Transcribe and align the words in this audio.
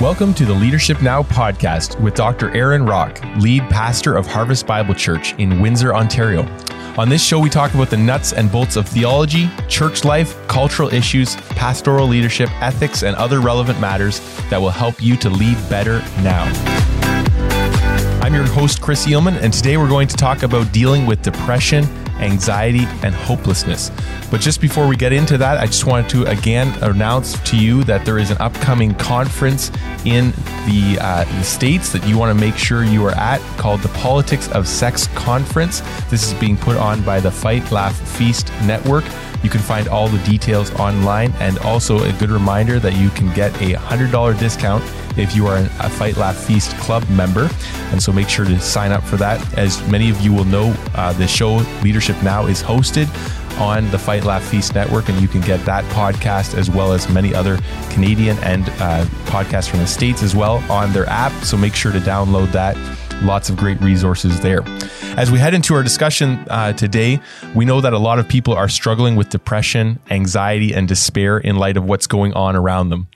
Welcome 0.00 0.32
to 0.36 0.46
the 0.46 0.54
Leadership 0.54 1.02
Now 1.02 1.22
podcast 1.22 2.00
with 2.00 2.14
Dr. 2.14 2.56
Aaron 2.56 2.86
Rock, 2.86 3.20
lead 3.36 3.60
pastor 3.64 4.16
of 4.16 4.26
Harvest 4.26 4.66
Bible 4.66 4.94
Church 4.94 5.34
in 5.34 5.60
Windsor, 5.60 5.94
Ontario. 5.94 6.46
On 6.96 7.10
this 7.10 7.22
show, 7.22 7.38
we 7.38 7.50
talk 7.50 7.74
about 7.74 7.90
the 7.90 7.98
nuts 7.98 8.32
and 8.32 8.50
bolts 8.50 8.76
of 8.76 8.88
theology, 8.88 9.50
church 9.68 10.06
life, 10.06 10.34
cultural 10.48 10.88
issues, 10.88 11.36
pastoral 11.50 12.06
leadership, 12.06 12.48
ethics, 12.62 13.02
and 13.02 13.14
other 13.16 13.42
relevant 13.42 13.78
matters 13.78 14.20
that 14.48 14.58
will 14.58 14.70
help 14.70 15.02
you 15.02 15.18
to 15.18 15.28
lead 15.28 15.58
better 15.68 15.98
now. 16.22 16.44
I'm 18.22 18.32
your 18.32 18.46
host, 18.46 18.80
Chris 18.80 19.06
Eelman, 19.06 19.38
and 19.42 19.52
today 19.52 19.76
we're 19.76 19.86
going 19.86 20.08
to 20.08 20.16
talk 20.16 20.44
about 20.44 20.72
dealing 20.72 21.04
with 21.04 21.20
depression 21.20 21.84
anxiety, 22.20 22.84
and 23.02 23.14
hopelessness. 23.14 23.90
But 24.30 24.40
just 24.40 24.60
before 24.60 24.86
we 24.86 24.96
get 24.96 25.12
into 25.12 25.38
that, 25.38 25.58
I 25.58 25.66
just 25.66 25.86
wanted 25.86 26.08
to 26.10 26.24
again 26.26 26.68
announce 26.82 27.38
to 27.50 27.56
you 27.56 27.84
that 27.84 28.04
there 28.04 28.18
is 28.18 28.30
an 28.30 28.38
upcoming 28.38 28.94
conference 28.94 29.70
in 30.04 30.30
the, 30.66 30.98
uh, 31.00 31.24
the 31.24 31.42
States 31.42 31.92
that 31.92 32.06
you 32.06 32.16
want 32.16 32.36
to 32.36 32.40
make 32.40 32.56
sure 32.56 32.84
you 32.84 33.04
are 33.06 33.16
at 33.16 33.40
called 33.58 33.80
the 33.80 33.88
Politics 33.88 34.50
of 34.52 34.68
Sex 34.68 35.06
Conference. 35.08 35.80
This 36.10 36.26
is 36.26 36.34
being 36.34 36.56
put 36.56 36.76
on 36.76 37.02
by 37.02 37.20
the 37.20 37.30
Fight, 37.30 37.70
Laugh, 37.72 37.96
Feast 38.16 38.52
Network. 38.64 39.04
You 39.42 39.50
can 39.50 39.60
find 39.60 39.88
all 39.88 40.08
the 40.08 40.22
details 40.24 40.70
online, 40.74 41.32
and 41.40 41.58
also 41.60 42.04
a 42.04 42.12
good 42.14 42.30
reminder 42.30 42.78
that 42.78 42.94
you 42.94 43.08
can 43.10 43.32
get 43.34 43.52
a 43.62 43.74
$100 43.74 44.38
discount 44.38 44.84
if 45.16 45.34
you 45.34 45.46
are 45.46 45.56
a 45.56 45.90
Fight 45.90 46.16
Laugh 46.16 46.36
Feast 46.36 46.76
Club 46.78 47.08
member. 47.10 47.48
And 47.90 48.02
so 48.02 48.12
make 48.12 48.28
sure 48.28 48.44
to 48.44 48.60
sign 48.60 48.92
up 48.92 49.02
for 49.02 49.16
that. 49.16 49.58
As 49.58 49.86
many 49.88 50.10
of 50.10 50.20
you 50.20 50.32
will 50.32 50.44
know, 50.44 50.74
uh, 50.94 51.12
the 51.14 51.26
show 51.26 51.56
Leadership 51.82 52.20
Now 52.22 52.46
is 52.46 52.62
hosted 52.62 53.08
on 53.60 53.90
the 53.90 53.98
Fight 53.98 54.24
Laugh 54.24 54.42
Feast 54.42 54.74
Network, 54.74 55.08
and 55.08 55.20
you 55.20 55.28
can 55.28 55.40
get 55.42 55.64
that 55.66 55.84
podcast 55.92 56.54
as 56.56 56.70
well 56.70 56.92
as 56.92 57.08
many 57.08 57.34
other 57.34 57.58
Canadian 57.90 58.38
and 58.38 58.68
uh, 58.80 59.04
podcasts 59.26 59.68
from 59.68 59.80
the 59.80 59.86
States 59.86 60.22
as 60.22 60.34
well 60.34 60.56
on 60.70 60.92
their 60.92 61.06
app. 61.06 61.32
So 61.44 61.56
make 61.56 61.74
sure 61.74 61.92
to 61.92 62.00
download 62.00 62.52
that. 62.52 62.76
Lots 63.22 63.50
of 63.50 63.56
great 63.58 63.78
resources 63.82 64.40
there. 64.40 64.62
As 65.18 65.30
we 65.30 65.38
head 65.38 65.52
into 65.52 65.74
our 65.74 65.82
discussion 65.82 66.42
uh, 66.48 66.72
today, 66.72 67.20
we 67.54 67.66
know 67.66 67.82
that 67.82 67.92
a 67.92 67.98
lot 67.98 68.18
of 68.18 68.26
people 68.26 68.54
are 68.54 68.68
struggling 68.68 69.14
with 69.14 69.28
depression, 69.28 69.98
anxiety, 70.10 70.72
and 70.72 70.88
despair 70.88 71.36
in 71.36 71.56
light 71.56 71.76
of 71.76 71.84
what's 71.84 72.06
going 72.06 72.32
on 72.32 72.56
around 72.56 72.88
them. 72.88 73.08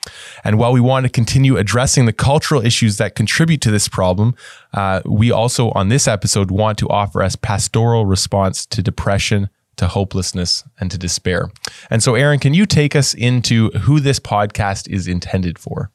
And 0.45 0.59
while 0.59 0.73
we 0.73 0.81
want 0.81 1.05
to 1.05 1.11
continue 1.11 1.57
addressing 1.57 2.05
the 2.05 2.13
cultural 2.13 2.65
issues 2.65 2.99
that 2.99 3.15
contribute 3.15 3.63
to 3.63 3.71
this 3.71 3.89
problem, 3.89 4.35
uh, 4.75 5.01
we 5.07 5.31
also 5.31 5.71
on 5.71 5.89
this 5.89 6.07
episode 6.07 6.51
want 6.51 6.77
to 6.79 6.89
offer 6.91 7.23
us 7.23 7.35
pastoral 7.35 8.05
response 8.05 8.67
to 8.67 8.83
depression, 8.83 9.49
to 9.77 9.89
hopelessness 9.89 10.65
and 10.79 10.91
to 10.91 10.99
despair. 10.99 11.51
And 11.89 12.03
so, 12.03 12.15
Aaron, 12.15 12.41
can 12.41 12.53
you 12.53 12.67
take 12.67 12.95
us 12.95 13.15
into 13.15 13.71
who 13.71 14.01
this 14.01 14.21
podcast 14.21 14.89
is 14.89 15.09
intended 15.09 15.59
for? 15.59 15.91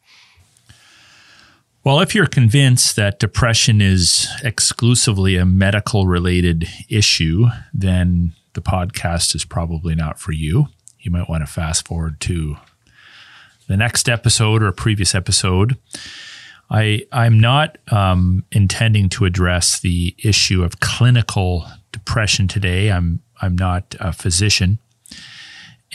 Well, 1.89 2.01
if 2.01 2.13
you're 2.13 2.27
convinced 2.27 2.97
that 2.97 3.17
depression 3.17 3.81
is 3.81 4.27
exclusively 4.43 5.37
a 5.37 5.43
medical 5.43 6.05
related 6.05 6.67
issue, 6.87 7.47
then 7.73 8.35
the 8.53 8.61
podcast 8.61 9.33
is 9.33 9.43
probably 9.43 9.95
not 9.95 10.19
for 10.19 10.31
you. 10.31 10.67
You 10.99 11.09
might 11.09 11.27
want 11.27 11.41
to 11.41 11.51
fast 11.51 11.87
forward 11.87 12.19
to 12.19 12.57
the 13.67 13.75
next 13.75 14.07
episode 14.07 14.61
or 14.61 14.67
a 14.67 14.71
previous 14.71 15.15
episode. 15.15 15.77
I, 16.69 17.07
I'm 17.11 17.39
not 17.39 17.79
um, 17.91 18.45
intending 18.51 19.09
to 19.09 19.25
address 19.25 19.79
the 19.79 20.13
issue 20.23 20.63
of 20.63 20.81
clinical 20.81 21.65
depression 21.91 22.47
today. 22.47 22.91
I'm, 22.91 23.23
I'm 23.41 23.57
not 23.57 23.95
a 23.99 24.13
physician. 24.13 24.77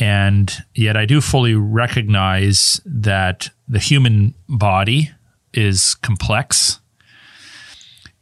And 0.01 0.53
yet, 0.75 0.97
I 0.97 1.07
do 1.07 1.21
fully 1.21 1.55
recognize 1.55 2.81
that 2.85 3.51
the 3.69 3.79
human 3.79 4.35
body 4.49 5.13
is 5.57 5.95
complex. 5.97 6.81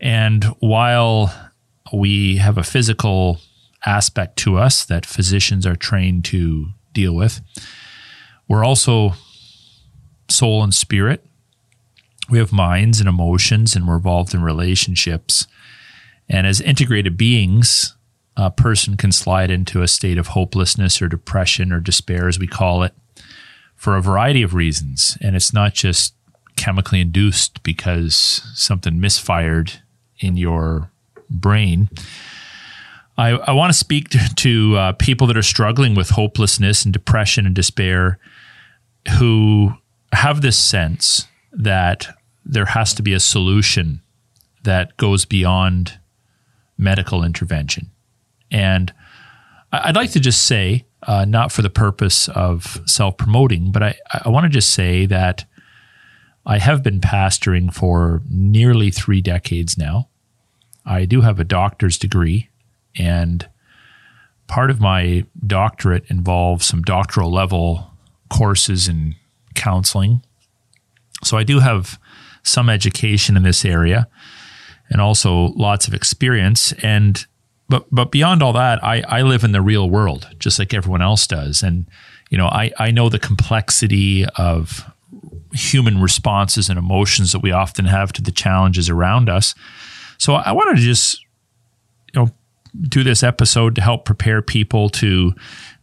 And 0.00 0.44
while 0.61 1.33
we 1.92 2.36
have 2.38 2.58
a 2.58 2.64
physical 2.64 3.41
aspect 3.84 4.37
to 4.38 4.56
us 4.56 4.84
that 4.84 5.06
physicians 5.06 5.66
are 5.66 5.76
trained 5.76 6.25
to 6.26 6.69
deal 6.92 7.15
with, 7.15 7.41
we're 8.48 8.65
also 8.65 9.15
soul 10.28 10.62
and 10.62 10.75
spirit. 10.75 11.25
We 12.28 12.38
have 12.38 12.53
minds 12.53 13.00
and 13.00 13.09
emotions, 13.09 13.76
and 13.76 13.87
we're 13.87 13.97
involved 13.97 14.34
in 14.34 14.42
relationships. 14.42 15.47
And 16.28 16.47
as 16.47 16.60
integrated 16.60 17.16
beings, 17.16 17.97
a 18.37 18.50
person 18.50 18.97
can 18.97 19.12
slide 19.12 19.50
into 19.50 19.82
a 19.82 19.88
state 19.88 20.19
of 20.19 20.28
hopelessness 20.28 21.03
or 21.03 21.09
depression 21.09 21.72
or 21.72 21.81
despair, 21.81 22.28
as 22.28 22.38
we 22.38 22.47
call 22.47 22.82
it, 22.82 22.94
for 23.76 23.97
a 23.97 24.03
variety 24.03 24.42
of 24.42 24.54
reasons. 24.54 25.19
And 25.21 25.37
it's 25.37 25.53
not 25.53 25.75
just 25.75 26.15
chemically 26.57 27.01
induced 27.01 27.63
because 27.63 28.43
something 28.55 29.01
misfired 29.01 29.81
in 30.19 30.37
your 30.37 30.91
brain. 31.29 31.89
I, 33.19 33.31
I 33.31 33.53
want 33.53 33.73
to 33.73 33.79
speak 33.79 34.09
to, 34.11 34.35
to 34.37 34.77
uh, 34.77 34.93
people 34.93 35.27
that 35.27 35.37
are 35.37 35.43
struggling 35.43 35.95
with 35.95 36.11
hopelessness 36.11 36.85
and 36.85 36.93
depression 36.93 37.47
and 37.47 37.55
despair 37.55 38.19
who 39.19 39.73
have 40.13 40.43
this 40.43 40.59
sense 40.59 41.27
that 41.53 42.17
there 42.45 42.67
has 42.67 42.95
to 42.95 43.03
be 43.03 43.13
a 43.13 43.21
solution 43.21 44.01
that 44.65 44.97
goes 44.97 45.25
beyond 45.25 45.99
medical 46.79 47.23
intervention. 47.25 47.91
And 48.51 48.93
I'd 49.73 49.97
like 49.97 50.13
to 50.13 50.21
just 50.21 50.47
say, 50.47 50.84
uh, 51.05 51.25
not 51.25 51.51
for 51.51 51.63
the 51.63 51.71
purpose 51.71 52.29
of 52.29 52.81
self 52.87 53.17
promoting, 53.17 53.73
but 53.73 53.83
I, 53.83 53.97
I 54.25 54.29
want 54.29 54.45
to 54.45 54.51
just 54.51 54.73
say 54.73 55.07
that 55.07 55.45
I 56.44 56.58
have 56.58 56.82
been 56.82 57.00
pastoring 57.00 57.72
for 57.72 58.22
nearly 58.28 58.91
three 58.91 59.20
decades 59.20 59.78
now. 59.78 60.08
I 60.84 61.04
do 61.04 61.20
have 61.20 61.38
a 61.38 61.44
doctor's 61.44 61.98
degree, 61.98 62.48
and 62.98 63.48
part 64.48 64.70
of 64.70 64.80
my 64.80 65.25
doctorate 65.47 66.04
involves 66.08 66.66
some 66.66 66.82
doctoral 66.82 67.30
level 67.30 67.92
courses 68.28 68.88
in 68.88 69.14
counseling. 69.54 70.22
So 71.22 71.36
I 71.36 71.44
do 71.44 71.60
have 71.60 71.98
some 72.42 72.69
education 72.69 73.36
in 73.36 73.44
this 73.44 73.64
area 73.64 74.09
and 74.91 75.00
also 75.00 75.53
lots 75.56 75.86
of 75.86 75.94
experience. 75.94 76.72
And 76.82 77.24
but 77.69 77.86
but 77.92 78.10
beyond 78.10 78.42
all 78.42 78.53
that, 78.53 78.82
I, 78.84 79.03
I 79.09 79.22
live 79.22 79.44
in 79.44 79.53
the 79.53 79.62
real 79.62 79.88
world 79.88 80.28
just 80.38 80.59
like 80.59 80.74
everyone 80.74 81.03
else 81.03 81.26
does. 81.26 81.62
And 81.62 81.86
you 82.30 82.38
know, 82.38 82.47
I, 82.47 82.72
I 82.78 82.91
know 82.91 83.09
the 83.09 83.19
complexity 83.19 84.24
of 84.36 84.91
human 85.53 86.01
responses 86.01 86.69
and 86.69 86.79
emotions 86.79 87.33
that 87.33 87.41
we 87.41 87.53
often 87.53 87.85
have 87.85 88.13
to 88.13 88.23
the 88.23 88.33
challenges 88.33 88.89
around 88.89 89.29
us. 89.29 89.55
So 90.19 90.35
I 90.35 90.53
wanted 90.53 90.77
to 90.77 90.83
just, 90.83 91.25
you 92.15 92.21
know, 92.21 92.31
do 92.89 93.03
this 93.03 93.23
episode 93.23 93.75
to 93.75 93.83
help 93.83 94.05
prepare 94.05 94.41
people 94.41 94.89
to 94.89 95.35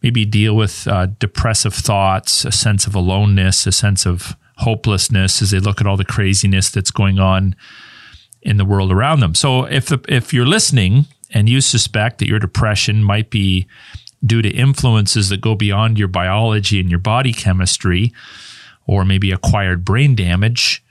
maybe 0.01 0.25
deal 0.25 0.55
with 0.55 0.87
uh, 0.87 1.07
depressive 1.19 1.73
thoughts, 1.73 2.45
a 2.45 2.51
sense 2.51 2.87
of 2.87 2.95
aloneness, 2.95 3.67
a 3.67 3.71
sense 3.71 4.05
of 4.05 4.35
hopelessness 4.57 5.41
as 5.41 5.51
they 5.51 5.59
look 5.59 5.79
at 5.79 5.87
all 5.87 5.97
the 5.97 6.05
craziness 6.05 6.69
that's 6.69 6.91
going 6.91 7.19
on 7.19 7.55
in 8.41 8.57
the 8.57 8.65
world 8.65 8.91
around 8.91 9.19
them. 9.19 9.35
So 9.35 9.65
if 9.65 9.87
the, 9.87 9.99
if 10.07 10.33
you're 10.33 10.45
listening 10.45 11.05
and 11.31 11.47
you 11.47 11.61
suspect 11.61 12.19
that 12.19 12.27
your 12.27 12.39
depression 12.39 13.03
might 13.03 13.29
be 13.29 13.67
due 14.25 14.41
to 14.41 14.49
influences 14.49 15.29
that 15.29 15.41
go 15.41 15.55
beyond 15.55 15.99
your 15.99 16.07
biology 16.07 16.79
and 16.79 16.89
your 16.89 16.99
body 16.99 17.33
chemistry, 17.33 18.13
or 18.89 19.05
maybe 19.05 19.31
acquired 19.31 19.85
brain 19.85 20.15
damage 20.15 20.83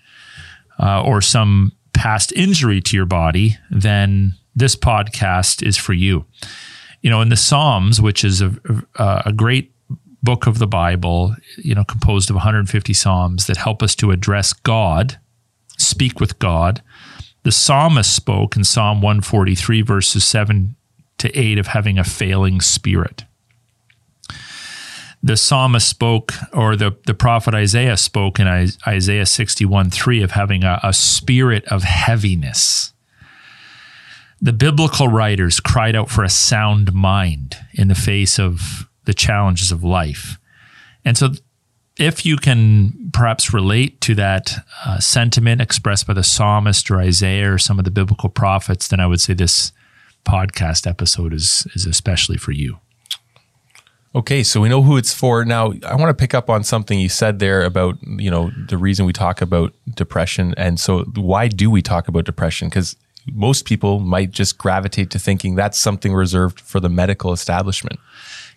uh, 0.78 1.02
or 1.02 1.20
some 1.20 1.72
past 1.92 2.30
injury 2.32 2.80
to 2.80 2.96
your 2.96 3.06
body, 3.06 3.58
then 3.72 4.34
this 4.54 4.76
podcast 4.76 5.66
is 5.66 5.76
for 5.76 5.94
you. 5.94 6.24
You 7.02 7.10
know, 7.10 7.20
in 7.20 7.28
the 7.28 7.36
Psalms, 7.36 8.00
which 8.00 8.22
is 8.22 8.40
a, 8.40 8.54
a, 8.94 9.32
great 9.32 9.72
book 10.22 10.46
of 10.46 10.58
the 10.58 10.66
Bible, 10.68 11.34
you 11.56 11.74
know, 11.74 11.82
composed 11.82 12.30
of 12.30 12.36
150 12.36 12.92
Psalms 12.92 13.46
that 13.46 13.56
help 13.56 13.82
us 13.82 13.96
to 13.96 14.12
address 14.12 14.52
God, 14.52 15.18
speak 15.76 16.20
with 16.20 16.38
God. 16.38 16.82
The 17.42 17.52
psalmist 17.52 18.14
spoke 18.14 18.54
in 18.54 18.62
Psalm 18.62 19.00
143, 19.00 19.82
verses 19.82 20.24
7 20.24 20.76
to 21.18 21.36
8, 21.36 21.58
of 21.58 21.68
having 21.68 21.98
a 21.98 22.04
failing 22.04 22.60
spirit 22.60 23.24
the 25.22 25.36
psalmist 25.36 25.88
spoke, 25.88 26.32
or 26.52 26.76
the, 26.76 26.96
the 27.06 27.14
prophet 27.14 27.54
Isaiah 27.54 27.96
spoke 27.96 28.38
in 28.38 28.46
Isaiah 28.86 29.26
61 29.26 29.90
3 29.90 30.22
of 30.22 30.30
having 30.32 30.64
a, 30.64 30.80
a 30.82 30.92
spirit 30.92 31.64
of 31.66 31.82
heaviness. 31.82 32.92
The 34.40 34.52
biblical 34.52 35.08
writers 35.08 35.58
cried 35.58 35.96
out 35.96 36.10
for 36.10 36.22
a 36.22 36.28
sound 36.28 36.92
mind 36.92 37.56
in 37.74 37.88
the 37.88 37.96
face 37.96 38.38
of 38.38 38.88
the 39.04 39.14
challenges 39.14 39.72
of 39.72 39.82
life. 39.82 40.38
And 41.04 41.18
so, 41.18 41.30
if 41.98 42.24
you 42.24 42.36
can 42.36 43.10
perhaps 43.12 43.52
relate 43.52 44.00
to 44.02 44.14
that 44.14 44.64
uh, 44.86 45.00
sentiment 45.00 45.60
expressed 45.60 46.06
by 46.06 46.12
the 46.12 46.22
psalmist 46.22 46.88
or 46.92 47.00
Isaiah 47.00 47.54
or 47.54 47.58
some 47.58 47.80
of 47.80 47.84
the 47.84 47.90
biblical 47.90 48.28
prophets, 48.28 48.86
then 48.86 49.00
I 49.00 49.08
would 49.08 49.20
say 49.20 49.34
this 49.34 49.72
podcast 50.24 50.86
episode 50.86 51.32
is, 51.32 51.66
is 51.74 51.86
especially 51.86 52.36
for 52.36 52.52
you. 52.52 52.78
Okay, 54.14 54.42
so 54.42 54.60
we 54.60 54.68
know 54.68 54.82
who 54.82 54.96
it's 54.96 55.12
for. 55.12 55.44
Now, 55.44 55.74
I 55.86 55.94
want 55.94 56.08
to 56.08 56.14
pick 56.14 56.32
up 56.32 56.48
on 56.48 56.64
something 56.64 56.98
you 56.98 57.10
said 57.10 57.40
there 57.40 57.62
about, 57.62 57.98
you 58.02 58.30
know, 58.30 58.50
the 58.68 58.78
reason 58.78 59.04
we 59.04 59.12
talk 59.12 59.42
about 59.42 59.74
depression. 59.94 60.54
And 60.56 60.80
so, 60.80 61.04
why 61.14 61.48
do 61.48 61.70
we 61.70 61.82
talk 61.82 62.08
about 62.08 62.24
depression? 62.24 62.68
Because 62.68 62.96
most 63.32 63.66
people 63.66 64.00
might 64.00 64.30
just 64.30 64.56
gravitate 64.56 65.10
to 65.10 65.18
thinking 65.18 65.54
that's 65.54 65.78
something 65.78 66.14
reserved 66.14 66.58
for 66.58 66.80
the 66.80 66.88
medical 66.88 67.32
establishment. 67.32 68.00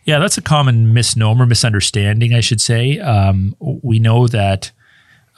Yeah, 0.06 0.19
that's 0.19 0.38
a 0.38 0.42
common 0.42 0.94
misnomer, 0.94 1.45
misunderstanding, 1.45 2.33
I 2.33 2.39
should 2.39 2.62
say. 2.62 3.00
Um, 3.00 3.56
we 3.59 4.00
know 4.00 4.27
that 4.27 4.71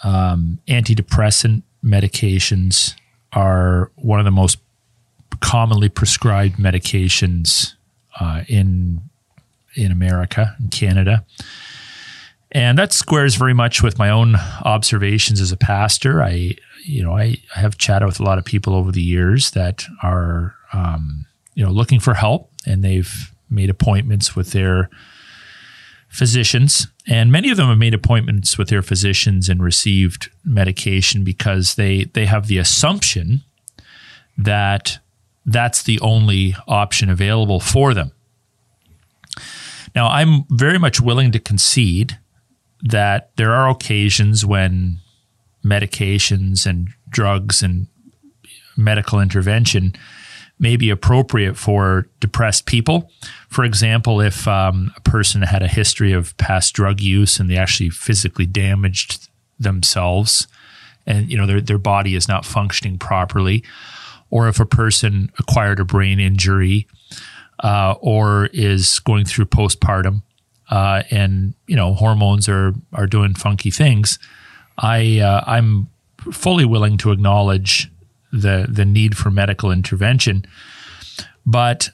um, 0.04 0.60
antidepressant 0.68 1.64
medications 1.84 2.96
are 3.34 3.92
one 3.96 4.20
of 4.20 4.26
the 4.26 4.32
most 4.32 4.60
commonly 5.42 5.90
prescribed 5.90 6.58
medications 6.58 7.74
uh, 8.20 8.44
in 8.48 9.02
in 9.76 9.92
America 9.92 10.56
and 10.60 10.72
Canada. 10.72 11.26
And 12.52 12.78
that 12.78 12.94
squares 12.94 13.36
very 13.36 13.54
much 13.54 13.82
with 13.82 13.98
my 13.98 14.10
own 14.10 14.36
observations 14.64 15.42
as 15.42 15.52
a 15.52 15.58
pastor. 15.58 16.22
I, 16.22 16.56
you 16.86 17.04
know, 17.04 17.18
I, 17.18 17.38
I 17.56 17.60
have 17.60 17.78
chatted 17.78 18.06
with 18.06 18.20
a 18.20 18.24
lot 18.24 18.38
of 18.38 18.46
people 18.46 18.76
over 18.76 18.92
the 18.92 19.02
years 19.02 19.52
that 19.52 19.86
are, 20.04 20.56
um, 20.72 21.26
you 21.56 21.66
know, 21.66 21.72
looking 21.72 22.00
for 22.00 22.14
help, 22.14 22.52
and 22.68 22.84
they've 22.84 23.34
made 23.50 23.72
appointments 23.72 24.36
with 24.36 24.52
their 24.52 24.90
physicians. 26.10 26.88
And 27.08 27.32
many 27.32 27.50
of 27.50 27.58
them 27.58 27.70
have 27.70 27.78
made 27.80 27.96
appointments 27.96 28.58
with 28.58 28.70
their 28.70 28.84
physicians 28.84 29.50
and 29.50 29.64
received 29.64 30.30
medication 30.46 31.24
because 31.24 31.74
they 31.74 32.06
they 32.06 32.28
have 32.28 32.48
the 32.48 32.60
assumption 32.60 33.44
that 34.38 35.00
that's 35.46 35.84
the 35.84 36.00
only 36.02 36.56
option 36.68 37.10
available 37.10 37.60
for 37.60 37.94
them. 37.94 38.12
Now, 39.96 40.08
I'm 40.08 40.46
very 40.50 40.80
much 40.80 41.00
willing 41.00 41.32
to 41.32 41.40
concede 41.40 42.18
that 42.82 43.32
there 43.38 43.54
are 43.54 43.70
occasions 43.70 44.46
when 44.46 45.00
medications 45.64 46.66
and 46.66 46.90
drugs 47.10 47.64
and 47.64 47.88
medical 48.76 49.20
intervention 49.20 49.96
may 50.60 50.76
be 50.76 50.90
appropriate 50.90 51.58
for 51.58 52.08
depressed 52.20 52.66
people. 52.66 53.10
For 53.50 53.64
example, 53.64 54.22
if 54.22 54.48
um, 54.48 54.92
a 54.96 55.02
person 55.02 55.42
had 55.42 55.64
a 55.64 55.68
history 55.68 56.12
of 56.12 56.36
past 56.38 56.74
drug 56.74 57.00
use 57.00 57.40
and 57.40 57.50
they 57.50 57.58
actually 57.58 57.90
physically 57.90 58.46
damaged 58.46 59.30
themselves 59.60 60.48
and 61.06 61.30
you 61.30 61.38
know 61.38 61.46
their, 61.46 61.62
their 61.62 61.78
body 61.78 62.16
is 62.16 62.28
not 62.28 62.46
functioning 62.46 62.98
properly, 62.98 63.64
or 64.30 64.48
if 64.48 64.60
a 64.60 64.66
person 64.66 65.32
acquired 65.38 65.80
a 65.80 65.86
brain 65.86 66.20
injury 66.20 66.88
uh, 67.64 67.96
or 68.02 68.48
is 68.54 69.00
going 69.00 69.26
through 69.26 69.46
postpartum 69.46 70.22
uh, 70.70 71.04
and 71.10 71.54
you 71.68 71.76
know 71.76 71.94
hormones 71.94 72.48
are 72.48 72.74
are 72.94 73.08
doing 73.08 73.34
funky 73.34 73.72
things, 73.72 74.20
I 74.78 75.20
uh, 75.20 75.44
I'm 75.48 75.88
fully 76.32 76.66
willing 76.66 76.98
to 77.00 77.12
acknowledge 77.12 77.92
the 78.32 78.68
the 78.70 78.86
need 78.86 79.18
for 79.18 79.32
medical 79.32 79.72
intervention, 79.72 80.46
but 81.46 81.90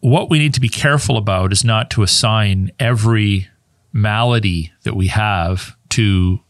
what 0.00 0.30
we 0.30 0.38
need 0.38 0.54
to 0.54 0.60
be 0.60 0.68
careful 0.68 1.16
about 1.16 1.52
is 1.52 1.62
not 1.62 1.90
to 1.90 2.02
assign 2.02 2.70
every 2.78 3.48
malady 3.92 4.72
that 4.84 4.94
we 4.94 5.08
have 5.08 5.76
to 5.90 6.40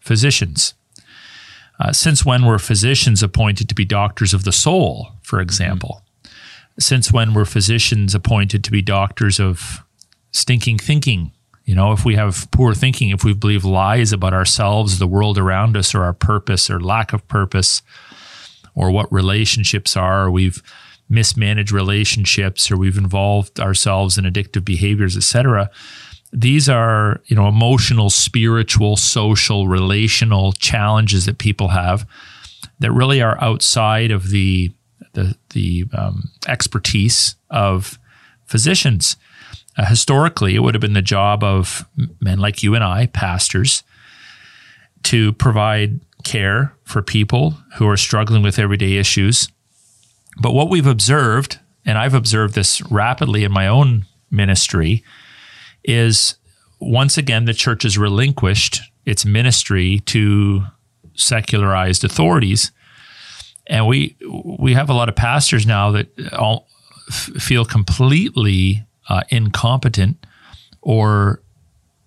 physicians. 0.00 0.74
Uh, 1.78 1.92
since 1.92 2.24
when 2.24 2.44
were 2.44 2.58
physicians 2.58 3.22
appointed 3.22 3.68
to 3.68 3.74
be 3.74 3.84
doctors 3.84 4.34
of 4.34 4.44
the 4.44 4.52
soul, 4.52 5.12
for 5.22 5.40
example? 5.40 6.02
Since 6.80 7.12
when 7.12 7.34
were 7.34 7.44
physicians 7.44 8.14
appointed 8.14 8.64
to 8.64 8.70
be 8.70 8.82
doctors 8.82 9.38
of 9.38 9.84
stinking 10.32 10.78
thinking. 10.78 11.32
You 11.64 11.74
know, 11.74 11.92
if 11.92 12.04
we 12.04 12.16
have 12.16 12.50
poor 12.50 12.74
thinking, 12.74 13.10
if 13.10 13.22
we 13.22 13.32
believe 13.32 13.64
lies 13.64 14.12
about 14.12 14.34
ourselves, 14.34 14.98
the 14.98 15.06
world 15.06 15.38
around 15.38 15.76
us, 15.76 15.94
or 15.94 16.02
our 16.02 16.12
purpose 16.12 16.70
or 16.70 16.80
lack 16.80 17.12
of 17.12 17.26
purpose, 17.28 17.82
or 18.74 18.90
what 18.90 19.12
relationships 19.12 19.96
are, 19.96 20.24
or 20.24 20.30
we've 20.30 20.62
mismanaged 21.08 21.72
relationships, 21.72 22.70
or 22.70 22.76
we've 22.76 22.98
involved 22.98 23.60
ourselves 23.60 24.16
in 24.16 24.24
addictive 24.24 24.64
behaviors, 24.64 25.16
etc. 25.16 25.70
These 26.32 26.68
are, 26.68 27.20
you 27.26 27.36
know, 27.36 27.48
emotional, 27.48 28.10
spiritual, 28.10 28.96
social, 28.96 29.68
relational 29.68 30.52
challenges 30.52 31.26
that 31.26 31.38
people 31.38 31.68
have 31.68 32.06
that 32.78 32.92
really 32.92 33.20
are 33.20 33.42
outside 33.42 34.10
of 34.10 34.30
the 34.30 34.72
the, 35.12 35.36
the 35.50 35.84
um, 35.96 36.30
expertise 36.46 37.34
of 37.50 37.98
physicians. 38.46 39.16
Uh, 39.76 39.86
historically, 39.86 40.54
it 40.54 40.60
would 40.60 40.74
have 40.74 40.80
been 40.80 40.92
the 40.92 41.02
job 41.02 41.44
of 41.44 41.86
men 42.20 42.38
like 42.38 42.62
you 42.62 42.74
and 42.74 42.84
I, 42.84 43.06
pastors, 43.06 43.82
to 45.04 45.32
provide 45.34 46.00
care 46.24 46.74
for 46.84 47.02
people 47.02 47.56
who 47.76 47.88
are 47.88 47.96
struggling 47.96 48.42
with 48.42 48.58
everyday 48.58 48.96
issues. 48.96 49.48
But 50.40 50.52
what 50.52 50.68
we've 50.68 50.86
observed, 50.86 51.58
and 51.84 51.98
I've 51.98 52.14
observed 52.14 52.54
this 52.54 52.82
rapidly 52.90 53.44
in 53.44 53.52
my 53.52 53.66
own 53.66 54.06
ministry, 54.30 55.02
is 55.84 56.36
once 56.78 57.16
again 57.16 57.44
the 57.44 57.54
church 57.54 57.82
has 57.84 57.98
relinquished 57.98 58.80
its 59.04 59.24
ministry 59.24 60.00
to 60.06 60.64
secularized 61.14 62.04
authorities. 62.04 62.72
And 63.70 63.86
we 63.86 64.16
we 64.58 64.74
have 64.74 64.90
a 64.90 64.92
lot 64.92 65.08
of 65.08 65.16
pastors 65.16 65.64
now 65.64 65.92
that 65.92 66.32
all 66.32 66.66
feel 67.10 67.64
completely 67.64 68.84
uh, 69.08 69.22
incompetent 69.30 70.26
or 70.82 71.40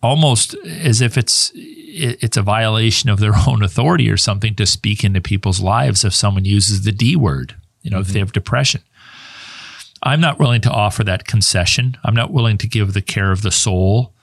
almost 0.01 0.55
as 0.65 1.01
if 1.01 1.17
it's 1.17 1.51
it's 1.55 2.37
a 2.37 2.41
violation 2.41 3.09
of 3.09 3.19
their 3.19 3.33
own 3.47 3.63
authority 3.63 4.11
or 4.11 4.17
something 4.17 4.53
to 4.55 4.65
speak 4.65 5.03
into 5.03 5.21
people's 5.21 5.61
lives 5.61 6.03
if 6.03 6.13
someone 6.13 6.45
uses 6.45 6.83
the 6.83 6.91
D 6.91 7.15
word, 7.15 7.55
you 7.81 7.89
know, 7.89 7.97
mm-hmm. 7.97 8.01
if 8.01 8.07
they 8.07 8.13
mm-hmm. 8.13 8.19
have 8.19 8.33
depression. 8.33 8.81
I'm 10.03 10.19
not 10.19 10.37
willing 10.37 10.59
to 10.61 10.69
offer 10.69 11.03
that 11.05 11.25
concession. 11.25 11.97
I'm 12.03 12.13
not 12.13 12.31
willing 12.31 12.57
to 12.57 12.67
give 12.67 12.91
the 12.91 13.01
care 13.01 13.31
of 13.31 13.41
the 13.41 13.51
soul, 13.51 14.13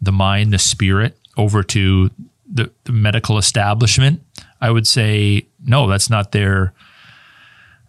the 0.00 0.12
mind, 0.12 0.54
the 0.54 0.58
spirit 0.58 1.18
over 1.36 1.62
to 1.64 2.10
the, 2.50 2.70
the 2.84 2.92
medical 2.92 3.36
establishment. 3.36 4.22
I 4.60 4.70
would 4.70 4.86
say, 4.86 5.46
no, 5.68 5.88
that's 5.88 6.10
not 6.10 6.32
their 6.32 6.72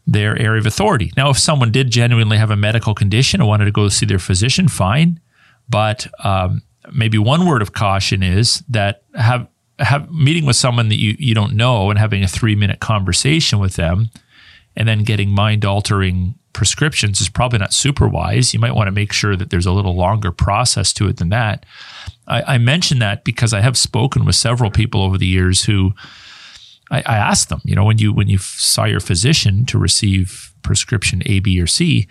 their 0.06 0.38
area 0.40 0.60
of 0.60 0.66
authority. 0.66 1.12
Now, 1.16 1.30
if 1.30 1.38
someone 1.38 1.72
did 1.72 1.92
genuinely 1.92 2.38
have 2.38 2.50
a 2.50 2.56
medical 2.56 2.96
condition 2.96 3.42
and 3.42 3.48
wanted 3.48 3.66
to 3.66 3.72
go 3.72 3.90
see 3.90 4.08
their 4.08 4.20
physician, 4.20 4.68
fine. 4.68 5.20
But 5.70 6.08
um, 6.24 6.64
maybe 6.92 7.20
one 7.20 7.46
word 7.46 7.62
of 7.62 7.74
caution 7.74 8.24
is 8.24 8.64
that 8.70 9.04
have 9.14 9.48
have 9.78 10.12
meeting 10.12 10.46
with 10.46 10.56
someone 10.56 10.90
that 10.90 11.00
you, 11.00 11.16
you 11.20 11.34
don't 11.34 11.54
know 11.54 11.90
and 11.90 11.98
having 11.98 12.24
a 12.24 12.28
three 12.28 12.56
minute 12.56 12.80
conversation 12.80 13.60
with 13.60 13.76
them 13.76 14.10
and 14.76 14.88
then 14.88 15.04
getting 15.04 15.30
mind 15.30 15.64
altering 15.64 16.36
prescriptions 16.54 17.22
is 17.22 17.30
probably 17.30 17.60
not 17.60 17.74
super 17.74 18.08
wise. 18.08 18.54
You 18.54 18.60
might 18.60 18.76
want 18.76 18.88
to 18.88 18.92
make 18.92 19.14
sure 19.14 19.36
that 19.36 19.50
there's 19.50 19.66
a 19.66 19.72
little 19.72 19.96
longer 19.96 20.32
process 20.32 20.92
to 20.94 21.08
it 21.08 21.18
than 21.18 21.30
that. 21.30 21.66
I, 22.28 22.56
I 22.56 22.58
mention 22.58 23.00
that 23.00 23.24
because 23.24 23.54
I 23.54 23.62
have 23.62 23.78
spoken 23.78 24.26
with 24.26 24.36
several 24.36 24.72
people 24.72 25.02
over 25.02 25.18
the 25.18 25.26
years 25.26 25.64
who 25.64 25.94
I, 26.92 27.00
I 27.00 27.18
asked 27.18 27.50
them, 27.50 27.62
you 27.64 27.76
know, 27.76 27.84
when 27.84 27.98
you 27.98 28.14
when 28.14 28.28
you 28.28 28.38
saw 28.38 28.86
your 28.86 29.00
physician 29.00 29.66
to 29.66 29.78
receive 29.78 30.54
prescription 30.64 31.22
A, 31.26 31.40
B, 31.40 31.62
or 31.62 31.68
C, 31.68 32.08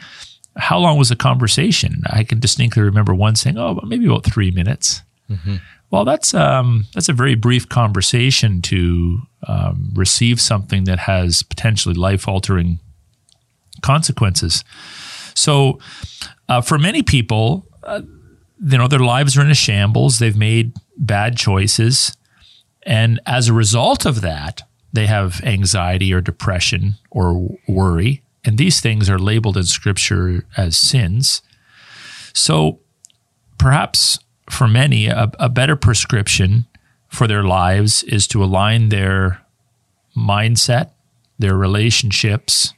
how 0.56 0.78
long 0.78 0.98
was 0.98 1.08
the 1.08 1.16
conversation? 1.16 2.02
I 2.10 2.24
can 2.24 2.40
distinctly 2.40 2.82
remember 2.82 3.14
one 3.14 3.36
saying, 3.36 3.58
"Oh, 3.58 3.80
maybe 3.84 4.06
about 4.06 4.24
three 4.24 4.50
minutes." 4.50 5.02
Mm-hmm. 5.30 5.56
Well, 5.90 6.04
that's 6.04 6.34
um, 6.34 6.86
that's 6.94 7.08
a 7.08 7.14
very 7.14 7.34
brief 7.34 7.68
conversation 7.68 8.60
to 8.62 9.20
um, 9.46 9.92
receive 9.94 10.40
something 10.40 10.84
that 10.84 11.00
has 11.00 11.42
potentially 11.42 11.94
life 11.94 12.28
altering 12.28 12.80
consequences. 13.80 14.64
So, 15.34 15.78
uh, 16.48 16.60
for 16.60 16.78
many 16.78 17.02
people, 17.02 17.66
uh, 17.84 18.02
you 18.62 18.76
know, 18.76 18.88
their 18.88 18.98
lives 18.98 19.36
are 19.36 19.42
in 19.42 19.50
a 19.50 19.54
shambles. 19.54 20.18
They've 20.18 20.36
made 20.36 20.74
bad 20.96 21.36
choices, 21.36 22.16
and 22.82 23.20
as 23.24 23.48
a 23.48 23.52
result 23.52 24.04
of 24.04 24.20
that, 24.20 24.62
they 24.92 25.06
have 25.06 25.40
anxiety 25.44 26.12
or 26.12 26.20
depression 26.20 26.94
or 27.10 27.58
worry. 27.66 28.22
And 28.44 28.56
these 28.56 28.80
things 28.80 29.10
are 29.10 29.18
labeled 29.18 29.56
in 29.56 29.64
scripture 29.64 30.46
as 30.56 30.76
sins. 30.76 31.42
So 32.32 32.80
perhaps 33.58 34.18
for 34.48 34.66
many, 34.66 35.06
a, 35.06 35.30
a 35.38 35.48
better 35.48 35.76
prescription 35.76 36.66
for 37.08 37.26
their 37.26 37.44
lives 37.44 38.02
is 38.04 38.26
to 38.28 38.42
align 38.42 38.88
their 38.88 39.44
mindset, 40.16 40.90
their 41.38 41.56
relationships, 41.56 42.72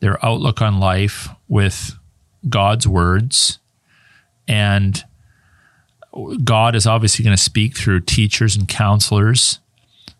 their 0.00 0.22
outlook 0.24 0.60
on 0.60 0.78
life 0.78 1.28
with 1.48 1.96
God's 2.48 2.86
words. 2.86 3.58
And 4.46 5.02
God 6.44 6.74
is 6.76 6.86
obviously 6.86 7.24
going 7.24 7.36
to 7.36 7.42
speak 7.42 7.76
through 7.76 8.00
teachers 8.00 8.56
and 8.56 8.68
counselors. 8.68 9.60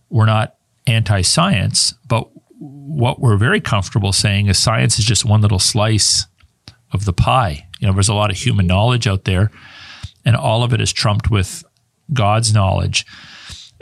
We're 0.09 0.27
not 0.27 0.55
anti 0.87 1.23
science, 1.23 1.95
but 2.07 2.29
what 2.59 3.21
we're 3.21 3.37
very 3.37 3.61
comfortable 3.61 4.12
saying 4.12 4.47
is 4.47 4.62
science 4.62 4.99
is 4.99 5.05
just 5.05 5.25
one 5.25 5.41
little 5.41 5.59
slice 5.59 6.26
of 6.93 7.05
the 7.05 7.12
pie. 7.12 7.67
You 7.81 7.87
know, 7.87 7.93
there's 7.93 8.09
a 8.09 8.14
lot 8.14 8.31
of 8.31 8.37
human 8.37 8.67
knowledge 8.67 9.07
out 9.07 9.25
there, 9.25 9.50
and 10.25 10.37
all 10.37 10.62
of 10.62 10.73
it 10.73 10.81
is 10.81 10.93
trumped 10.93 11.31
with 11.31 11.64
God's 12.12 12.55
knowledge. 12.55 13.07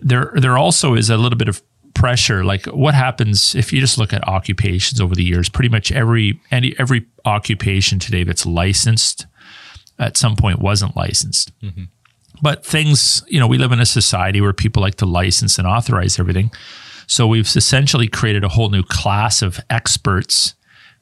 There, 0.00 0.32
there 0.34 0.58
also 0.58 0.94
is 0.94 1.10
a 1.10 1.16
little 1.16 1.38
bit 1.38 1.48
of 1.48 1.62
pressure. 1.94 2.44
Like 2.44 2.66
what 2.66 2.94
happens 2.94 3.54
if 3.54 3.72
you 3.72 3.80
just 3.80 3.98
look 3.98 4.12
at 4.12 4.26
occupations 4.26 5.00
over 5.00 5.14
the 5.14 5.22
years? 5.22 5.48
Pretty 5.48 5.68
much 5.68 5.92
every 5.92 6.40
any 6.50 6.74
every 6.78 7.06
occupation 7.24 7.98
today 7.98 8.24
that's 8.24 8.46
licensed 8.46 9.26
at 9.98 10.16
some 10.16 10.36
point 10.36 10.58
wasn't 10.58 10.96
licensed. 10.96 11.52
Mm-hmm. 11.60 11.84
But 12.40 12.66
things, 12.66 13.22
you 13.28 13.38
know, 13.38 13.46
we 13.46 13.58
live 13.58 13.72
in 13.72 13.80
a 13.80 13.86
society 13.86 14.40
where 14.40 14.52
people 14.52 14.82
like 14.82 14.96
to 14.96 15.06
license 15.06 15.58
and 15.58 15.66
authorize 15.66 16.18
everything. 16.18 16.50
So 17.12 17.26
we've 17.26 17.44
essentially 17.44 18.08
created 18.08 18.42
a 18.42 18.48
whole 18.48 18.70
new 18.70 18.82
class 18.82 19.42
of 19.42 19.60
experts 19.68 20.54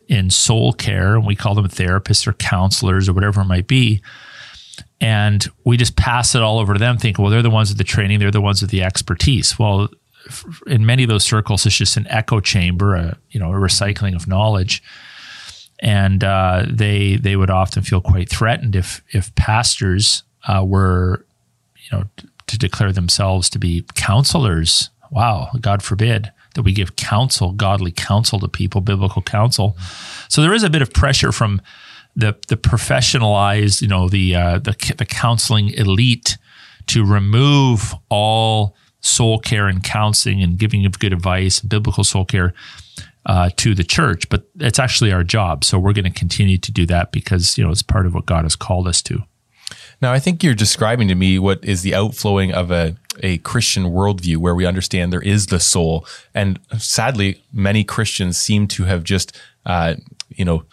in 0.09 0.29
soul 0.29 0.73
care, 0.73 1.15
and 1.15 1.25
we 1.25 1.37
call 1.37 1.55
them 1.55 1.69
therapists 1.69 2.27
or 2.27 2.33
counselors 2.33 3.09
or 3.09 3.13
whatever 3.13 3.43
it 3.43 3.45
might 3.45 3.69
be. 3.69 4.03
And 5.01 5.47
we 5.65 5.77
just 5.77 5.95
pass 5.95 6.35
it 6.35 6.43
all 6.43 6.59
over 6.59 6.73
to 6.73 6.81
them, 6.81 6.99
thinking, 6.99 7.23
well, 7.23 7.31
they're 7.31 7.43
the 7.43 7.49
ones 7.49 7.69
with 7.69 7.79
the 7.79 7.85
training, 7.85 8.19
they're 8.19 8.33
the 8.33 8.41
ones 8.41 8.61
with 8.61 8.73
the 8.73 8.83
expertise. 8.83 9.57
Well, 9.57 9.89
in 10.67 10.85
many 10.85 11.05
of 11.05 11.09
those 11.09 11.23
circles, 11.25 11.65
it's 11.65 11.77
just 11.77 11.97
an 11.97 12.09
echo 12.09 12.41
chamber, 12.41 12.97
a 12.97 13.17
you 13.31 13.39
know, 13.39 13.53
a 13.53 13.57
recycling 13.57 14.17
of 14.17 14.27
knowledge 14.27 14.83
and 15.81 16.23
uh, 16.23 16.67
they 16.69 17.17
they 17.17 17.37
would 17.37 17.51
often 17.51 17.83
feel 17.83 18.01
quite 18.01 18.29
threatened 18.29 18.77
if 18.77 19.03
if 19.13 19.35
pastors 19.35 20.23
uh, 20.47 20.63
were 20.65 21.25
you 21.77 21.97
know 21.97 22.05
to 22.47 22.59
declare 22.59 22.93
themselves 22.93 23.49
to 23.51 23.59
be 23.59 23.85
counselors. 23.95 24.91
Wow, 25.11 25.51
God 25.61 25.83
forbid 25.83 26.33
that 26.55 26.63
we 26.63 26.73
give 26.73 26.97
counsel, 26.97 27.53
godly 27.53 27.93
counsel 27.93 28.39
to 28.41 28.49
people, 28.49 28.81
biblical 28.81 29.23
counsel. 29.23 29.77
So 30.29 30.43
there 30.43 30.55
is 30.55 30.63
a 30.63 30.71
bit 30.71 30.83
of 30.83 30.93
pressure 30.93 31.33
from 31.33 31.61
the 32.17 32.37
the 32.49 32.57
professionalized, 32.57 33.83
you 33.83 33.89
know, 33.89 34.09
the 34.09 34.35
uh, 34.35 34.59
the 34.59 34.95
the 34.99 35.07
counseling 35.07 35.71
elite 35.71 36.39
to 36.89 37.05
remove 37.05 37.95
all 38.09 38.77
soul 39.01 39.39
care 39.39 39.67
and 39.67 39.83
counseling 39.83 40.43
and 40.43 40.59
giving 40.59 40.85
of 40.87 40.99
good 40.99 41.13
advice, 41.13 41.61
biblical 41.61 42.05
soul 42.05 42.25
care 42.25 42.53
uh, 43.27 43.51
to 43.57 43.75
the 43.75 43.85
church, 43.85 44.29
but 44.29 44.45
it's 44.59 44.79
actually 44.79 45.13
our 45.13 45.25
job. 45.25 45.65
So 45.65 45.79
we're 45.79 45.93
going 45.93 46.11
to 46.11 46.19
continue 46.19 46.59
to 46.59 46.73
do 46.73 46.87
that 46.87 47.13
because 47.13 47.57
you 47.57 47.65
know 47.65 47.71
it's 47.71 47.83
part 47.83 48.07
of 48.07 48.15
what 48.15 48.27
God 48.27 48.45
has 48.45 48.57
called 48.57 48.87
us 48.87 49.03
to. 49.03 49.23
Now, 50.03 50.13
I 50.13 50.19
think 50.19 50.43
you're 50.43 50.55
describing 50.55 51.09
to 51.09 51.15
me 51.15 51.39
what 51.39 51.65
is 51.65 51.83
the 51.83 51.95
outflowing 51.95 52.53
of 52.53 52.71
a 52.71 52.97
a 53.23 53.39
Christian 53.39 53.85
worldview 53.85 54.37
where 54.39 54.55
we 54.55 54.67
understand 54.67 55.13
there 55.13 55.23
is 55.23 55.47
the 55.47 55.61
soul, 55.61 56.07
and 56.35 56.59
sadly, 56.79 57.43
many 57.53 57.85
Christians 57.85 58.39
seem 58.39 58.67
to 58.69 58.85
have 58.85 59.05
just 59.05 59.39
uh, 59.67 59.95
you 60.29 60.45
know 60.45 60.65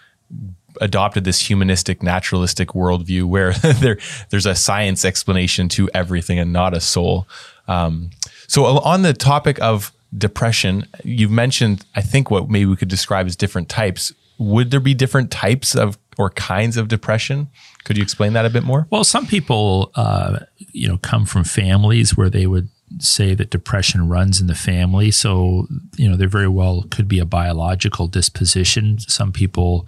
adopted 0.81 1.23
this 1.23 1.41
humanistic, 1.41 2.03
naturalistic 2.03 2.69
worldview 2.69 3.23
where 3.23 3.53
there 3.79 3.97
there's 4.29 4.45
a 4.45 4.55
science 4.55 5.03
explanation 5.05 5.69
to 5.69 5.89
everything 5.93 6.39
and 6.39 6.53
not 6.53 6.73
a 6.73 6.81
soul. 6.81 7.27
Um, 7.67 8.11
so, 8.47 8.65
on 8.65 9.01
the 9.01 9.13
topic 9.13 9.61
of 9.61 9.91
depression, 10.17 10.85
you've 11.03 11.31
mentioned, 11.31 11.85
I 11.95 12.01
think, 12.01 12.31
what 12.31 12.49
maybe 12.49 12.65
we 12.65 12.75
could 12.75 12.87
describe 12.87 13.27
as 13.27 13.35
different 13.35 13.69
types. 13.69 14.13
Would 14.39 14.71
there 14.71 14.79
be 14.79 14.93
different 14.93 15.31
types 15.31 15.75
of 15.75 15.97
or 16.17 16.29
kinds 16.31 16.77
of 16.77 16.87
depression? 16.87 17.49
Could 17.87 17.95
you 17.95 18.03
explain 18.03 18.33
that 18.33 18.45
a 18.45 18.49
bit 18.49 18.65
more? 18.65 18.85
Well, 18.89 19.05
some 19.05 19.25
people, 19.25 19.93
uh, 19.95 20.39
you 20.57 20.89
know, 20.89 20.97
come 20.97 21.25
from 21.25 21.45
families 21.45 22.17
where 22.17 22.29
they 22.29 22.45
would 22.45 22.67
say 22.99 23.33
that 23.33 23.49
depression 23.49 24.09
runs 24.09 24.41
in 24.41 24.47
the 24.47 24.55
family. 24.55 25.09
So, 25.09 25.67
you 25.95 26.09
know, 26.09 26.17
there 26.17 26.27
very 26.27 26.49
well 26.49 26.83
could 26.91 27.07
be 27.07 27.19
a 27.19 27.25
biological 27.25 28.07
disposition. 28.07 28.99
Some 28.99 29.31
people, 29.31 29.87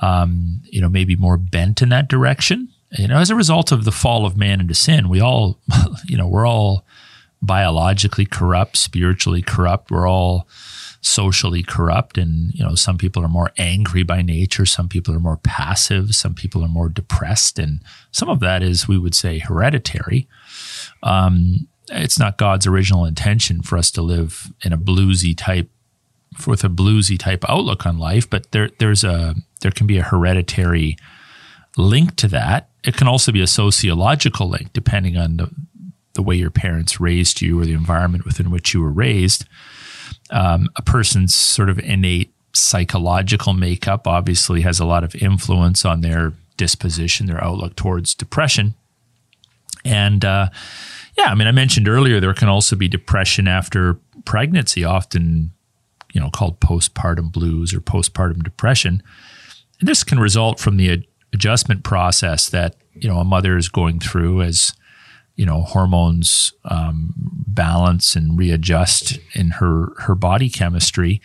um, 0.00 0.60
you 0.66 0.80
know, 0.80 0.88
maybe 0.88 1.16
more 1.16 1.36
bent 1.36 1.82
in 1.82 1.88
that 1.88 2.06
direction. 2.06 2.68
You 2.96 3.08
know, 3.08 3.18
as 3.18 3.30
a 3.30 3.34
result 3.34 3.72
of 3.72 3.84
the 3.84 3.90
fall 3.90 4.24
of 4.24 4.36
man 4.36 4.60
into 4.60 4.74
sin, 4.74 5.08
we 5.08 5.20
all, 5.20 5.58
you 6.04 6.16
know, 6.16 6.28
we're 6.28 6.46
all 6.46 6.84
biologically 7.42 8.26
corrupt, 8.26 8.76
spiritually 8.76 9.42
corrupt. 9.42 9.90
We're 9.90 10.08
all 10.08 10.46
socially 11.00 11.62
corrupt. 11.62 12.18
And, 12.18 12.52
you 12.54 12.64
know, 12.64 12.74
some 12.74 12.98
people 12.98 13.24
are 13.24 13.28
more 13.28 13.52
angry 13.56 14.02
by 14.02 14.22
nature. 14.22 14.66
Some 14.66 14.88
people 14.88 15.14
are 15.14 15.20
more 15.20 15.38
passive. 15.38 16.14
Some 16.14 16.34
people 16.34 16.64
are 16.64 16.68
more 16.68 16.88
depressed. 16.88 17.58
And 17.58 17.80
some 18.10 18.28
of 18.28 18.40
that 18.40 18.62
is, 18.62 18.88
we 18.88 18.98
would 18.98 19.14
say, 19.14 19.38
hereditary. 19.38 20.28
Um, 21.02 21.68
it's 21.90 22.18
not 22.18 22.38
God's 22.38 22.66
original 22.66 23.04
intention 23.04 23.62
for 23.62 23.78
us 23.78 23.90
to 23.92 24.02
live 24.02 24.52
in 24.64 24.72
a 24.72 24.78
bluesy 24.78 25.36
type 25.36 25.70
with 26.46 26.62
a 26.62 26.68
bluesy 26.68 27.18
type 27.18 27.44
outlook 27.48 27.86
on 27.86 27.98
life, 27.98 28.28
but 28.28 28.52
there 28.52 28.70
there's 28.78 29.04
a 29.04 29.34
there 29.60 29.70
can 29.70 29.86
be 29.86 29.98
a 29.98 30.02
hereditary 30.02 30.96
link 31.76 32.16
to 32.16 32.28
that. 32.28 32.70
It 32.84 32.96
can 32.96 33.08
also 33.08 33.32
be 33.32 33.40
a 33.40 33.46
sociological 33.46 34.48
link, 34.48 34.72
depending 34.72 35.16
on 35.16 35.36
the, 35.36 35.50
the 36.14 36.22
way 36.22 36.36
your 36.36 36.50
parents 36.50 37.00
raised 37.00 37.40
you 37.40 37.60
or 37.60 37.64
the 37.64 37.72
environment 37.72 38.24
within 38.24 38.50
which 38.50 38.74
you 38.74 38.80
were 38.82 38.92
raised. 38.92 39.46
Um, 40.30 40.68
a 40.76 40.82
person's 40.82 41.34
sort 41.34 41.70
of 41.70 41.78
innate 41.78 42.32
psychological 42.54 43.54
makeup 43.54 44.06
obviously 44.06 44.62
has 44.62 44.80
a 44.80 44.84
lot 44.84 45.04
of 45.04 45.14
influence 45.16 45.84
on 45.84 46.00
their 46.00 46.32
disposition, 46.56 47.26
their 47.26 47.42
outlook 47.42 47.76
towards 47.76 48.14
depression. 48.14 48.74
And 49.84 50.24
uh, 50.24 50.50
yeah, 51.16 51.26
I 51.26 51.34
mean, 51.34 51.48
I 51.48 51.52
mentioned 51.52 51.88
earlier 51.88 52.20
there 52.20 52.34
can 52.34 52.48
also 52.48 52.76
be 52.76 52.88
depression 52.88 53.48
after 53.48 53.98
pregnancy, 54.24 54.84
often 54.84 55.52
you 56.12 56.20
know 56.20 56.30
called 56.30 56.60
postpartum 56.60 57.32
blues 57.32 57.74
or 57.74 57.80
postpartum 57.80 58.42
depression. 58.42 59.02
And 59.80 59.88
this 59.88 60.04
can 60.04 60.18
result 60.18 60.58
from 60.58 60.76
the 60.76 61.06
adjustment 61.32 61.84
process 61.84 62.48
that 62.50 62.76
you 62.94 63.08
know 63.08 63.18
a 63.18 63.24
mother 63.24 63.56
is 63.56 63.68
going 63.68 64.00
through 64.00 64.42
as 64.42 64.72
you 65.38 65.46
know 65.46 65.62
hormones 65.62 66.52
um, 66.64 67.14
balance 67.46 68.14
and 68.14 68.36
readjust 68.36 69.18
in 69.34 69.52
her 69.52 69.94
her 70.00 70.14
body 70.14 70.50
chemistry. 70.50 71.22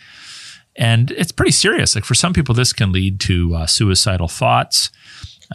And 0.76 1.10
it's 1.12 1.30
pretty 1.30 1.52
serious. 1.52 1.94
Like 1.94 2.04
for 2.04 2.14
some 2.14 2.32
people 2.32 2.54
this 2.54 2.72
can 2.72 2.92
lead 2.92 3.20
to 3.20 3.54
uh, 3.54 3.66
suicidal 3.66 4.28
thoughts 4.28 4.90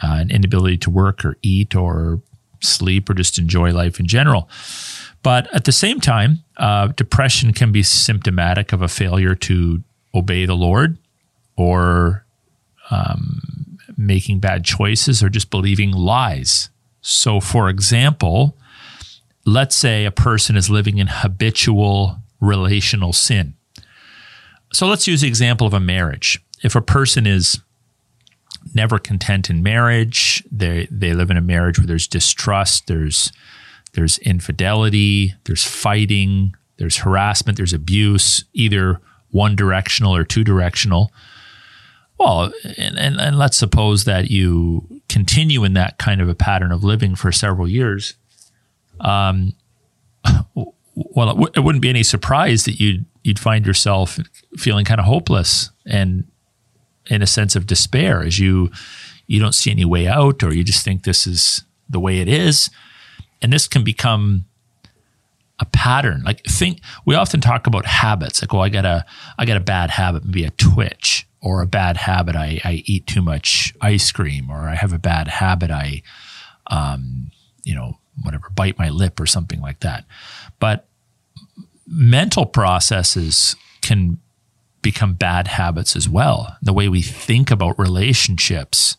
uh, 0.02 0.18
an 0.20 0.30
inability 0.30 0.76
to 0.78 0.90
work 0.90 1.24
or 1.24 1.36
eat 1.42 1.74
or 1.74 2.22
sleep 2.60 3.10
or 3.10 3.14
just 3.14 3.38
enjoy 3.38 3.72
life 3.72 3.98
in 3.98 4.06
general. 4.06 4.48
But 5.22 5.52
at 5.54 5.64
the 5.64 5.72
same 5.72 5.98
time 5.98 6.44
uh, 6.58 6.88
depression 6.88 7.52
can 7.52 7.72
be 7.72 7.82
symptomatic 7.82 8.72
of 8.72 8.82
a 8.82 8.88
failure 8.88 9.34
to 9.34 9.82
obey 10.14 10.44
the 10.44 10.56
lord 10.56 10.98
or 11.56 12.26
um, 12.90 13.78
making 13.96 14.40
bad 14.40 14.64
choices 14.64 15.22
or 15.22 15.28
just 15.28 15.50
believing 15.50 15.92
lies 15.92 16.68
so, 17.02 17.40
for 17.40 17.68
example, 17.68 18.56
let's 19.44 19.76
say 19.76 20.04
a 20.04 20.10
person 20.10 20.56
is 20.56 20.70
living 20.70 20.98
in 20.98 21.06
habitual 21.08 22.18
relational 22.40 23.12
sin. 23.12 23.54
So, 24.72 24.86
let's 24.86 25.06
use 25.06 25.22
the 25.22 25.28
example 25.28 25.66
of 25.66 25.74
a 25.74 25.80
marriage. 25.80 26.42
If 26.62 26.74
a 26.74 26.82
person 26.82 27.26
is 27.26 27.60
never 28.74 28.98
content 28.98 29.50
in 29.50 29.62
marriage, 29.62 30.44
they, 30.50 30.86
they 30.90 31.14
live 31.14 31.30
in 31.30 31.36
a 31.36 31.42
marriage 31.42 31.78
where 31.78 31.86
there's 31.86 32.06
distrust, 32.06 32.86
there's, 32.86 33.32
there's 33.94 34.18
infidelity, 34.18 35.34
there's 35.44 35.64
fighting, 35.64 36.54
there's 36.76 36.98
harassment, 36.98 37.56
there's 37.56 37.72
abuse, 37.72 38.44
either 38.52 39.00
one 39.30 39.56
directional 39.56 40.14
or 40.14 40.24
two 40.24 40.44
directional. 40.44 41.12
Well, 42.18 42.52
and, 42.76 42.98
and, 42.98 43.20
and, 43.20 43.38
let's 43.38 43.56
suppose 43.56 44.04
that 44.04 44.30
you 44.30 44.86
continue 45.10 45.64
in 45.64 45.74
that 45.74 45.98
kind 45.98 46.20
of 46.20 46.28
a 46.28 46.34
pattern 46.34 46.70
of 46.70 46.84
living 46.84 47.16
for 47.16 47.32
several 47.32 47.68
years. 47.68 48.14
Um, 49.00 49.54
well, 50.54 51.30
it, 51.30 51.34
w- 51.34 51.52
it 51.54 51.60
wouldn't 51.60 51.82
be 51.82 51.90
any 51.90 52.04
surprise 52.04 52.64
that 52.64 52.78
you'd 52.80 53.04
you'd 53.22 53.38
find 53.38 53.66
yourself 53.66 54.18
feeling 54.56 54.84
kind 54.86 55.00
of 55.00 55.04
hopeless 55.04 55.70
and 55.84 56.24
in 57.06 57.20
a 57.20 57.26
sense 57.26 57.54
of 57.54 57.66
despair 57.66 58.22
as 58.22 58.38
you 58.38 58.70
you 59.26 59.38
don't 59.40 59.54
see 59.54 59.70
any 59.70 59.84
way 59.84 60.06
out, 60.06 60.42
or 60.42 60.54
you 60.54 60.64
just 60.64 60.84
think 60.84 61.02
this 61.02 61.26
is 61.26 61.64
the 61.88 62.00
way 62.00 62.18
it 62.18 62.28
is, 62.28 62.70
and 63.42 63.52
this 63.52 63.66
can 63.66 63.82
become 63.82 64.44
a 65.58 65.64
pattern. 65.66 66.22
Like 66.24 66.44
think 66.44 66.80
we 67.04 67.16
often 67.16 67.40
talk 67.40 67.66
about 67.66 67.84
habits. 67.84 68.42
Like, 68.42 68.52
well, 68.52 68.62
I 68.62 68.68
got 68.68 68.84
a 68.84 69.04
I 69.38 69.44
got 69.44 69.56
a 69.56 69.60
bad 69.60 69.90
habit, 69.90 70.24
maybe 70.24 70.44
a 70.44 70.50
twitch 70.50 71.26
or 71.42 71.62
a 71.62 71.66
bad 71.66 71.96
habit. 71.96 72.36
I, 72.36 72.60
I 72.64 72.82
eat 72.84 73.06
too 73.06 73.22
much 73.22 73.74
ice 73.80 74.12
cream, 74.12 74.50
or 74.50 74.68
I 74.68 74.74
have 74.74 74.92
a 74.92 74.98
bad 74.98 75.28
habit. 75.28 75.70
I, 75.70 76.02
um, 76.66 77.30
you 77.64 77.74
know, 77.74 77.98
whatever, 78.22 78.50
bite 78.50 78.78
my 78.78 78.88
lip 78.90 79.18
or 79.18 79.26
something 79.26 79.60
like 79.60 79.80
that. 79.80 80.04
But 80.58 80.86
mental 81.86 82.46
processes 82.46 83.56
can 83.80 84.18
become 84.82 85.14
bad 85.14 85.48
habits 85.48 85.96
as 85.96 86.08
well. 86.08 86.56
The 86.62 86.72
way 86.72 86.88
we 86.88 87.02
think 87.02 87.50
about 87.50 87.78
relationships, 87.78 88.96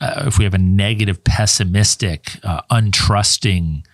uh, 0.00 0.24
if 0.26 0.38
we 0.38 0.44
have 0.44 0.54
a 0.54 0.58
negative, 0.58 1.22
pessimistic, 1.24 2.38
uh, 2.42 2.62
untrusting 2.70 3.84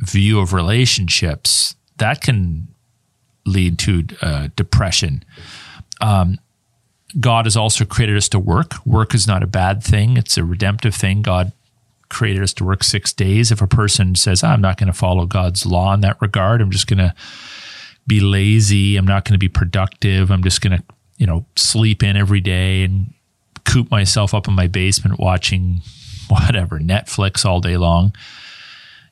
view 0.00 0.40
of 0.40 0.52
relationships, 0.52 1.76
that 1.96 2.20
can 2.20 2.68
lead 3.46 3.78
to 3.78 4.04
uh, 4.20 4.48
depression. 4.56 5.24
Um, 6.00 6.38
God 7.18 7.46
has 7.46 7.56
also 7.56 7.84
created 7.84 8.16
us 8.16 8.28
to 8.30 8.38
work. 8.38 8.74
Work 8.84 9.14
is 9.14 9.26
not 9.26 9.42
a 9.42 9.46
bad 9.46 9.82
thing, 9.82 10.16
it's 10.16 10.36
a 10.36 10.44
redemptive 10.44 10.94
thing. 10.94 11.22
God 11.22 11.52
created 12.08 12.42
us 12.42 12.54
to 12.54 12.64
work 12.64 12.82
six 12.82 13.12
days. 13.12 13.52
If 13.52 13.60
a 13.60 13.66
person 13.66 14.14
says, 14.14 14.42
ah, 14.42 14.52
I'm 14.52 14.60
not 14.60 14.78
going 14.78 14.86
to 14.86 14.98
follow 14.98 15.26
God's 15.26 15.66
law 15.66 15.92
in 15.92 16.00
that 16.00 16.20
regard, 16.20 16.60
I'm 16.60 16.70
just 16.70 16.86
going 16.86 16.98
to 16.98 17.14
be 18.06 18.20
lazy. 18.20 18.96
I'm 18.96 19.06
not 19.06 19.24
going 19.24 19.34
to 19.34 19.38
be 19.38 19.48
productive. 19.48 20.30
I'm 20.30 20.42
just 20.42 20.60
going 20.60 20.78
to, 20.78 20.82
you 21.18 21.26
know, 21.26 21.44
sleep 21.56 22.02
in 22.02 22.16
every 22.16 22.40
day 22.40 22.82
and 22.82 23.12
coop 23.64 23.90
myself 23.90 24.32
up 24.32 24.48
in 24.48 24.54
my 24.54 24.66
basement 24.66 25.20
watching 25.20 25.82
whatever, 26.28 26.78
Netflix 26.78 27.44
all 27.44 27.60
day 27.60 27.76
long. 27.76 28.14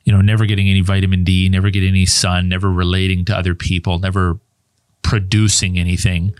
You 0.03 0.13
know, 0.13 0.21
never 0.21 0.45
getting 0.45 0.69
any 0.69 0.81
vitamin 0.81 1.23
D, 1.23 1.49
never 1.49 1.69
getting 1.69 1.89
any 1.89 2.05
sun, 2.05 2.49
never 2.49 2.71
relating 2.71 3.25
to 3.25 3.37
other 3.37 3.53
people, 3.53 3.99
never 3.99 4.39
producing 5.03 5.77
anything. 5.77 6.33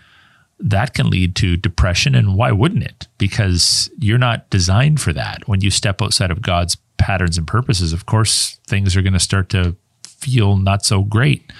That 0.60 0.94
can 0.94 1.10
lead 1.10 1.36
to 1.38 1.56
depression. 1.56 2.16
And 2.16 2.36
why 2.36 2.52
wouldn't 2.52 2.84
it? 2.84 3.08
Because 3.18 3.90
you're 4.00 4.18
not 4.18 4.50
designed 4.50 5.00
for 5.00 5.14
that. 5.14 5.48
When 5.48 5.62
you 5.62 5.70
step 5.70 6.02
outside 6.02 6.32
of 6.32 6.42
God's 6.42 6.78
patterns 6.98 7.38
and 7.38 7.46
purposes, 7.46 7.94
of 7.94 8.06
course, 8.06 8.58
things 8.68 8.96
are 8.96 9.02
going 9.04 9.14
to 9.14 9.20
start 9.20 9.50
to 9.50 9.76
feel 10.04 10.58
not 10.58 10.84
so 10.84 11.04
great. 11.04 11.54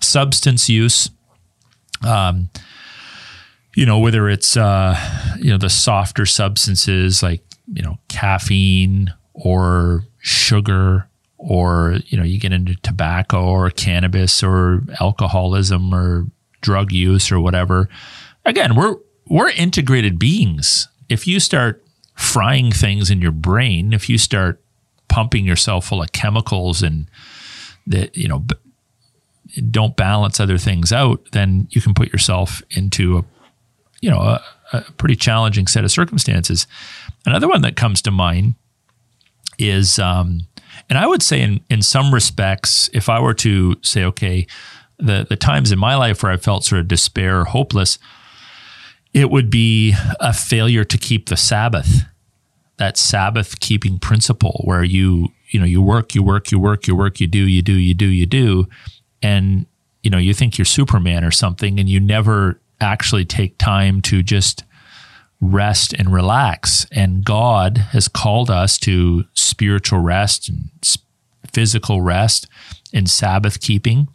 Substance 0.00 0.68
use, 0.68 1.10
um, 2.06 2.48
you 3.74 3.84
know, 3.84 3.98
whether 3.98 4.28
it's, 4.28 4.56
uh, 4.56 4.96
you 5.38 5.50
know, 5.50 5.58
the 5.58 5.68
softer 5.68 6.24
substances 6.24 7.22
like, 7.22 7.42
you 7.72 7.82
know, 7.82 7.98
caffeine 8.08 9.12
or 9.34 10.04
sugar, 10.20 11.08
or, 11.38 11.98
you 12.06 12.18
know, 12.18 12.24
you 12.24 12.38
get 12.38 12.52
into 12.52 12.74
tobacco 12.76 13.44
or 13.44 13.70
cannabis 13.70 14.42
or 14.42 14.82
alcoholism 15.00 15.92
or 15.94 16.26
drug 16.60 16.90
use 16.92 17.30
or 17.30 17.38
whatever. 17.40 17.88
Again, 18.48 18.74
we're, 18.74 18.96
we're 19.26 19.50
integrated 19.50 20.18
beings. 20.18 20.88
If 21.08 21.26
you 21.26 21.38
start 21.38 21.84
frying 22.14 22.72
things 22.72 23.10
in 23.10 23.20
your 23.20 23.32
brain, 23.32 23.92
if 23.92 24.08
you 24.08 24.18
start 24.18 24.60
pumping 25.08 25.44
yourself 25.44 25.86
full 25.86 26.02
of 26.02 26.12
chemicals 26.12 26.82
and 26.82 27.08
that, 27.86 28.16
you 28.16 28.28
know, 28.28 28.44
don't 29.70 29.96
balance 29.96 30.40
other 30.40 30.58
things 30.58 30.92
out, 30.92 31.30
then 31.32 31.68
you 31.70 31.80
can 31.80 31.94
put 31.94 32.12
yourself 32.12 32.62
into 32.70 33.18
a 33.18 33.24
you 34.00 34.10
know, 34.10 34.20
a, 34.20 34.44
a 34.72 34.80
pretty 34.92 35.16
challenging 35.16 35.66
set 35.66 35.84
of 35.84 35.90
circumstances. 35.90 36.66
Another 37.26 37.48
one 37.48 37.62
that 37.62 37.76
comes 37.76 38.02
to 38.02 38.10
mind 38.10 38.54
is, 39.58 39.98
um, 39.98 40.46
and 40.88 40.98
I 40.98 41.06
would 41.06 41.22
say 41.22 41.40
in, 41.40 41.60
in 41.68 41.82
some 41.82 42.14
respects, 42.14 42.88
if 42.92 43.08
I 43.08 43.20
were 43.20 43.34
to 43.34 43.76
say, 43.82 44.04
okay, 44.04 44.46
the, 44.98 45.26
the 45.28 45.36
times 45.36 45.72
in 45.72 45.78
my 45.78 45.96
life 45.96 46.22
where 46.22 46.32
I 46.32 46.36
felt 46.36 46.64
sort 46.64 46.80
of 46.80 46.88
despair, 46.88 47.44
hopeless, 47.44 47.98
it 49.14 49.30
would 49.30 49.50
be 49.50 49.94
a 50.20 50.32
failure 50.32 50.84
to 50.84 50.98
keep 50.98 51.28
the 51.28 51.36
Sabbath, 51.36 52.04
that 52.76 52.96
Sabbath 52.96 53.60
keeping 53.60 53.98
principle 53.98 54.62
where 54.64 54.84
you, 54.84 55.28
you 55.48 55.58
know, 55.58 55.66
you 55.66 55.82
work, 55.82 56.14
you 56.14 56.22
work, 56.22 56.50
you 56.50 56.58
work, 56.58 56.86
you 56.86 56.94
work, 56.94 57.20
you 57.20 57.26
do, 57.26 57.38
you 57.38 57.62
do, 57.62 57.72
you 57.72 57.94
do, 57.94 58.06
you 58.06 58.26
do. 58.26 58.68
And, 59.22 59.66
you 60.02 60.10
know, 60.10 60.18
you 60.18 60.34
think 60.34 60.58
you're 60.58 60.64
Superman 60.64 61.24
or 61.24 61.30
something 61.30 61.80
and 61.80 61.88
you 61.88 62.00
never 62.00 62.60
actually 62.80 63.24
take 63.24 63.58
time 63.58 64.00
to 64.02 64.22
just 64.22 64.64
rest 65.40 65.92
and 65.92 66.12
relax. 66.12 66.86
And 66.92 67.24
God 67.24 67.78
has 67.78 68.08
called 68.08 68.50
us 68.50 68.78
to 68.78 69.24
spiritual 69.34 70.00
rest 70.00 70.48
and 70.48 70.70
physical 71.52 72.02
rest 72.02 72.46
and 72.92 73.08
Sabbath 73.08 73.60
keeping. 73.60 74.08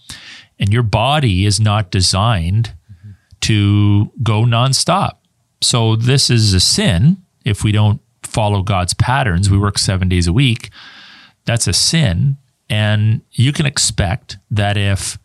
And 0.60 0.72
your 0.72 0.84
body 0.84 1.46
is 1.46 1.60
not 1.60 1.92
designed. 1.92 2.74
To 3.44 4.12
go 4.22 4.44
nonstop. 4.44 5.18
So 5.62 5.96
this 5.96 6.30
is 6.30 6.54
a 6.54 6.60
sin 6.60 7.18
if 7.46 7.64
we 7.64 7.72
don't 7.72 8.02
follow 8.24 8.62
God's 8.62 8.94
patterns. 8.94 9.50
We 9.50 9.58
work 9.58 9.78
seven 9.78 10.10
days 10.10 10.28
a 10.28 10.34
week. 10.34 10.70
That's 11.46 11.68
a 11.68 11.74
sin. 11.74 12.38
And 12.70 13.22
you 13.32 13.52
can 13.52 13.66
expect 13.66 14.38
that 14.50 14.78
if 14.78 15.18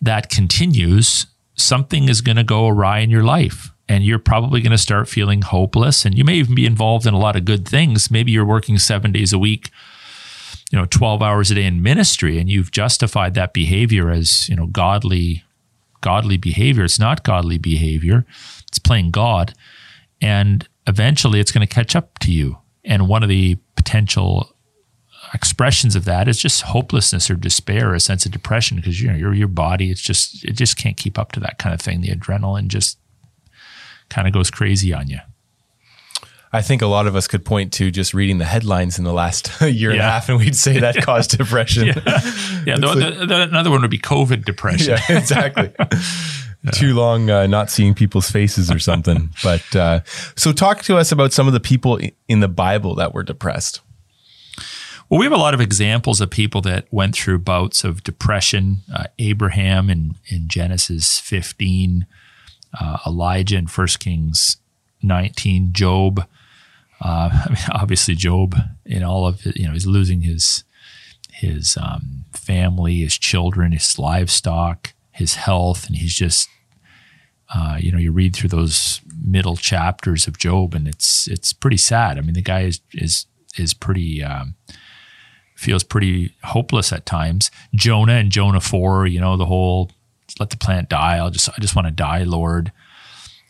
that 0.00 0.28
continues, 0.28 1.26
something 1.56 2.08
is 2.08 2.20
going 2.20 2.36
to 2.36 2.44
go 2.44 2.68
awry 2.68 2.98
in 2.98 3.10
your 3.10 3.24
life 3.24 3.70
and 3.88 4.04
you're 4.04 4.18
probably 4.18 4.60
going 4.60 4.72
to 4.72 4.78
start 4.78 5.08
feeling 5.08 5.42
hopeless 5.42 6.04
and 6.04 6.16
you 6.16 6.24
may 6.24 6.34
even 6.34 6.54
be 6.54 6.66
involved 6.66 7.06
in 7.06 7.14
a 7.14 7.18
lot 7.18 7.36
of 7.36 7.44
good 7.44 7.68
things 7.68 8.10
maybe 8.10 8.32
you're 8.32 8.44
working 8.44 8.78
7 8.78 9.12
days 9.12 9.32
a 9.32 9.38
week 9.38 9.70
you 10.72 10.78
know 10.78 10.86
12 10.86 11.22
hours 11.22 11.50
a 11.50 11.54
day 11.54 11.64
in 11.64 11.82
ministry 11.82 12.38
and 12.38 12.48
you've 12.48 12.70
justified 12.70 13.34
that 13.34 13.52
behavior 13.52 14.10
as 14.10 14.48
you 14.48 14.56
know 14.56 14.66
godly 14.66 15.44
godly 16.04 16.36
behavior 16.36 16.84
it's 16.84 16.98
not 16.98 17.24
godly 17.24 17.58
behavior 17.58 18.24
it's 18.68 18.78
playing 18.78 19.10
god 19.10 19.54
and 20.20 20.68
eventually 20.86 21.40
it's 21.40 21.52
going 21.52 21.66
to 21.66 21.74
catch 21.74 21.96
up 21.96 22.18
to 22.18 22.30
you 22.30 22.58
and 22.84 23.08
one 23.08 23.22
of 23.22 23.28
the 23.28 23.56
potential 23.76 24.54
expressions 25.32 25.96
of 25.96 26.04
that 26.04 26.28
is 26.28 26.38
just 26.38 26.62
hopelessness 26.62 27.30
or 27.30 27.34
despair, 27.34 27.90
or 27.90 27.94
a 27.94 28.00
sense 28.00 28.26
of 28.26 28.32
depression, 28.32 28.76
because 28.76 29.00
you 29.00 29.08
know 29.08 29.16
your 29.16 29.32
your 29.32 29.48
body 29.48 29.90
it's 29.90 30.00
just 30.00 30.44
it 30.44 30.52
just 30.52 30.76
can't 30.76 30.96
keep 30.96 31.18
up 31.18 31.32
to 31.32 31.40
that 31.40 31.58
kind 31.58 31.74
of 31.74 31.80
thing. 31.80 32.00
The 32.00 32.08
adrenaline 32.08 32.68
just 32.68 32.98
kind 34.08 34.26
of 34.26 34.34
goes 34.34 34.50
crazy 34.50 34.92
on 34.92 35.08
you. 35.08 35.18
I 36.54 36.62
think 36.62 36.82
a 36.82 36.86
lot 36.86 37.08
of 37.08 37.16
us 37.16 37.26
could 37.26 37.44
point 37.44 37.72
to 37.74 37.90
just 37.90 38.14
reading 38.14 38.38
the 38.38 38.44
headlines 38.44 38.96
in 38.96 39.04
the 39.04 39.12
last 39.12 39.50
year 39.60 39.90
yeah. 39.90 39.96
and 39.96 40.00
a 40.00 40.02
half, 40.04 40.28
and 40.28 40.38
we'd 40.38 40.54
say 40.54 40.78
that 40.78 40.96
caused 41.02 41.36
depression. 41.36 41.88
yeah, 41.88 41.94
yeah 42.64 42.76
the, 42.76 42.86
like, 42.86 43.18
the, 43.18 43.26
the, 43.26 43.42
another 43.42 43.72
one 43.72 43.82
would 43.82 43.90
be 43.90 43.98
COVID 43.98 44.44
depression. 44.44 44.96
Yeah, 45.08 45.18
exactly. 45.18 45.72
Yeah. 46.66 46.70
Too 46.70 46.94
long 46.94 47.28
uh, 47.28 47.46
not 47.46 47.70
seeing 47.70 47.92
people's 47.92 48.30
faces 48.30 48.70
or 48.70 48.78
something. 48.78 49.28
but 49.42 49.76
uh, 49.76 50.00
so, 50.34 50.50
talk 50.50 50.80
to 50.84 50.96
us 50.96 51.12
about 51.12 51.30
some 51.30 51.46
of 51.46 51.52
the 51.52 51.60
people 51.60 52.00
in 52.26 52.40
the 52.40 52.48
Bible 52.48 52.94
that 52.94 53.12
were 53.12 53.22
depressed. 53.22 53.82
Well, 55.10 55.20
we 55.20 55.26
have 55.26 55.34
a 55.34 55.36
lot 55.36 55.52
of 55.52 55.60
examples 55.60 56.22
of 56.22 56.30
people 56.30 56.62
that 56.62 56.86
went 56.90 57.14
through 57.16 57.40
bouts 57.40 57.84
of 57.84 58.02
depression. 58.02 58.78
Uh, 58.90 59.04
Abraham 59.18 59.90
in, 59.90 60.14
in 60.28 60.48
Genesis 60.48 61.18
15, 61.18 62.06
uh, 62.80 62.98
Elijah 63.06 63.58
in 63.58 63.66
1 63.66 63.86
Kings 64.00 64.56
19, 65.02 65.74
Job. 65.74 66.26
Uh, 67.04 67.30
I 67.44 67.48
mean, 67.48 67.58
obviously, 67.70 68.14
Job 68.14 68.56
in 68.84 69.02
all 69.04 69.26
of 69.26 69.46
it, 69.46 69.56
you 69.56 69.66
know, 69.66 69.72
he's 69.72 69.86
losing 69.86 70.22
his 70.22 70.64
his 71.32 71.76
um, 71.76 72.24
family, 72.32 73.00
his 73.00 73.18
children, 73.18 73.72
his 73.72 73.98
livestock, 73.98 74.94
his 75.12 75.34
health, 75.34 75.86
and 75.86 75.96
he's 75.96 76.14
just, 76.14 76.48
uh, 77.54 77.76
you 77.78 77.90
know, 77.92 77.98
you 77.98 78.12
read 78.12 78.34
through 78.34 78.48
those 78.48 79.00
middle 79.22 79.56
chapters 79.56 80.26
of 80.26 80.38
Job, 80.38 80.74
and 80.74 80.88
it's 80.88 81.28
it's 81.28 81.52
pretty 81.52 81.76
sad. 81.76 82.18
I 82.18 82.22
mean, 82.22 82.34
the 82.34 82.42
guy 82.42 82.62
is 82.62 82.80
is 82.92 83.26
is 83.56 83.74
pretty. 83.74 84.22
Um, 84.22 84.56
feels 85.56 85.84
pretty 85.84 86.34
hopeless 86.42 86.92
at 86.92 87.06
times. 87.06 87.48
Jonah 87.74 88.14
and 88.14 88.30
Jonah 88.30 88.60
4, 88.60 89.06
you 89.06 89.20
know, 89.20 89.36
the 89.36 89.46
whole 89.46 89.90
let 90.38 90.50
the 90.50 90.56
plant 90.56 90.88
die. 90.88 91.16
I'll 91.16 91.30
just 91.30 91.48
I 91.48 91.60
just 91.60 91.76
want 91.76 91.86
to 91.86 91.92
die, 91.92 92.24
Lord. 92.24 92.72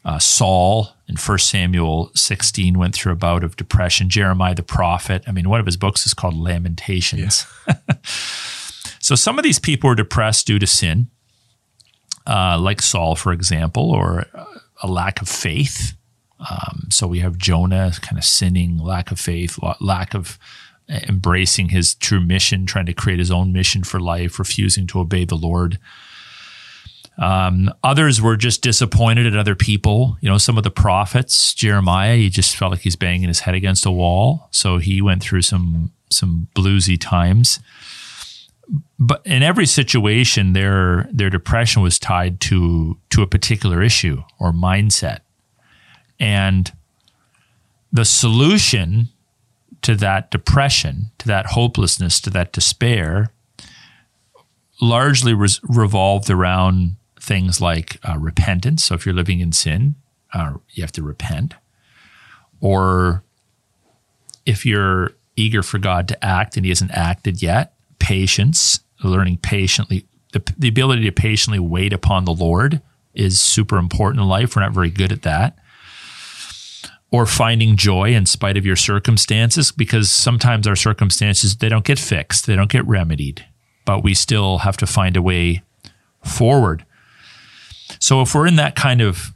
Uh, 0.05 0.19
Saul 0.19 0.94
in 1.07 1.17
1 1.17 1.39
Samuel 1.39 2.11
16 2.15 2.79
went 2.79 2.95
through 2.95 3.13
a 3.13 3.17
bout 3.17 3.45
of 3.45 3.57
depression. 3.57 4.09
Jeremiah 4.09 4.55
the 4.55 4.63
prophet, 4.63 5.23
I 5.27 5.33
mean, 5.33 5.49
one 5.49 5.61
of 5.61 5.67
his 5.67 5.77
books 5.77 6.07
is 6.07 6.15
called 6.15 6.35
Lamentations. 6.35 7.47
Yeah. 7.67 7.75
so 9.01 9.15
some 9.15 9.39
of 9.39 9.45
these 9.45 9.59
people 9.59 9.89
were 9.89 9.95
depressed 9.95 10.47
due 10.47 10.59
to 10.59 10.67
sin, 10.67 11.09
uh, 12.27 12.59
like 12.59 12.81
Saul, 12.81 13.17
for 13.17 13.33
example, 13.33 13.91
or 13.91 14.27
a 14.83 14.89
lack 14.89 15.21
of 15.21 15.29
faith. 15.29 15.95
Um, 16.41 16.89
so 16.91 17.07
we 17.07 17.21
have 17.21 17.39
Jonah 17.39 17.93
kind 18.01 18.19
of 18.19 18.25
sinning, 18.25 18.79
lack 18.79 19.11
of 19.11 19.21
faith, 19.21 19.59
lack 19.81 20.15
of 20.15 20.39
embracing 20.89 21.71
his 21.71 21.95
true 21.95 22.21
mission, 22.21 22.67
trying 22.67 22.87
to 22.87 22.93
create 22.95 23.19
his 23.19 23.31
own 23.31 23.53
mission 23.53 23.85
for 23.85 24.01
life, 24.01 24.39
refusing 24.39 24.87
to 24.89 25.01
obey 25.01 25.25
the 25.25 25.37
Lord. 25.37 25.79
Um, 27.17 27.73
others 27.85 28.21
were 28.21 28.37
just 28.37 28.61
disappointed 28.61 29.27
at 29.27 29.37
other 29.37 29.55
people. 29.55 30.17
You 30.21 30.29
know, 30.29 30.39
some 30.39 30.59
of 30.59 30.65
the 30.65 30.71
prophets, 30.71 31.55
Jeremiah, 31.55 32.17
he 32.17 32.29
just 32.29 32.57
felt 32.57 32.73
like 32.73 32.81
he's 32.81 32.97
banging 32.97 33.29
his 33.29 33.41
head 33.41 33.55
against 33.55 33.87
a 33.87 33.91
wall. 33.91 34.49
So 34.51 34.79
he 34.79 35.01
went 35.01 35.23
through 35.23 35.43
some 35.43 35.93
some 36.11 36.49
bluesy 36.55 37.01
times. 37.01 37.61
But 38.99 39.23
in 39.25 39.43
every 39.43 39.67
situation, 39.67 40.55
their 40.55 41.09
their 41.13 41.31
depression 41.31 41.83
was 41.83 41.99
tied 41.99 42.41
to 42.43 42.99
to 43.11 43.23
a 43.23 43.27
particular 43.27 43.83
issue 43.83 44.23
or 44.41 44.53
mindset, 44.53 45.21
and 46.19 46.73
the 47.93 48.05
solution 48.05 49.09
to 49.83 49.95
that 49.95 50.31
depression, 50.31 51.11
to 51.19 51.29
that 51.29 51.47
hopelessness, 51.47 52.19
to 52.23 52.31
that 52.31 52.53
despair, 52.53 53.31
largely 54.81 55.35
revolved 55.35 56.31
around 56.31 56.97
things 57.25 57.61
like 57.61 57.99
uh, 58.09 58.19
repentance. 58.19 58.85
So 58.85 58.95
if 58.95 59.05
you're 59.07 59.15
living 59.15 59.41
in 59.41 59.53
sin, 59.53 59.97
uh, 60.33 60.55
you 60.71 60.83
have 60.83 60.93
to 60.93 61.03
repent. 61.03 61.55
Or 62.61 63.25
if 64.47 64.65
you're 64.65 65.13
eager 65.37 65.63
for 65.63 65.79
God 65.79 66.09
to 66.09 66.25
act 66.25 66.57
and 66.57 66.65
He 66.65 66.71
hasn't 66.71 66.93
acted 66.93 67.43
yet, 67.43 67.75
patience, 67.99 68.81
learning 69.03 69.39
patiently, 69.39 70.07
the, 70.33 70.43
the 70.59 70.69
ability 70.69 71.05
to 71.05 71.13
patiently 71.13 71.59
wait 71.59 71.93
upon 71.93 72.25
the 72.25 72.35
Lord 72.35 72.81
is 73.15 73.41
super 73.41 73.79
important 73.79 74.23
in 74.23 74.29
life. 74.29 74.57
We're 74.57 74.63
not 74.63 74.73
very 74.73 74.91
good 74.91 75.13
at 75.13 75.23
that 75.23 75.59
or 77.11 77.27
finding 77.27 77.77
joy 77.77 78.13
in 78.13 78.27
spite 78.27 78.57
of 78.57 78.67
your 78.67 78.75
circumstances 78.75 79.71
because 79.71 80.11
sometimes 80.11 80.67
our 80.67 80.75
circumstances 80.75 81.57
they 81.57 81.69
don't 81.69 81.85
get 81.85 81.97
fixed 81.97 82.47
they 82.47 82.57
don't 82.57 82.73
get 82.73 82.85
remedied 82.89 83.45
but 83.85 84.03
we 84.03 84.15
still 84.15 84.59
have 84.59 84.77
to 84.79 84.87
find 84.87 85.17
a 85.17 85.23
way 85.23 85.63
forward. 86.23 86.85
So 87.99 88.23
if 88.23 88.35
we're 88.35 88.47
in 88.47 88.57
that 88.57 88.75
kind 88.75 89.01
of 89.01 89.33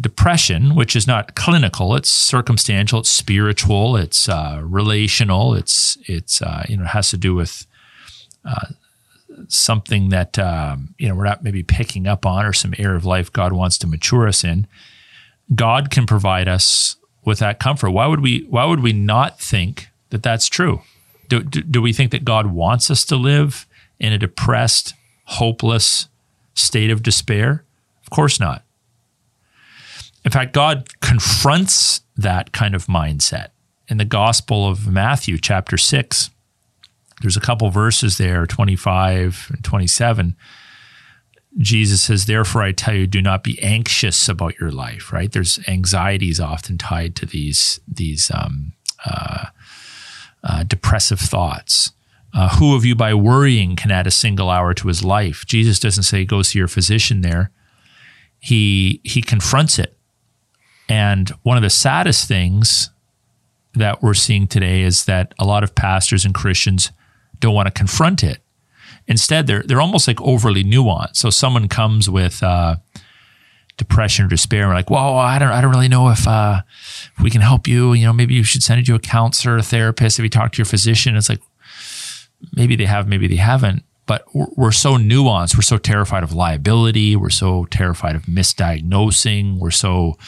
depression, 0.00 0.74
which 0.74 0.94
is 0.94 1.06
not 1.06 1.34
clinical, 1.34 1.94
it's 1.94 2.10
circumstantial, 2.10 3.00
it's 3.00 3.10
spiritual, 3.10 3.96
it's 3.96 4.28
uh, 4.28 4.60
relational, 4.62 5.54
it's 5.54 5.98
it's 6.06 6.40
uh, 6.42 6.64
you 6.68 6.76
know 6.76 6.84
it 6.84 6.88
has 6.88 7.10
to 7.10 7.16
do 7.16 7.34
with 7.34 7.66
uh, 8.44 8.66
something 9.48 10.08
that 10.10 10.38
um, 10.38 10.94
you 10.98 11.08
know 11.08 11.14
we're 11.14 11.24
not 11.24 11.42
maybe 11.42 11.62
picking 11.62 12.06
up 12.06 12.26
on 12.26 12.44
or 12.44 12.52
some 12.52 12.74
area 12.78 12.96
of 12.96 13.04
life 13.04 13.32
God 13.32 13.52
wants 13.52 13.78
to 13.78 13.86
mature 13.86 14.28
us 14.28 14.44
in. 14.44 14.66
God 15.54 15.90
can 15.90 16.06
provide 16.06 16.48
us 16.48 16.96
with 17.24 17.38
that 17.38 17.58
comfort. 17.58 17.90
Why 17.90 18.06
would 18.06 18.20
we? 18.20 18.46
Why 18.48 18.64
would 18.64 18.80
we 18.80 18.92
not 18.92 19.40
think 19.40 19.88
that 20.10 20.22
that's 20.22 20.48
true? 20.48 20.82
Do, 21.28 21.42
do, 21.42 21.60
do 21.60 21.82
we 21.82 21.92
think 21.92 22.10
that 22.12 22.24
God 22.24 22.46
wants 22.46 22.90
us 22.90 23.04
to 23.06 23.16
live 23.16 23.66
in 24.00 24.12
a 24.12 24.18
depressed, 24.18 24.94
hopeless 25.24 26.08
state 26.54 26.90
of 26.90 27.02
despair? 27.02 27.64
Of 28.08 28.10
course 28.10 28.40
not. 28.40 28.64
In 30.24 30.30
fact, 30.30 30.54
God 30.54 30.88
confronts 31.02 32.00
that 32.16 32.52
kind 32.52 32.74
of 32.74 32.86
mindset 32.86 33.48
in 33.86 33.98
the 33.98 34.06
Gospel 34.06 34.66
of 34.66 34.88
Matthew, 34.88 35.36
chapter 35.36 35.76
6. 35.76 36.30
There's 37.20 37.36
a 37.36 37.40
couple 37.40 37.68
verses 37.68 38.16
there, 38.16 38.46
25 38.46 39.50
and 39.52 39.62
27. 39.62 40.36
Jesus 41.58 42.00
says, 42.00 42.24
Therefore, 42.24 42.62
I 42.62 42.72
tell 42.72 42.94
you, 42.94 43.06
do 43.06 43.20
not 43.20 43.44
be 43.44 43.62
anxious 43.62 44.26
about 44.26 44.58
your 44.58 44.70
life, 44.70 45.12
right? 45.12 45.30
There's 45.30 45.58
anxieties 45.68 46.40
often 46.40 46.78
tied 46.78 47.14
to 47.16 47.26
these, 47.26 47.78
these 47.86 48.30
um, 48.32 48.72
uh, 49.04 49.46
uh, 50.42 50.62
depressive 50.62 51.20
thoughts. 51.20 51.92
Uh, 52.32 52.56
who 52.56 52.74
of 52.74 52.86
you 52.86 52.94
by 52.94 53.12
worrying 53.12 53.76
can 53.76 53.90
add 53.90 54.06
a 54.06 54.10
single 54.10 54.48
hour 54.48 54.72
to 54.72 54.88
his 54.88 55.04
life? 55.04 55.44
Jesus 55.44 55.78
doesn't 55.78 56.04
say 56.04 56.24
go 56.24 56.40
see 56.40 56.58
your 56.58 56.68
physician 56.68 57.20
there. 57.20 57.50
He 58.38 59.00
he 59.04 59.22
confronts 59.22 59.78
it. 59.78 59.96
And 60.88 61.28
one 61.42 61.56
of 61.56 61.62
the 61.62 61.70
saddest 61.70 62.26
things 62.28 62.90
that 63.74 64.02
we're 64.02 64.14
seeing 64.14 64.46
today 64.46 64.82
is 64.82 65.04
that 65.04 65.34
a 65.38 65.44
lot 65.44 65.62
of 65.62 65.74
pastors 65.74 66.24
and 66.24 66.34
Christians 66.34 66.90
don't 67.40 67.54
want 67.54 67.66
to 67.66 67.72
confront 67.72 68.24
it. 68.24 68.38
Instead, 69.06 69.46
they're 69.46 69.62
they're 69.62 69.80
almost 69.80 70.06
like 70.06 70.20
overly 70.20 70.64
nuanced. 70.64 71.16
So 71.16 71.30
someone 71.30 71.68
comes 71.68 72.10
with 72.10 72.42
uh, 72.42 72.76
depression 73.76 74.26
or 74.26 74.28
despair, 74.28 74.62
and 74.62 74.70
we're 74.70 74.74
like, 74.74 74.90
"Whoa, 74.90 75.16
I 75.16 75.38
don't 75.38 75.48
I 75.48 75.60
don't 75.60 75.70
really 75.70 75.88
know 75.88 76.10
if 76.10 76.28
uh, 76.28 76.62
if 77.16 77.22
we 77.22 77.30
can 77.30 77.40
help 77.40 77.66
you. 77.66 77.94
You 77.94 78.06
know, 78.06 78.12
maybe 78.12 78.34
you 78.34 78.44
should 78.44 78.62
send 78.62 78.80
it 78.80 78.86
to 78.86 78.94
a 78.94 78.98
counselor, 78.98 79.56
a 79.56 79.62
therapist. 79.62 80.18
If 80.18 80.22
you 80.24 80.28
talk 80.28 80.52
to 80.52 80.58
your 80.58 80.66
physician, 80.66 81.16
it's 81.16 81.30
like 81.30 81.40
maybe 82.54 82.76
they 82.76 82.84
have, 82.84 83.08
maybe 83.08 83.26
they 83.28 83.36
haven't. 83.36 83.82
But 84.08 84.24
we're 84.34 84.72
so 84.72 84.96
nuanced. 84.96 85.54
We're 85.54 85.62
so 85.62 85.78
terrified 85.78 86.24
of 86.24 86.32
liability. 86.32 87.14
We're 87.14 87.30
so 87.30 87.66
terrified 87.66 88.16
of 88.16 88.22
misdiagnosing. 88.22 89.58
We're 89.58 89.70
so, 89.70 90.18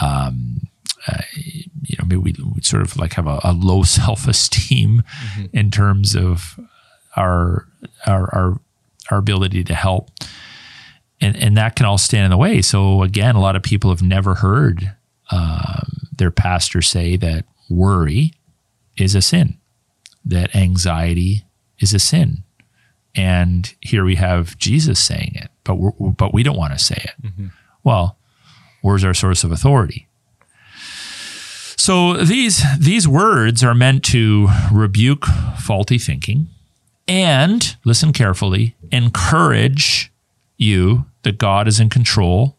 um, 0.00 0.68
uh, 1.08 1.22
you 1.34 1.96
know, 1.98 2.04
maybe 2.04 2.16
we, 2.18 2.34
we, 2.54 2.60
sort 2.60 2.82
of 2.82 2.96
like 2.96 3.14
have 3.14 3.26
a, 3.26 3.40
a 3.42 3.52
low 3.52 3.82
self 3.98 4.28
esteem 4.28 5.02
mm-hmm. 5.02 5.46
in 5.56 5.70
terms 5.70 6.14
of 6.14 6.60
our, 7.16 7.66
our 8.06 8.34
our 8.34 8.60
our 9.10 9.18
ability 9.18 9.64
to 9.64 9.74
help, 9.74 10.10
and 11.20 11.34
and 11.36 11.56
that 11.56 11.74
can 11.74 11.86
all 11.86 11.98
stand 11.98 12.26
in 12.26 12.30
the 12.30 12.36
way. 12.36 12.60
So 12.62 13.02
again, 13.02 13.34
a 13.34 13.40
lot 13.40 13.56
of 13.56 13.62
people 13.62 13.90
have 13.90 14.02
never 14.02 14.36
heard 14.36 14.94
um, 15.30 16.08
their 16.14 16.30
pastor 16.30 16.82
say 16.82 17.16
that 17.16 17.46
worry 17.68 18.34
is 18.96 19.14
a 19.14 19.22
sin 19.22 19.58
that 20.26 20.54
anxiety 20.54 21.44
is 21.78 21.94
a 21.94 21.98
sin. 21.98 22.42
And 23.16 23.74
here 23.80 24.04
we 24.04 24.16
have 24.16 24.58
Jesus 24.58 25.02
saying 25.02 25.32
it, 25.34 25.50
but 25.64 25.76
we 25.76 25.90
but 26.10 26.34
we 26.34 26.42
don't 26.42 26.56
want 26.56 26.74
to 26.74 26.78
say 26.78 27.02
it. 27.02 27.26
Mm-hmm. 27.26 27.46
Well, 27.82 28.18
where's 28.82 29.04
our 29.04 29.14
source 29.14 29.42
of 29.42 29.50
authority? 29.50 30.06
So 31.76 32.14
these 32.14 32.62
these 32.78 33.08
words 33.08 33.64
are 33.64 33.74
meant 33.74 34.04
to 34.06 34.48
rebuke 34.70 35.24
faulty 35.58 35.98
thinking 35.98 36.48
and 37.08 37.76
listen 37.84 38.12
carefully, 38.12 38.74
encourage 38.92 40.12
you 40.56 41.06
that 41.22 41.38
God 41.38 41.68
is 41.68 41.80
in 41.80 41.88
control 41.88 42.56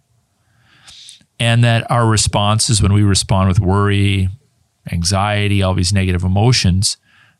and 1.40 1.64
that 1.64 1.90
our 1.92 2.08
responses 2.08 2.82
when 2.82 2.94
we 2.94 3.04
respond 3.04 3.48
with 3.48 3.60
worry, 3.60 4.30
anxiety, 4.92 5.62
all 5.62 5.74
these 5.74 5.94
negative 5.94 6.24
emotions, 6.24 6.98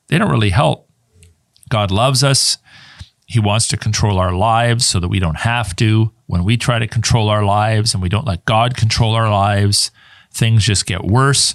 they 0.08 0.18
don't 0.18 0.32
really 0.32 0.52
help. 0.52 0.90
God 1.70 1.92
loves 1.92 2.24
us. 2.24 2.58
He 3.28 3.42
wants 3.42 3.68
to 3.68 3.78
control 3.78 4.18
our 4.18 4.34
lives 4.34 4.86
so 4.86 5.02
that 5.02 5.10
we 5.10 5.20
don't 5.20 5.40
have 5.40 5.76
to. 5.76 6.12
When 6.28 6.46
we 6.46 6.56
try 6.56 6.80
to 6.80 6.88
control 6.88 7.28
our 7.28 7.44
lives 7.44 7.94
and 7.94 8.02
we 8.02 8.08
don't 8.08 8.26
let 8.26 8.46
God 8.46 8.78
control 8.78 9.14
our 9.16 9.30
lives, 9.30 9.92
things 10.32 10.64
just 10.64 10.86
get 10.86 11.04
worse. 11.04 11.54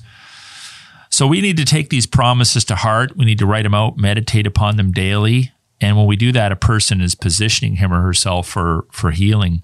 So 1.08 1.26
we 1.26 1.40
need 1.40 1.56
to 1.56 1.64
take 1.64 1.88
these 1.88 2.06
promises 2.06 2.64
to 2.66 2.76
heart. 2.76 3.16
We 3.16 3.24
need 3.24 3.38
to 3.38 3.46
write 3.46 3.62
them 3.62 3.74
out, 3.74 3.96
meditate 3.96 4.46
upon 4.46 4.76
them 4.76 4.92
daily. 4.92 5.50
And 5.80 5.96
when 5.96 6.06
we 6.06 6.14
do 6.14 6.30
that, 6.32 6.52
a 6.52 6.56
person 6.56 7.00
is 7.00 7.14
positioning 7.14 7.76
him 7.76 7.90
or 7.90 8.02
herself 8.02 8.46
for, 8.48 8.84
for 8.92 9.10
healing. 9.10 9.62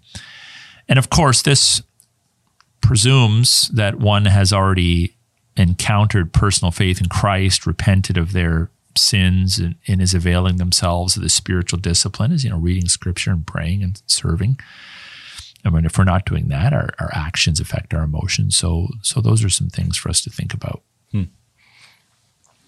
And 0.89 0.99
of 0.99 1.11
course, 1.11 1.43
this 1.43 1.83
presumes 2.81 3.69
that 3.69 3.99
one 3.99 4.25
has 4.25 4.51
already 4.51 5.15
encountered 5.57 6.33
personal 6.33 6.73
faith 6.73 7.01
in 7.03 7.09
Christ, 7.09 7.67
repented 7.67 8.17
of 8.17 8.33
their 8.33 8.71
sins 8.97 9.59
and, 9.59 9.77
and 9.87 10.01
is 10.01 10.15
availing 10.15 10.57
themselves 10.57 11.17
of 11.17 11.23
the 11.23 11.29
spiritual 11.29 11.79
discipline 11.79 12.33
is, 12.33 12.45
you 12.45 12.51
know, 12.51 12.59
reading 12.59 12.89
scripture 12.89 13.31
and 13.31 13.47
praying 13.47 13.83
and 13.83 14.03
serving. 14.07 14.59
I 15.65 15.71
mean, 15.71 15.85
if 15.85 15.99
we're 15.99 16.05
not 16.05 16.25
doing 16.25 16.49
that, 16.49 16.73
our, 16.73 16.91
our 16.99 17.11
actions 17.13 17.61
affect 17.61 17.93
our 17.93 18.03
emotions. 18.03 18.57
So, 18.57 18.89
so 19.03 19.21
those 19.21 19.45
are 19.45 19.49
some 19.49 19.69
things 19.69 19.97
for 19.97 20.09
us 20.09 20.21
to 20.23 20.31
think 20.31 20.55
about. 20.55 20.83
Hmm. 21.13 21.25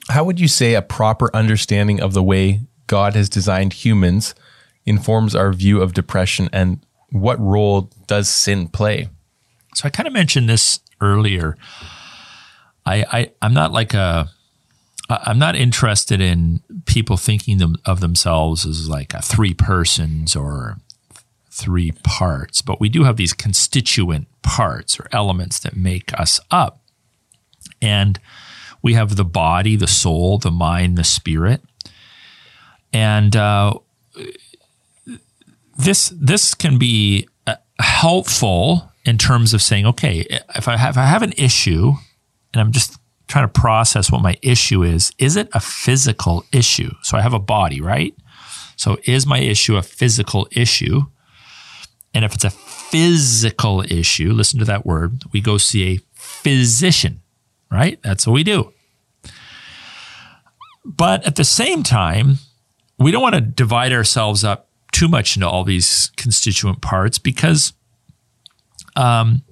How 0.09 0.24
would 0.24 0.40
you 0.40 0.48
say 0.48 0.74
a 0.74 0.83
proper 0.83 1.35
understanding 1.35 2.00
of 2.00 2.14
the 2.14 2.22
way 2.22 2.61
God 2.87 3.14
has 3.14 3.28
designed 3.28 3.72
humans 3.72 4.35
informs 4.85 5.35
our 5.35 5.52
view 5.52 5.80
of 5.80 5.94
depression 5.94 6.48
and 6.52 6.85
what 7.11 7.38
role 7.40 7.90
does 8.06 8.28
sin 8.28 8.68
play? 8.68 9.09
So 9.74 9.87
I 9.87 9.90
kind 9.90 10.06
of 10.06 10.12
mentioned 10.12 10.48
this 10.48 10.80
earlier. 11.00 11.56
I, 12.85 13.04
I 13.12 13.33
I'm 13.42 13.54
not 13.54 13.72
like 13.72 13.94
a 13.94 14.30
I'm 15.10 15.38
not 15.38 15.56
interested 15.56 16.20
in 16.20 16.62
people 16.86 17.16
thinking 17.16 17.60
of 17.84 18.00
themselves 18.00 18.64
as 18.64 18.88
like 18.88 19.14
a 19.14 19.22
three 19.22 19.54
persons 19.54 20.36
or 20.36 20.78
three 21.50 21.92
parts, 22.04 22.62
but 22.62 22.80
we 22.80 22.88
do 22.88 23.04
have 23.04 23.16
these 23.16 23.32
constituent 23.32 24.28
parts 24.42 24.98
or 24.98 25.08
elements 25.12 25.58
that 25.60 25.76
make 25.76 26.18
us 26.18 26.40
up. 26.50 26.80
And 27.82 28.18
we 28.82 28.94
have 28.94 29.16
the 29.16 29.24
body, 29.24 29.76
the 29.76 29.86
soul, 29.86 30.38
the 30.38 30.50
mind, 30.50 30.96
the 30.96 31.04
spirit. 31.04 31.62
And 32.92 33.36
uh, 33.36 33.74
this 35.78 36.12
this 36.16 36.54
can 36.54 36.78
be 36.78 37.28
uh, 37.46 37.56
helpful 37.78 38.90
in 39.04 39.18
terms 39.18 39.54
of 39.54 39.62
saying, 39.62 39.86
okay, 39.86 40.26
if 40.54 40.68
I 40.68 40.76
have, 40.76 40.94
if 40.94 40.98
I 40.98 41.06
have 41.06 41.22
an 41.22 41.32
issue, 41.36 41.94
and 42.52 42.60
I'm 42.60 42.72
just 42.72 42.99
trying 43.30 43.48
to 43.48 43.60
process 43.60 44.10
what 44.10 44.22
my 44.22 44.36
issue 44.42 44.82
is. 44.82 45.12
Is 45.18 45.36
it 45.36 45.48
a 45.52 45.60
physical 45.60 46.44
issue? 46.52 46.90
So 47.02 47.16
I 47.16 47.22
have 47.22 47.32
a 47.32 47.38
body, 47.38 47.80
right? 47.80 48.14
So 48.76 48.98
is 49.04 49.24
my 49.24 49.38
issue 49.38 49.76
a 49.76 49.82
physical 49.82 50.48
issue? 50.50 51.02
And 52.12 52.24
if 52.24 52.34
it's 52.34 52.44
a 52.44 52.50
physical 52.50 53.82
issue, 53.82 54.32
listen 54.32 54.58
to 54.58 54.64
that 54.64 54.84
word, 54.84 55.22
we 55.32 55.40
go 55.40 55.58
see 55.58 55.94
a 55.94 56.00
physician, 56.12 57.22
right? 57.70 58.00
That's 58.02 58.26
what 58.26 58.32
we 58.32 58.42
do. 58.42 58.72
But 60.84 61.24
at 61.24 61.36
the 61.36 61.44
same 61.44 61.84
time, 61.84 62.38
we 62.98 63.12
don't 63.12 63.22
want 63.22 63.36
to 63.36 63.40
divide 63.40 63.92
ourselves 63.92 64.42
up 64.42 64.68
too 64.90 65.06
much 65.06 65.36
into 65.36 65.48
all 65.48 65.62
these 65.62 66.10
constituent 66.16 66.80
parts 66.80 67.18
because 67.18 67.74
um, 68.96 69.42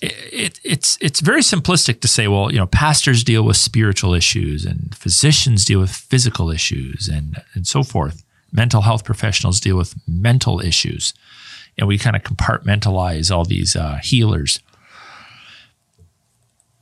it, 0.00 0.60
it's 0.62 0.96
it's 1.00 1.20
very 1.20 1.40
simplistic 1.40 2.00
to 2.00 2.08
say, 2.08 2.28
well, 2.28 2.52
you 2.52 2.58
know, 2.58 2.66
pastors 2.66 3.24
deal 3.24 3.42
with 3.42 3.56
spiritual 3.56 4.14
issues 4.14 4.64
and 4.64 4.94
physicians 4.94 5.64
deal 5.64 5.80
with 5.80 5.90
physical 5.90 6.50
issues 6.50 7.08
and 7.08 7.42
and 7.54 7.66
so 7.66 7.82
forth. 7.82 8.24
Mental 8.52 8.82
health 8.82 9.04
professionals 9.04 9.60
deal 9.60 9.76
with 9.76 9.94
mental 10.06 10.60
issues, 10.60 11.12
and 11.76 11.86
we 11.86 11.98
kind 11.98 12.16
of 12.16 12.22
compartmentalize 12.22 13.34
all 13.34 13.44
these 13.44 13.76
uh, 13.76 13.98
healers. 14.02 14.60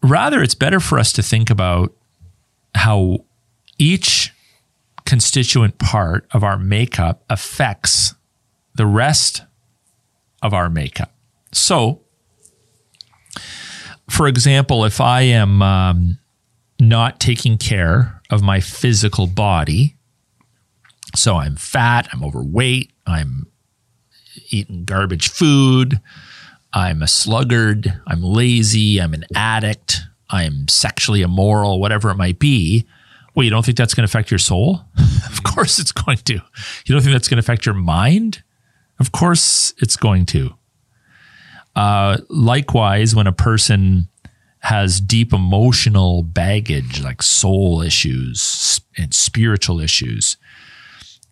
Rather, 0.02 0.42
it's 0.42 0.54
better 0.54 0.78
for 0.78 0.98
us 0.98 1.12
to 1.14 1.22
think 1.22 1.50
about 1.50 1.92
how 2.74 3.24
each 3.78 4.32
constituent 5.04 5.78
part 5.78 6.26
of 6.32 6.44
our 6.44 6.58
makeup 6.58 7.24
affects 7.30 8.14
the 8.74 8.86
rest 8.86 9.42
of 10.42 10.52
our 10.52 10.68
makeup. 10.68 11.12
So, 11.52 12.02
for 14.08 14.28
example, 14.28 14.84
if 14.84 15.00
I 15.00 15.22
am 15.22 15.62
um, 15.62 16.18
not 16.80 17.20
taking 17.20 17.58
care 17.58 18.20
of 18.30 18.42
my 18.42 18.60
physical 18.60 19.26
body, 19.26 19.96
so 21.14 21.36
I'm 21.36 21.56
fat, 21.56 22.08
I'm 22.12 22.22
overweight, 22.24 22.92
I'm 23.06 23.46
eating 24.50 24.84
garbage 24.84 25.28
food. 25.28 26.00
I'm 26.72 27.02
a 27.02 27.08
sluggard. 27.08 28.00
I'm 28.06 28.22
lazy. 28.22 29.00
I'm 29.00 29.14
an 29.14 29.24
addict. 29.34 30.02
I'm 30.28 30.68
sexually 30.68 31.22
immoral, 31.22 31.80
whatever 31.80 32.10
it 32.10 32.16
might 32.16 32.38
be. 32.38 32.86
Well, 33.34 33.44
you 33.44 33.50
don't 33.50 33.64
think 33.64 33.78
that's 33.78 33.94
going 33.94 34.06
to 34.06 34.10
affect 34.10 34.30
your 34.30 34.38
soul? 34.38 34.80
of 35.30 35.42
course 35.42 35.78
it's 35.78 35.92
going 35.92 36.18
to. 36.18 36.34
You 36.34 36.40
don't 36.88 37.00
think 37.00 37.12
that's 37.12 37.28
going 37.28 37.36
to 37.36 37.44
affect 37.44 37.66
your 37.66 37.74
mind? 37.74 38.42
Of 38.98 39.12
course 39.12 39.74
it's 39.78 39.96
going 39.96 40.26
to. 40.26 40.54
Uh, 41.76 42.16
likewise, 42.30 43.14
when 43.14 43.26
a 43.26 43.32
person 43.32 44.08
has 44.60 45.00
deep 45.00 45.32
emotional 45.32 46.22
baggage 46.22 47.02
like 47.02 47.22
soul 47.22 47.82
issues 47.82 48.80
and 48.96 49.14
spiritual 49.14 49.78
issues, 49.78 50.38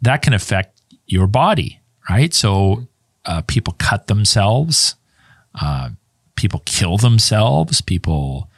that 0.02 0.20
can 0.22 0.34
affect 0.34 0.80
your 1.06 1.26
body, 1.26 1.80
right? 2.10 2.34
So 2.34 2.86
uh, 3.24 3.42
people 3.46 3.74
cut 3.78 4.06
themselves, 4.06 4.96
uh, 5.60 5.90
people 6.36 6.62
kill 6.66 6.98
themselves, 6.98 7.80
people 7.80 8.50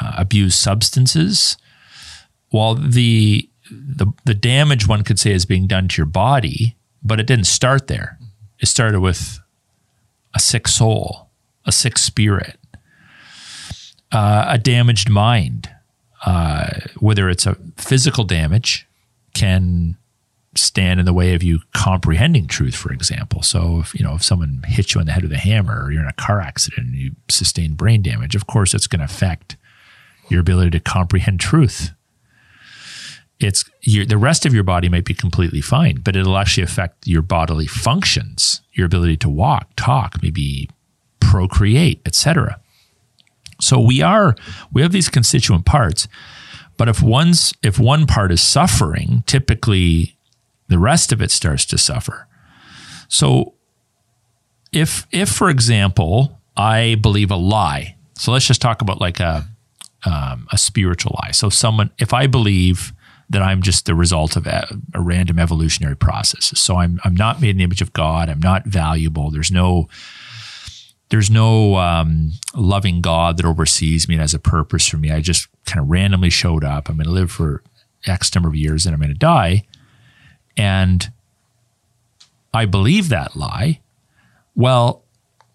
uh, 0.00 0.14
abuse 0.18 0.56
substances. 0.56 1.56
While 2.50 2.74
the, 2.74 3.48
the 3.70 4.06
the 4.24 4.34
damage 4.34 4.88
one 4.88 5.04
could 5.04 5.18
say 5.18 5.32
is 5.32 5.46
being 5.46 5.66
done 5.66 5.86
to 5.88 5.98
your 5.98 6.06
body, 6.06 6.76
but 7.02 7.20
it 7.20 7.26
didn't 7.26 7.46
start 7.46 7.86
there. 7.86 8.18
It 8.58 8.66
started 8.66 9.00
with 9.00 9.38
a 10.34 10.40
sick 10.40 10.68
soul, 10.68 11.30
a 11.64 11.72
sick 11.72 11.98
spirit, 11.98 12.58
uh, 14.12 14.46
a 14.48 14.58
damaged 14.58 15.08
mind. 15.08 15.70
Uh, 16.26 16.80
whether 16.98 17.28
it's 17.28 17.46
a 17.46 17.56
physical 17.76 18.24
damage, 18.24 18.88
can 19.34 19.96
stand 20.56 20.98
in 20.98 21.06
the 21.06 21.12
way 21.12 21.34
of 21.34 21.42
you 21.42 21.60
comprehending 21.72 22.46
truth, 22.46 22.74
for 22.74 22.92
example. 22.92 23.42
So 23.42 23.80
if 23.80 23.94
you 23.94 24.04
know 24.04 24.14
if 24.14 24.24
someone 24.24 24.62
hits 24.66 24.94
you 24.94 25.00
on 25.00 25.06
the 25.06 25.12
head 25.12 25.22
with 25.22 25.32
a 25.32 25.38
hammer 25.38 25.84
or 25.84 25.92
you're 25.92 26.02
in 26.02 26.08
a 26.08 26.12
car 26.14 26.40
accident 26.40 26.88
and 26.88 26.96
you 26.96 27.12
sustain 27.28 27.74
brain 27.74 28.02
damage, 28.02 28.34
of 28.34 28.46
course 28.46 28.74
it's 28.74 28.86
going 28.86 28.98
to 28.98 29.04
affect 29.04 29.56
your 30.28 30.40
ability 30.40 30.70
to 30.70 30.80
comprehend 30.80 31.40
truth. 31.40 31.92
It's 33.40 33.64
your, 33.82 34.04
the 34.04 34.18
rest 34.18 34.46
of 34.46 34.52
your 34.52 34.64
body 34.64 34.88
might 34.88 35.04
be 35.04 35.14
completely 35.14 35.60
fine, 35.60 36.00
but 36.00 36.16
it'll 36.16 36.38
actually 36.38 36.64
affect 36.64 37.06
your 37.06 37.22
bodily 37.22 37.66
functions, 37.66 38.62
your 38.72 38.86
ability 38.86 39.16
to 39.18 39.28
walk, 39.28 39.68
talk, 39.76 40.20
maybe 40.22 40.68
procreate, 41.20 42.00
etc. 42.04 42.60
So 43.60 43.80
we 43.80 44.02
are 44.02 44.34
we 44.72 44.82
have 44.82 44.92
these 44.92 45.08
constituent 45.08 45.66
parts, 45.66 46.08
but 46.76 46.88
if 46.88 47.02
one's 47.02 47.52
if 47.62 47.78
one 47.78 48.06
part 48.06 48.32
is 48.32 48.42
suffering, 48.42 49.22
typically 49.26 50.16
the 50.68 50.78
rest 50.78 51.12
of 51.12 51.20
it 51.22 51.30
starts 51.30 51.64
to 51.66 51.78
suffer. 51.78 52.26
So 53.08 53.54
if 54.72 55.06
if 55.10 55.28
for 55.28 55.50
example, 55.50 56.40
I 56.56 56.96
believe 57.00 57.30
a 57.30 57.36
lie. 57.36 57.96
So 58.14 58.32
let's 58.32 58.46
just 58.46 58.60
talk 58.60 58.82
about 58.82 59.00
like 59.00 59.20
a 59.20 59.46
um, 60.04 60.46
a 60.52 60.58
spiritual 60.58 61.16
lie. 61.22 61.32
So 61.32 61.48
someone 61.48 61.90
if 61.98 62.12
I 62.12 62.26
believe 62.26 62.92
that 63.30 63.42
I'm 63.42 63.62
just 63.62 63.86
the 63.86 63.94
result 63.94 64.36
of 64.36 64.46
a, 64.46 64.66
a, 64.94 65.00
random 65.00 65.38
evolutionary 65.38 65.96
process. 65.96 66.58
So 66.58 66.76
I'm 66.76 66.98
I'm 67.04 67.14
not 67.14 67.40
made 67.40 67.50
in 67.50 67.58
the 67.58 67.64
image 67.64 67.82
of 67.82 67.92
God. 67.92 68.28
I'm 68.28 68.40
not 68.40 68.66
valuable. 68.66 69.30
There's 69.30 69.50
no 69.50 69.88
there's 71.10 71.30
no 71.30 71.76
um, 71.76 72.32
loving 72.54 73.00
God 73.00 73.36
that 73.36 73.46
oversees 73.46 74.08
me 74.08 74.14
and 74.14 74.20
has 74.20 74.34
a 74.34 74.38
purpose 74.38 74.86
for 74.86 74.98
me. 74.98 75.10
I 75.10 75.20
just 75.20 75.48
kind 75.64 75.80
of 75.80 75.90
randomly 75.90 76.30
showed 76.30 76.64
up. 76.64 76.88
I'm 76.88 76.96
going 76.96 77.06
to 77.06 77.10
live 77.10 77.30
for 77.30 77.62
X 78.06 78.34
number 78.34 78.48
of 78.48 78.56
years 78.56 78.84
and 78.84 78.94
I'm 78.94 79.00
going 79.00 79.12
to 79.12 79.18
die. 79.18 79.64
And 80.56 81.10
I 82.52 82.66
believe 82.66 83.08
that 83.08 83.36
lie, 83.36 83.80
well, 84.54 85.02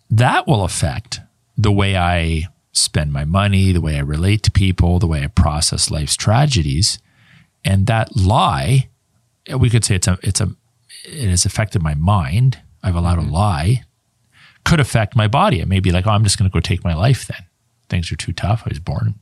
that 0.10 0.48
will 0.48 0.64
affect 0.64 1.22
the 1.58 1.72
way 1.72 1.96
I 1.96 2.46
spend 2.72 3.14
my 3.14 3.26
money, 3.26 3.72
the 3.72 3.82
way 3.82 3.98
I 3.98 4.02
relate 4.02 4.44
to 4.44 4.52
people, 4.52 4.98
the 5.00 5.08
way 5.08 5.24
I 5.24 5.28
process 5.28 5.92
life's 5.92 6.16
tragedies. 6.16 7.00
And 7.66 7.88
that 7.88 8.16
lie, 8.16 8.90
we 9.58 9.70
could 9.70 9.86
say 9.86 9.96
it's 9.96 10.08
a, 10.08 10.18
it's 10.22 10.42
a, 10.42 10.50
it 11.06 11.30
has 11.30 11.46
affected 11.46 11.82
my 11.82 11.96
mind. 11.96 12.60
I've 12.82 12.96
allowed 12.96 13.20
a 13.20 13.22
lie, 13.22 13.84
could 14.66 14.80
affect 14.80 15.16
my 15.16 15.28
body. 15.28 15.60
It 15.60 15.68
may 15.68 15.80
be 15.80 15.92
like, 15.92 16.06
oh, 16.08 16.12
I'm 16.12 16.24
just 16.24 16.38
going 16.38 16.50
to 16.50 16.54
go 16.54 16.60
take 16.60 16.84
my 16.84 16.94
life 16.94 17.28
then. 17.28 17.46
Things 17.90 18.12
are 18.12 18.16
too 18.16 18.34
tough. 18.34 18.64
I 18.66 18.70
was 18.70 18.80
born, 18.80 19.16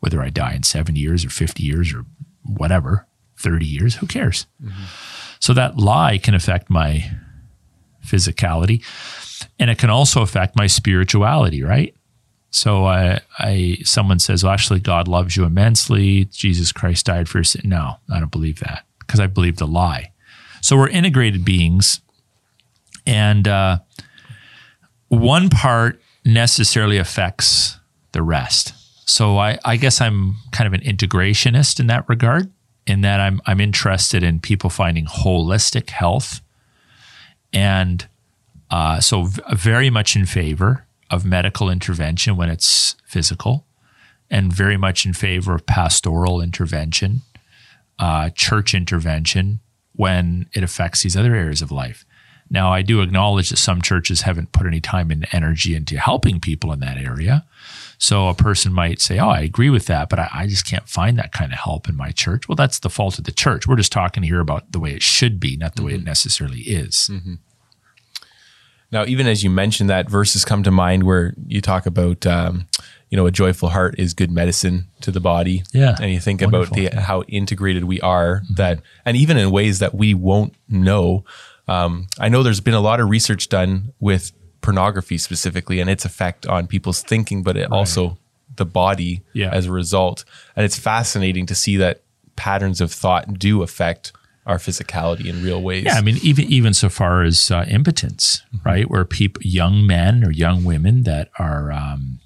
whether 0.00 0.20
I 0.22 0.30
die 0.30 0.54
in 0.54 0.62
70 0.62 0.98
years 0.98 1.24
or 1.24 1.30
50 1.30 1.62
years 1.62 1.94
or 1.94 2.04
whatever, 2.44 3.06
30 3.38 3.66
years, 3.66 3.96
who 3.96 4.06
cares? 4.06 4.46
Mm-hmm. 4.62 4.84
So 5.38 5.54
that 5.54 5.78
lie 5.78 6.18
can 6.18 6.34
affect 6.34 6.68
my 6.68 7.10
physicality 8.04 8.84
and 9.58 9.70
it 9.70 9.78
can 9.78 9.90
also 9.90 10.22
affect 10.22 10.56
my 10.56 10.66
spirituality, 10.66 11.62
right? 11.62 11.94
So 12.50 12.84
I, 12.84 13.20
I, 13.38 13.78
someone 13.84 14.18
says, 14.18 14.42
well, 14.42 14.52
actually, 14.52 14.80
God 14.80 15.06
loves 15.06 15.36
you 15.36 15.44
immensely. 15.44 16.24
Jesus 16.26 16.72
Christ 16.72 17.06
died 17.06 17.28
for 17.28 17.38
your 17.38 17.44
sin. 17.44 17.62
No, 17.64 17.96
I 18.12 18.18
don't 18.18 18.30
believe 18.32 18.58
that 18.60 18.84
because 18.98 19.20
I 19.20 19.26
believe 19.28 19.56
the 19.56 19.66
lie. 19.66 20.12
So 20.60 20.76
we're 20.76 20.88
integrated 20.88 21.44
beings, 21.44 22.00
and 23.06 23.48
uh, 23.48 23.78
one 25.08 25.48
part 25.48 26.00
necessarily 26.24 26.98
affects 26.98 27.78
the 28.12 28.22
rest. 28.22 28.74
So 29.08 29.38
I, 29.38 29.58
I 29.64 29.76
guess 29.76 30.00
I'm 30.00 30.36
kind 30.52 30.66
of 30.66 30.74
an 30.74 30.86
integrationist 30.86 31.80
in 31.80 31.86
that 31.86 32.08
regard 32.08 32.52
in 32.86 33.00
that 33.02 33.20
I'm 33.20 33.40
I'm 33.46 33.60
interested 33.60 34.22
in 34.22 34.40
people 34.40 34.70
finding 34.70 35.06
holistic 35.06 35.90
health, 35.90 36.40
and 37.52 38.06
uh, 38.70 39.00
so 39.00 39.24
v- 39.24 39.40
very 39.52 39.90
much 39.90 40.16
in 40.16 40.26
favor 40.26 40.86
of 41.10 41.24
medical 41.24 41.70
intervention 41.70 42.36
when 42.36 42.48
it's 42.48 42.96
physical, 43.06 43.66
and 44.30 44.52
very 44.52 44.76
much 44.76 45.04
in 45.04 45.12
favor 45.12 45.54
of 45.54 45.66
pastoral 45.66 46.40
intervention, 46.40 47.22
uh, 47.98 48.30
church 48.30 48.74
intervention 48.74 49.60
when 49.94 50.48
it 50.54 50.62
affects 50.62 51.02
these 51.02 51.16
other 51.16 51.34
areas 51.34 51.62
of 51.62 51.72
life. 51.72 52.04
Now, 52.52 52.72
I 52.72 52.82
do 52.82 53.00
acknowledge 53.00 53.50
that 53.50 53.58
some 53.58 53.80
churches 53.80 54.22
haven't 54.22 54.50
put 54.50 54.66
any 54.66 54.80
time 54.80 55.10
and 55.10 55.26
energy 55.32 55.76
into 55.76 55.98
helping 55.98 56.40
people 56.40 56.72
in 56.72 56.80
that 56.80 56.96
area. 56.96 57.46
So 57.98 58.28
a 58.28 58.34
person 58.34 58.72
might 58.72 59.00
say, 59.00 59.18
Oh, 59.18 59.28
I 59.28 59.40
agree 59.40 59.70
with 59.70 59.86
that, 59.86 60.08
but 60.08 60.18
I, 60.18 60.28
I, 60.32 60.46
just 60.46 60.68
can't 60.68 60.88
find 60.88 61.16
that 61.18 61.32
kind 61.32 61.52
of 61.52 61.58
help 61.58 61.88
in 61.88 61.96
my 61.96 62.10
church. 62.10 62.48
Well, 62.48 62.56
that's 62.56 62.80
the 62.80 62.90
fault 62.90 63.18
of 63.18 63.24
the 63.24 63.30
church. 63.30 63.68
We're 63.68 63.76
just 63.76 63.92
talking 63.92 64.22
here 64.22 64.40
about 64.40 64.72
the 64.72 64.80
way 64.80 64.92
it 64.92 65.02
should 65.02 65.38
be, 65.38 65.56
not 65.56 65.74
the 65.74 65.80
mm-hmm. 65.80 65.86
way 65.86 65.92
it 65.92 65.96
mm-hmm. 65.98 66.06
necessarily 66.06 66.60
is. 66.60 67.10
Mm-hmm. 67.12 67.34
Now, 68.92 69.04
even 69.06 69.26
as 69.26 69.44
you 69.44 69.50
mentioned 69.50 69.90
that, 69.90 70.10
verses 70.10 70.44
come 70.44 70.62
to 70.64 70.70
mind 70.70 71.04
where 71.04 71.34
you 71.46 71.60
talk 71.60 71.86
about, 71.86 72.26
um, 72.26 72.66
you 73.08 73.16
know, 73.16 73.26
a 73.26 73.30
joyful 73.30 73.68
heart 73.68 73.94
is 73.98 74.14
good 74.14 74.30
medicine 74.30 74.88
to 75.02 75.10
the 75.10 75.20
body. 75.20 75.62
Yeah. 75.72 75.96
And 76.00 76.12
you 76.12 76.20
think 76.20 76.40
Wonderful. 76.40 76.78
about 76.78 76.92
the, 76.92 77.00
how 77.00 77.22
integrated 77.22 77.84
we 77.84 78.00
are 78.00 78.40
mm-hmm. 78.40 78.54
that, 78.54 78.82
and 79.04 79.16
even 79.16 79.36
in 79.36 79.50
ways 79.50 79.78
that 79.78 79.94
we 79.94 80.14
won't 80.14 80.54
know. 80.68 81.24
Um, 81.68 82.08
I 82.18 82.28
know 82.28 82.42
there's 82.42 82.60
been 82.60 82.74
a 82.74 82.80
lot 82.80 83.00
of 83.00 83.08
research 83.08 83.48
done 83.48 83.92
with 84.00 84.32
pornography 84.60 85.18
specifically 85.18 85.80
and 85.80 85.88
its 85.88 86.04
effect 86.04 86.46
on 86.46 86.66
people's 86.66 87.02
thinking, 87.02 87.42
but 87.42 87.56
it 87.56 87.62
right. 87.62 87.70
also 87.70 88.18
the 88.56 88.66
body 88.66 89.22
yeah. 89.32 89.50
as 89.52 89.66
a 89.66 89.72
result. 89.72 90.24
And 90.56 90.64
it's 90.64 90.78
fascinating 90.78 91.46
to 91.46 91.54
see 91.54 91.76
that 91.76 92.02
patterns 92.36 92.80
of 92.80 92.92
thought 92.92 93.38
do 93.38 93.62
affect 93.62 94.12
our 94.46 94.58
physicality 94.58 95.26
in 95.26 95.42
real 95.42 95.62
ways. 95.62 95.84
Yeah, 95.84 95.94
I 95.94 96.00
mean, 96.00 96.18
even 96.22 96.46
even 96.46 96.74
so 96.74 96.88
far 96.88 97.22
as 97.22 97.50
uh, 97.50 97.64
impotence, 97.68 98.42
mm-hmm. 98.54 98.68
right? 98.68 98.90
Where 98.90 99.04
people, 99.04 99.42
young 99.44 99.86
men 99.86 100.24
or 100.24 100.30
young 100.30 100.64
women 100.64 101.02
that 101.04 101.30
are, 101.38 101.70
um, 101.70 102.20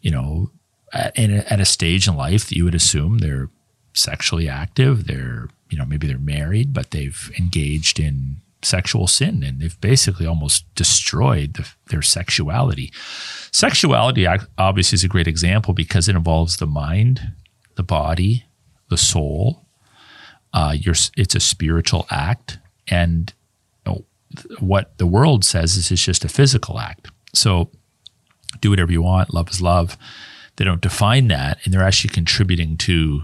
you 0.00 0.10
know, 0.10 0.50
at, 0.92 1.18
at 1.18 1.60
a 1.60 1.64
stage 1.64 2.08
in 2.08 2.16
life 2.16 2.48
that 2.48 2.56
you 2.56 2.64
would 2.64 2.74
assume 2.74 3.18
they're 3.18 3.50
sexually 3.92 4.48
active, 4.48 5.06
they're, 5.06 5.48
you 5.70 5.78
know, 5.78 5.84
maybe 5.84 6.06
they're 6.06 6.18
married, 6.18 6.72
but 6.72 6.90
they've 6.90 7.32
engaged 7.38 8.00
in 8.00 8.36
sexual 8.62 9.06
sin 9.06 9.42
and 9.42 9.60
they've 9.60 9.80
basically 9.80 10.26
almost 10.26 10.72
destroyed 10.74 11.54
the, 11.54 11.68
their 11.90 12.02
sexuality. 12.02 12.92
Sexuality 13.50 14.26
obviously 14.58 14.96
is 14.96 15.04
a 15.04 15.08
great 15.08 15.28
example 15.28 15.74
because 15.74 16.08
it 16.08 16.16
involves 16.16 16.56
the 16.56 16.66
mind, 16.66 17.32
the 17.76 17.82
body, 17.82 18.44
the 18.88 18.96
soul. 18.96 19.63
Uh, 20.54 20.76
it's 21.16 21.34
a 21.34 21.40
spiritual 21.40 22.06
act, 22.10 22.58
and 22.88 23.34
you 23.84 23.92
know, 23.92 24.04
what 24.60 24.96
the 24.98 25.06
world 25.06 25.44
says 25.44 25.76
is 25.76 25.90
it's 25.90 26.02
just 26.02 26.24
a 26.24 26.28
physical 26.28 26.78
act. 26.78 27.08
So 27.34 27.70
do 28.60 28.70
whatever 28.70 28.92
you 28.92 29.02
want. 29.02 29.34
Love 29.34 29.50
is 29.50 29.60
love. 29.60 29.98
They 30.56 30.64
don't 30.64 30.80
define 30.80 31.28
that, 31.28 31.58
and 31.64 31.74
they're 31.74 31.82
actually 31.82 32.14
contributing 32.14 32.76
to 32.78 33.22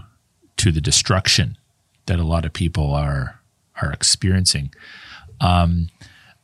to 0.57 0.71
the 0.71 0.81
destruction 0.81 1.57
that 2.05 2.19
a 2.19 2.23
lot 2.23 2.45
of 2.45 2.53
people 2.53 2.93
are 2.93 3.39
are 3.81 3.91
experiencing 3.91 4.73
um, 5.39 5.89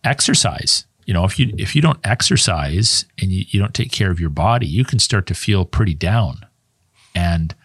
exercise. 0.03 0.85
You 1.05 1.13
know, 1.13 1.25
if 1.25 1.37
you 1.37 1.53
if 1.57 1.75
you 1.75 1.81
don't 1.81 1.99
exercise 2.05 3.05
and 3.21 3.31
you, 3.31 3.45
you 3.49 3.59
don't 3.59 3.73
take 3.73 3.91
care 3.91 4.11
of 4.11 4.19
your 4.19 4.29
body, 4.29 4.67
you 4.67 4.85
can 4.85 4.99
start 4.99 5.27
to 5.27 5.33
feel 5.33 5.65
pretty 5.65 5.93
down. 5.93 6.45
And 7.13 7.55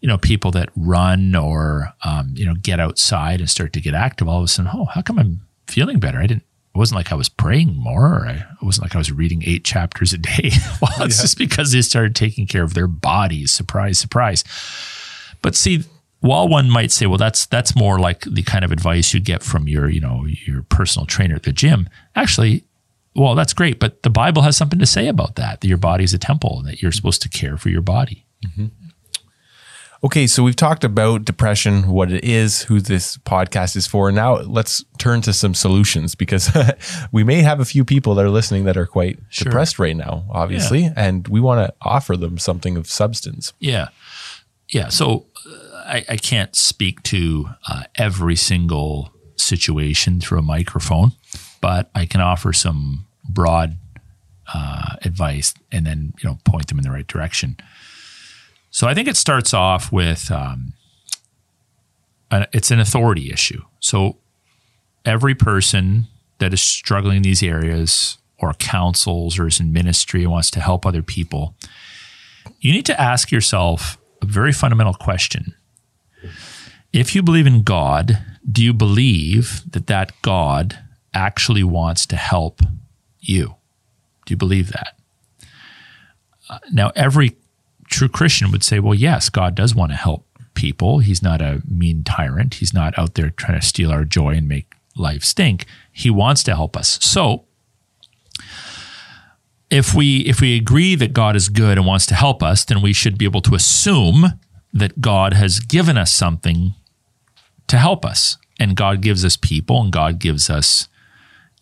you 0.00 0.08
know, 0.08 0.18
people 0.18 0.50
that 0.52 0.68
run 0.76 1.34
or 1.34 1.92
um, 2.04 2.32
you 2.34 2.44
know 2.44 2.54
get 2.54 2.80
outside 2.80 3.40
and 3.40 3.50
start 3.50 3.72
to 3.74 3.80
get 3.80 3.94
active, 3.94 4.28
all 4.28 4.38
of 4.38 4.44
a 4.44 4.48
sudden, 4.48 4.70
oh, 4.74 4.86
how 4.86 5.02
come 5.02 5.18
I'm 5.18 5.40
feeling 5.66 5.98
better? 5.98 6.18
I 6.18 6.26
didn't 6.26 6.44
it 6.76 6.78
wasn't 6.78 6.96
like 6.96 7.10
I 7.10 7.14
was 7.14 7.30
praying 7.30 7.74
more. 7.74 8.26
I, 8.26 8.34
it 8.34 8.62
wasn't 8.62 8.84
like 8.84 8.94
I 8.94 8.98
was 8.98 9.10
reading 9.10 9.42
eight 9.46 9.64
chapters 9.64 10.12
a 10.12 10.18
day. 10.18 10.50
well, 10.82 11.06
it's 11.06 11.16
yeah. 11.16 11.22
just 11.22 11.38
because 11.38 11.72
they 11.72 11.80
started 11.80 12.14
taking 12.14 12.46
care 12.46 12.62
of 12.62 12.74
their 12.74 12.86
bodies. 12.86 13.50
Surprise, 13.50 13.98
surprise. 13.98 14.44
But 15.40 15.54
see, 15.54 15.84
while 16.20 16.48
one 16.48 16.68
might 16.68 16.92
say, 16.92 17.06
well, 17.06 17.16
that's 17.16 17.46
that's 17.46 17.74
more 17.74 17.98
like 17.98 18.24
the 18.26 18.42
kind 18.42 18.62
of 18.62 18.72
advice 18.72 19.14
you 19.14 19.20
get 19.20 19.42
from 19.42 19.66
your, 19.66 19.88
you 19.88 20.00
know, 20.00 20.26
your 20.26 20.64
personal 20.64 21.06
trainer 21.06 21.34
at 21.34 21.44
the 21.44 21.52
gym. 21.52 21.88
Actually, 22.14 22.62
well, 23.14 23.34
that's 23.34 23.54
great, 23.54 23.80
but 23.80 24.02
the 24.02 24.10
Bible 24.10 24.42
has 24.42 24.58
something 24.58 24.78
to 24.78 24.84
say 24.84 25.08
about 25.08 25.36
that. 25.36 25.62
That 25.62 25.68
your 25.68 25.78
body 25.78 26.04
is 26.04 26.12
a 26.12 26.18
temple, 26.18 26.58
and 26.58 26.68
that 26.68 26.82
you're 26.82 26.92
supposed 26.92 27.22
to 27.22 27.30
care 27.30 27.56
for 27.56 27.70
your 27.70 27.80
body. 27.80 28.26
Mm-hmm. 28.46 28.66
Okay, 30.06 30.28
so 30.28 30.44
we've 30.44 30.54
talked 30.54 30.84
about 30.84 31.24
depression, 31.24 31.88
what 31.88 32.12
it 32.12 32.22
is, 32.22 32.62
who 32.62 32.80
this 32.80 33.16
podcast 33.16 33.74
is 33.74 33.88
for. 33.88 34.12
Now 34.12 34.36
let's 34.36 34.84
turn 34.98 35.20
to 35.22 35.32
some 35.32 35.52
solutions 35.52 36.14
because 36.14 36.48
we 37.12 37.24
may 37.24 37.42
have 37.42 37.58
a 37.58 37.64
few 37.64 37.84
people 37.84 38.14
that 38.14 38.24
are 38.24 38.30
listening 38.30 38.66
that 38.66 38.76
are 38.76 38.86
quite 38.86 39.18
sure. 39.30 39.46
depressed 39.46 39.80
right 39.80 39.96
now, 39.96 40.24
obviously, 40.30 40.82
yeah. 40.82 40.92
and 40.94 41.26
we 41.26 41.40
want 41.40 41.66
to 41.66 41.74
offer 41.82 42.16
them 42.16 42.38
something 42.38 42.76
of 42.76 42.88
substance. 42.88 43.52
Yeah. 43.58 43.88
Yeah. 44.68 44.90
So 44.90 45.26
uh, 45.44 45.82
I, 45.86 46.04
I, 46.10 46.16
can't 46.18 46.54
speak 46.54 47.02
to 47.04 47.48
uh, 47.68 47.82
every 47.96 48.36
single 48.36 49.12
situation 49.34 50.20
through 50.20 50.38
a 50.38 50.42
microphone, 50.42 51.14
but 51.60 51.90
I 51.96 52.06
can 52.06 52.20
offer 52.20 52.52
some 52.52 53.06
broad 53.28 53.76
uh, 54.54 54.94
advice 55.02 55.52
and 55.72 55.84
then, 55.84 56.14
you 56.22 56.28
know, 56.28 56.38
point 56.44 56.68
them 56.68 56.78
in 56.78 56.84
the 56.84 56.92
right 56.92 57.08
direction. 57.08 57.56
So 58.76 58.86
I 58.86 58.92
think 58.92 59.08
it 59.08 59.16
starts 59.16 59.54
off 59.54 59.90
with 59.90 60.30
um, 60.30 60.74
it's 62.30 62.70
an 62.70 62.78
authority 62.78 63.32
issue. 63.32 63.62
So 63.80 64.18
every 65.02 65.34
person 65.34 66.08
that 66.40 66.52
is 66.52 66.60
struggling 66.60 67.16
in 67.16 67.22
these 67.22 67.42
areas 67.42 68.18
or 68.38 68.52
counsels 68.52 69.38
or 69.38 69.46
is 69.46 69.60
in 69.60 69.72
ministry 69.72 70.24
and 70.24 70.30
wants 70.30 70.50
to 70.50 70.60
help 70.60 70.84
other 70.84 71.02
people, 71.02 71.54
you 72.60 72.70
need 72.70 72.84
to 72.84 73.00
ask 73.00 73.32
yourself 73.32 73.96
a 74.20 74.26
very 74.26 74.52
fundamental 74.52 74.92
question. 74.92 75.54
If 76.92 77.14
you 77.14 77.22
believe 77.22 77.46
in 77.46 77.62
God, 77.62 78.22
do 78.46 78.62
you 78.62 78.74
believe 78.74 79.62
that 79.72 79.86
that 79.86 80.12
God 80.20 80.78
actually 81.14 81.64
wants 81.64 82.04
to 82.08 82.16
help 82.16 82.60
you? 83.20 83.54
Do 84.26 84.32
you 84.32 84.36
believe 84.36 84.70
that? 84.72 84.98
Uh, 86.50 86.58
now, 86.70 86.92
every 86.94 87.38
true 87.88 88.08
Christian 88.08 88.50
would 88.52 88.62
say, 88.62 88.78
well, 88.80 88.94
yes, 88.94 89.28
God 89.28 89.54
does 89.54 89.74
want 89.74 89.92
to 89.92 89.96
help 89.96 90.26
people. 90.54 90.98
He's 90.98 91.22
not 91.22 91.40
a 91.40 91.62
mean 91.68 92.02
tyrant. 92.02 92.54
He's 92.54 92.74
not 92.74 92.98
out 92.98 93.14
there 93.14 93.30
trying 93.30 93.60
to 93.60 93.66
steal 93.66 93.92
our 93.92 94.04
joy 94.04 94.30
and 94.30 94.48
make 94.48 94.72
life 94.96 95.22
stink. 95.22 95.66
He 95.92 96.10
wants 96.10 96.42
to 96.44 96.54
help 96.54 96.76
us. 96.76 96.98
So 97.02 97.44
if 99.70 99.94
we 99.94 100.18
if 100.20 100.40
we 100.40 100.56
agree 100.56 100.94
that 100.94 101.12
God 101.12 101.36
is 101.36 101.48
good 101.48 101.78
and 101.78 101.86
wants 101.86 102.06
to 102.06 102.14
help 102.14 102.42
us, 102.42 102.64
then 102.64 102.82
we 102.82 102.92
should 102.92 103.18
be 103.18 103.24
able 103.24 103.42
to 103.42 103.54
assume 103.54 104.40
that 104.72 105.00
God 105.00 105.32
has 105.34 105.60
given 105.60 105.96
us 105.96 106.12
something 106.12 106.74
to 107.68 107.78
help 107.78 108.04
us. 108.04 108.36
And 108.58 108.76
God 108.76 109.02
gives 109.02 109.24
us 109.24 109.36
people 109.36 109.82
and 109.82 109.92
God 109.92 110.18
gives 110.18 110.48
us 110.48 110.88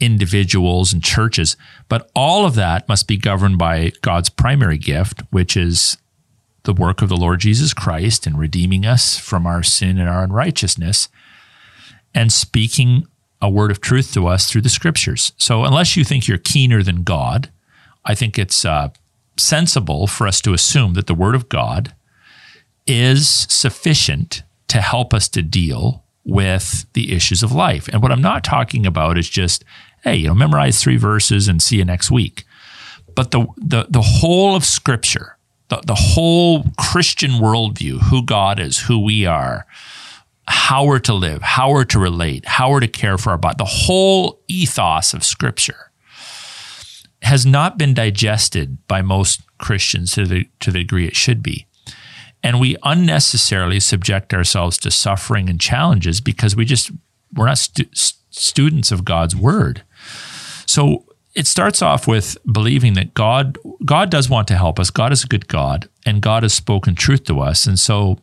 individuals 0.00 0.92
and 0.92 1.02
churches. 1.02 1.56
But 1.88 2.10
all 2.14 2.44
of 2.44 2.54
that 2.56 2.88
must 2.88 3.08
be 3.08 3.16
governed 3.16 3.58
by 3.58 3.92
God's 4.02 4.28
primary 4.28 4.78
gift, 4.78 5.22
which 5.30 5.56
is 5.56 5.96
the 6.64 6.72
work 6.72 7.02
of 7.02 7.08
the 7.08 7.16
Lord 7.16 7.40
Jesus 7.40 7.72
Christ 7.72 8.26
in 8.26 8.36
redeeming 8.36 8.84
us 8.84 9.18
from 9.18 9.46
our 9.46 9.62
sin 9.62 9.98
and 9.98 10.08
our 10.08 10.24
unrighteousness 10.24 11.08
and 12.14 12.32
speaking 12.32 13.06
a 13.40 13.50
word 13.50 13.70
of 13.70 13.80
truth 13.80 14.12
to 14.14 14.26
us 14.26 14.50
through 14.50 14.62
the 14.62 14.68
scriptures. 14.68 15.32
So, 15.36 15.64
unless 15.64 15.96
you 15.96 16.04
think 16.04 16.26
you're 16.26 16.38
keener 16.38 16.82
than 16.82 17.02
God, 17.02 17.50
I 18.04 18.14
think 18.14 18.38
it's 18.38 18.64
uh, 18.64 18.88
sensible 19.36 20.06
for 20.06 20.26
us 20.26 20.40
to 20.42 20.54
assume 20.54 20.94
that 20.94 21.06
the 21.06 21.14
word 21.14 21.34
of 21.34 21.48
God 21.48 21.94
is 22.86 23.28
sufficient 23.28 24.42
to 24.68 24.80
help 24.80 25.12
us 25.12 25.28
to 25.30 25.42
deal 25.42 26.04
with 26.24 26.86
the 26.94 27.12
issues 27.14 27.42
of 27.42 27.52
life. 27.52 27.88
And 27.88 28.02
what 28.02 28.12
I'm 28.12 28.22
not 28.22 28.44
talking 28.44 28.86
about 28.86 29.18
is 29.18 29.28
just, 29.28 29.64
hey, 30.02 30.16
you 30.16 30.28
know, 30.28 30.34
memorize 30.34 30.82
three 30.82 30.96
verses 30.96 31.48
and 31.48 31.62
see 31.62 31.76
you 31.76 31.84
next 31.84 32.10
week. 32.10 32.44
But 33.14 33.30
the, 33.30 33.46
the, 33.58 33.86
the 33.88 34.00
whole 34.00 34.56
of 34.56 34.64
scripture, 34.64 35.36
the, 35.68 35.80
the 35.86 35.94
whole 35.94 36.64
Christian 36.78 37.32
worldview, 37.32 38.02
who 38.02 38.24
God 38.24 38.60
is, 38.60 38.78
who 38.78 38.98
we 38.98 39.26
are, 39.26 39.66
how 40.46 40.84
we're 40.84 40.98
to 41.00 41.14
live, 41.14 41.42
how 41.42 41.70
we're 41.70 41.84
to 41.84 41.98
relate, 41.98 42.46
how 42.46 42.70
we're 42.70 42.80
to 42.80 42.88
care 42.88 43.16
for 43.16 43.30
our 43.30 43.38
body, 43.38 43.56
the 43.58 43.64
whole 43.64 44.40
ethos 44.48 45.14
of 45.14 45.24
Scripture 45.24 45.90
has 47.22 47.46
not 47.46 47.78
been 47.78 47.94
digested 47.94 48.86
by 48.86 49.00
most 49.00 49.40
Christians 49.58 50.12
to 50.12 50.26
the, 50.26 50.46
to 50.60 50.70
the 50.70 50.80
degree 50.80 51.06
it 51.06 51.16
should 51.16 51.42
be. 51.42 51.66
And 52.42 52.60
we 52.60 52.76
unnecessarily 52.82 53.80
subject 53.80 54.34
ourselves 54.34 54.76
to 54.78 54.90
suffering 54.90 55.48
and 55.48 55.58
challenges 55.58 56.20
because 56.20 56.54
we 56.54 56.66
just, 56.66 56.90
we're 57.32 57.46
not 57.46 57.56
stu- 57.56 57.88
students 58.28 58.92
of 58.92 59.06
God's 59.06 59.34
word. 59.34 59.82
So 60.66 61.03
it 61.34 61.46
starts 61.46 61.82
off 61.82 62.06
with 62.06 62.36
believing 62.50 62.94
that 62.94 63.14
God 63.14 63.58
God 63.84 64.10
does 64.10 64.30
want 64.30 64.48
to 64.48 64.56
help 64.56 64.78
us. 64.78 64.90
God 64.90 65.12
is 65.12 65.24
a 65.24 65.28
good 65.28 65.48
God, 65.48 65.88
and 66.06 66.22
God 66.22 66.42
has 66.42 66.54
spoken 66.54 66.94
truth 66.94 67.24
to 67.24 67.40
us. 67.40 67.66
And 67.66 67.78
so, 67.78 68.18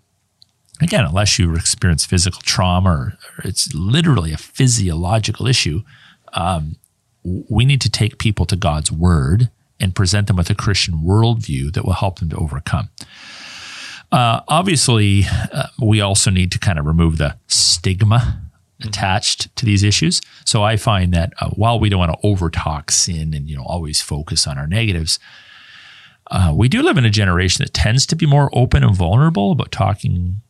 again, 0.81 1.05
unless 1.05 1.37
you 1.37 1.53
experience 1.55 2.05
physical 2.05 2.41
trauma 2.41 2.89
or, 2.89 3.17
it's 3.43 3.73
literally 3.73 4.31
a 4.31 4.37
physiological 4.37 5.47
issue, 5.47 5.81
um, 6.33 6.77
we 7.23 7.65
need 7.65 7.81
to 7.81 7.89
take 7.89 8.17
people 8.17 8.45
to 8.45 8.55
God's 8.55 8.91
word 8.91 9.49
and 9.79 9.95
present 9.95 10.27
them 10.27 10.37
with 10.37 10.49
a 10.49 10.55
Christian 10.55 11.03
worldview 11.03 11.73
that 11.73 11.85
will 11.85 11.93
help 11.93 12.19
them 12.19 12.29
to 12.29 12.37
overcome. 12.37 12.89
Uh, 14.11 14.41
obviously, 14.47 15.23
uh, 15.51 15.67
we 15.81 16.01
also 16.01 16.29
need 16.29 16.51
to 16.51 16.59
kind 16.59 16.77
of 16.77 16.85
remove 16.85 17.17
the 17.17 17.37
stigma 17.47 18.50
attached 18.83 19.55
to 19.55 19.65
these 19.65 19.83
issues. 19.83 20.21
So 20.45 20.63
I 20.63 20.77
find 20.77 21.13
that 21.13 21.33
uh, 21.39 21.49
while 21.49 21.79
we 21.79 21.89
don't 21.89 21.99
want 21.99 22.13
to 22.19 22.27
overtalk 22.27 22.91
sin 22.91 23.33
and 23.33 23.49
you 23.49 23.55
know 23.55 23.63
always 23.63 24.01
focus 24.01 24.47
on 24.47 24.57
our 24.57 24.67
negatives, 24.67 25.19
uh, 26.29 26.53
we 26.55 26.69
do 26.69 26.81
live 26.81 26.97
in 26.97 27.05
a 27.05 27.09
generation 27.09 27.63
that 27.63 27.73
tends 27.73 28.05
to 28.07 28.15
be 28.15 28.25
more 28.25 28.49
open 28.53 28.83
and 28.83 28.95
vulnerable 28.95 29.51
about 29.51 29.71
talking 29.71 30.41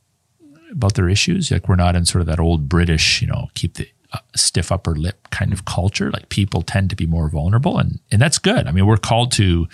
about 0.72 0.94
their 0.94 1.10
issues. 1.10 1.52
Like 1.52 1.68
we're 1.68 1.76
not 1.76 1.96
in 1.96 2.06
sort 2.06 2.22
of 2.22 2.28
that 2.28 2.40
old 2.40 2.70
British, 2.70 3.22
you 3.22 3.28
know, 3.28 3.50
keep 3.56 3.76
the 3.76 3.88
uh, 4.14 4.20
stiff 4.36 4.72
upper 4.72 4.96
lip 4.96 5.30
kind 5.32 5.54
of 5.54 5.66
culture. 5.66 6.12
Like 6.12 6.30
people 6.30 6.62
tend 6.62 6.90
to 6.92 6.96
be 6.96 7.06
more 7.06 7.30
vulnerable, 7.30 7.78
and 7.78 8.00
and 8.12 8.22
that's 8.22 8.38
good. 8.38 8.68
I 8.68 8.72
mean, 8.72 8.86
we're 8.86 8.98
called 8.98 9.32
to 9.34 9.68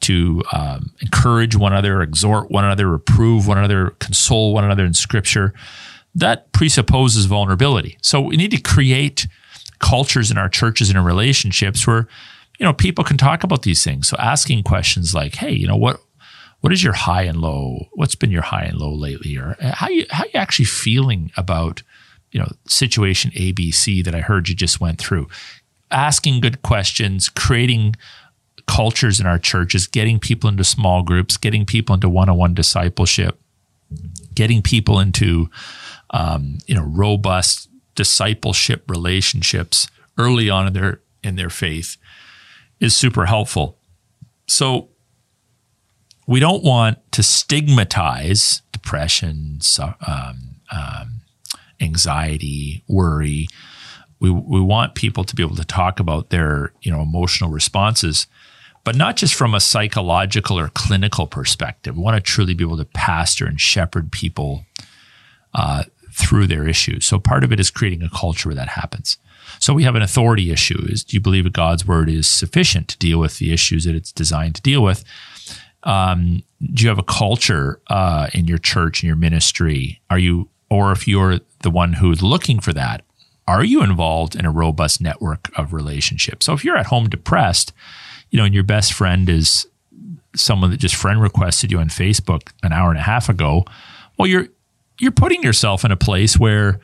to 0.00 0.42
um, 0.52 0.92
encourage 1.00 1.56
one 1.56 1.72
another, 1.72 2.02
exhort 2.02 2.50
one 2.50 2.64
another, 2.64 2.88
reprove 2.88 3.46
one 3.46 3.56
another, 3.56 3.90
console 4.00 4.52
one 4.52 4.64
another 4.64 4.84
in 4.84 4.92
Scripture 4.92 5.54
that 6.14 6.52
presupposes 6.52 7.26
vulnerability. 7.26 7.98
So 8.02 8.20
we 8.20 8.36
need 8.36 8.50
to 8.52 8.60
create 8.60 9.26
cultures 9.80 10.30
in 10.30 10.38
our 10.38 10.48
churches 10.48 10.88
and 10.88 10.98
in 10.98 11.04
relationships 11.04 11.86
where 11.86 12.08
you 12.58 12.64
know 12.64 12.72
people 12.72 13.04
can 13.04 13.16
talk 13.16 13.42
about 13.44 13.62
these 13.62 13.82
things. 13.82 14.08
So 14.08 14.16
asking 14.18 14.62
questions 14.62 15.14
like, 15.14 15.36
"Hey, 15.36 15.52
you 15.52 15.66
know 15.66 15.76
what 15.76 16.00
what 16.60 16.72
is 16.72 16.82
your 16.82 16.94
high 16.94 17.22
and 17.22 17.40
low? 17.40 17.88
What's 17.92 18.14
been 18.14 18.30
your 18.30 18.42
high 18.42 18.64
and 18.64 18.78
low 18.78 18.94
lately 18.94 19.36
or 19.36 19.56
uh, 19.60 19.72
how 19.74 19.88
you 19.88 20.06
how 20.10 20.24
you 20.24 20.40
actually 20.40 20.66
feeling 20.66 21.30
about, 21.36 21.82
you 22.30 22.40
know, 22.40 22.50
situation 22.66 23.30
ABC 23.32 24.04
that 24.04 24.14
I 24.14 24.20
heard 24.20 24.48
you 24.48 24.54
just 24.54 24.80
went 24.80 24.98
through?" 24.98 25.28
Asking 25.90 26.40
good 26.40 26.62
questions, 26.62 27.28
creating 27.28 27.96
cultures 28.66 29.20
in 29.20 29.26
our 29.26 29.38
churches, 29.38 29.86
getting 29.86 30.18
people 30.18 30.48
into 30.48 30.64
small 30.64 31.02
groups, 31.02 31.36
getting 31.36 31.66
people 31.66 31.94
into 31.94 32.08
one-on-one 32.08 32.54
discipleship, 32.54 33.38
getting 34.34 34.62
people 34.62 34.98
into 34.98 35.50
um, 36.10 36.58
you 36.66 36.74
know, 36.74 36.84
robust 36.84 37.68
discipleship 37.94 38.90
relationships 38.90 39.88
early 40.18 40.50
on 40.50 40.66
in 40.66 40.72
their 40.72 41.00
in 41.22 41.36
their 41.36 41.50
faith 41.50 41.96
is 42.80 42.94
super 42.94 43.26
helpful. 43.26 43.78
So 44.46 44.90
we 46.26 46.40
don't 46.40 46.62
want 46.62 46.98
to 47.12 47.22
stigmatize 47.22 48.62
depression, 48.72 49.60
um, 50.06 50.56
um, 50.70 51.20
anxiety, 51.80 52.82
worry. 52.88 53.48
We, 54.20 54.30
we 54.30 54.60
want 54.60 54.94
people 54.94 55.24
to 55.24 55.34
be 55.34 55.42
able 55.42 55.56
to 55.56 55.64
talk 55.64 56.00
about 56.00 56.30
their 56.30 56.72
you 56.82 56.90
know 56.90 57.00
emotional 57.00 57.50
responses, 57.50 58.26
but 58.84 58.96
not 58.96 59.16
just 59.16 59.34
from 59.34 59.54
a 59.54 59.60
psychological 59.60 60.58
or 60.58 60.68
clinical 60.68 61.26
perspective. 61.26 61.96
We 61.96 62.02
want 62.02 62.16
to 62.16 62.20
truly 62.20 62.54
be 62.54 62.64
able 62.64 62.78
to 62.78 62.84
pastor 62.84 63.46
and 63.46 63.60
shepherd 63.60 64.12
people 64.12 64.64
uh, 65.54 65.84
through 66.14 66.46
their 66.46 66.68
issues. 66.68 67.04
So 67.04 67.18
part 67.18 67.42
of 67.42 67.52
it 67.52 67.58
is 67.58 67.70
creating 67.70 68.02
a 68.02 68.08
culture 68.08 68.48
where 68.48 68.56
that 68.56 68.68
happens. 68.68 69.18
So 69.58 69.74
we 69.74 69.82
have 69.82 69.96
an 69.96 70.02
authority 70.02 70.50
issue 70.50 70.86
is 70.88 71.02
do 71.02 71.16
you 71.16 71.20
believe 71.20 71.44
that 71.44 71.52
God's 71.52 71.86
word 71.86 72.08
is 72.08 72.28
sufficient 72.28 72.88
to 72.88 72.98
deal 72.98 73.18
with 73.18 73.38
the 73.38 73.52
issues 73.52 73.84
that 73.84 73.96
it's 73.96 74.12
designed 74.12 74.54
to 74.54 74.62
deal 74.62 74.82
with? 74.82 75.04
Um, 75.82 76.44
do 76.72 76.84
you 76.84 76.88
have 76.88 76.98
a 76.98 77.02
culture 77.02 77.80
uh, 77.88 78.28
in 78.32 78.46
your 78.46 78.58
church 78.58 79.02
and 79.02 79.08
your 79.08 79.16
ministry? 79.16 80.00
Are 80.08 80.18
you, 80.18 80.48
or 80.70 80.92
if 80.92 81.08
you're 81.08 81.40
the 81.62 81.70
one 81.70 81.94
who's 81.94 82.22
looking 82.22 82.60
for 82.60 82.72
that, 82.72 83.02
are 83.46 83.64
you 83.64 83.82
involved 83.82 84.36
in 84.36 84.46
a 84.46 84.50
robust 84.50 85.00
network 85.00 85.50
of 85.58 85.72
relationships? 85.72 86.46
So 86.46 86.54
if 86.54 86.64
you're 86.64 86.78
at 86.78 86.86
home 86.86 87.10
depressed, 87.10 87.72
you 88.30 88.38
know, 88.38 88.44
and 88.44 88.54
your 88.54 88.64
best 88.64 88.92
friend 88.92 89.28
is 89.28 89.66
someone 90.34 90.70
that 90.70 90.78
just 90.78 90.94
friend 90.94 91.20
requested 91.20 91.70
you 91.70 91.78
on 91.78 91.88
Facebook 91.88 92.52
an 92.62 92.72
hour 92.72 92.90
and 92.90 92.98
a 92.98 93.02
half 93.02 93.28
ago, 93.28 93.64
well, 94.16 94.28
you're 94.28 94.48
you're 94.98 95.12
putting 95.12 95.42
yourself 95.42 95.84
in 95.84 95.90
a 95.90 95.96
place 95.96 96.38
where 96.38 96.80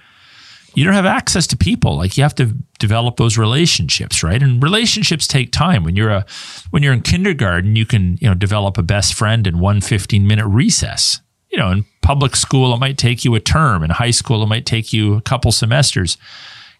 you 0.74 0.84
don't 0.84 0.94
have 0.94 1.06
access 1.06 1.46
to 1.48 1.56
people. 1.56 1.96
Like 1.96 2.16
you 2.16 2.22
have 2.22 2.34
to 2.36 2.54
develop 2.78 3.16
those 3.16 3.36
relationships, 3.36 4.22
right? 4.22 4.40
And 4.42 4.62
relationships 4.62 5.26
take 5.26 5.52
time. 5.52 5.84
When 5.84 5.96
you're 5.96 6.10
a 6.10 6.26
when 6.70 6.82
you're 6.82 6.92
in 6.92 7.02
kindergarten, 7.02 7.76
you 7.76 7.86
can, 7.86 8.18
you 8.20 8.28
know, 8.28 8.34
develop 8.34 8.78
a 8.78 8.82
best 8.82 9.14
friend 9.14 9.46
in 9.46 9.58
one 9.58 9.80
15 9.80 10.26
minute 10.26 10.46
recess. 10.46 11.20
You 11.50 11.58
know, 11.58 11.70
in 11.70 11.84
public 12.02 12.36
school, 12.36 12.72
it 12.72 12.78
might 12.78 12.96
take 12.96 13.24
you 13.24 13.34
a 13.34 13.40
term. 13.40 13.82
In 13.82 13.90
high 13.90 14.12
school, 14.12 14.42
it 14.42 14.46
might 14.46 14.66
take 14.66 14.92
you 14.92 15.14
a 15.14 15.20
couple 15.20 15.50
semesters. 15.50 16.16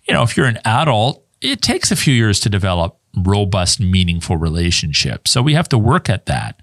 You 0.07 0.15
know, 0.15 0.23
if 0.23 0.37
you're 0.37 0.47
an 0.47 0.61
adult, 0.65 1.25
it 1.41 1.61
takes 1.61 1.91
a 1.91 1.97
few 1.97 2.15
years 2.15 2.39
to 2.41 2.49
develop 2.49 2.97
robust, 3.17 3.81
meaningful 3.81 4.37
relationships. 4.37 5.33
So 5.33 5.43
we 5.43 5.55
have 5.55 5.69
to 5.71 5.79
work 5.79 6.09
at 6.09 6.27
that. 6.27 6.61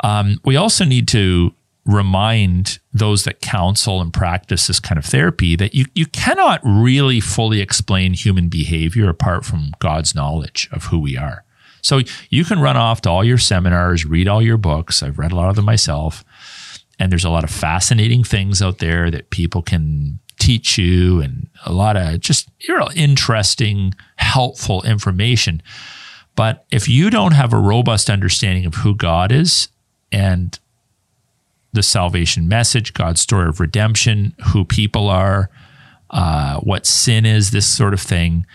Um, 0.00 0.38
we 0.44 0.56
also 0.56 0.84
need 0.84 1.08
to 1.08 1.54
remind 1.86 2.78
those 2.92 3.24
that 3.24 3.40
counsel 3.40 4.00
and 4.00 4.12
practice 4.12 4.66
this 4.66 4.80
kind 4.80 4.98
of 4.98 5.04
therapy 5.04 5.54
that 5.56 5.74
you, 5.74 5.84
you 5.94 6.06
cannot 6.06 6.60
really 6.64 7.20
fully 7.20 7.60
explain 7.60 8.14
human 8.14 8.48
behavior 8.48 9.08
apart 9.08 9.44
from 9.44 9.72
God's 9.80 10.14
knowledge 10.14 10.68
of 10.72 10.84
who 10.84 10.98
we 10.98 11.16
are. 11.16 11.44
So 11.82 12.00
you 12.30 12.46
can 12.46 12.60
run 12.60 12.78
off 12.78 13.02
to 13.02 13.10
all 13.10 13.22
your 13.22 13.36
seminars, 13.36 14.06
read 14.06 14.26
all 14.26 14.40
your 14.40 14.56
books. 14.56 15.02
I've 15.02 15.18
read 15.18 15.32
a 15.32 15.36
lot 15.36 15.50
of 15.50 15.56
them 15.56 15.66
myself. 15.66 16.24
And 16.98 17.12
there's 17.12 17.24
a 17.24 17.30
lot 17.30 17.44
of 17.44 17.50
fascinating 17.50 18.24
things 18.24 18.62
out 18.62 18.78
there 18.78 19.10
that 19.10 19.28
people 19.28 19.60
can 19.60 20.20
teach 20.38 20.78
you 20.78 21.20
and 21.20 21.48
a 21.66 21.72
lot 21.72 21.96
of 21.96 22.20
just 22.20 22.48
real 22.68 22.88
interesting, 22.94 23.94
helpful 24.16 24.82
information. 24.84 25.62
But 26.36 26.64
if 26.70 26.88
you 26.88 27.10
don't 27.10 27.32
have 27.32 27.52
a 27.52 27.58
robust 27.58 28.08
understanding 28.08 28.64
of 28.64 28.76
who 28.76 28.94
God 28.94 29.30
is 29.30 29.68
and 30.10 30.58
the 31.74 31.82
salvation 31.82 32.48
message, 32.48 32.94
God's 32.94 33.20
story 33.20 33.48
of 33.48 33.60
redemption, 33.60 34.34
who 34.52 34.64
people 34.64 35.08
are, 35.08 35.50
uh, 36.10 36.58
what 36.60 36.86
sin 36.86 37.26
is, 37.26 37.50
this 37.50 37.66
sort 37.66 37.92
of 37.92 38.00
thing, 38.00 38.46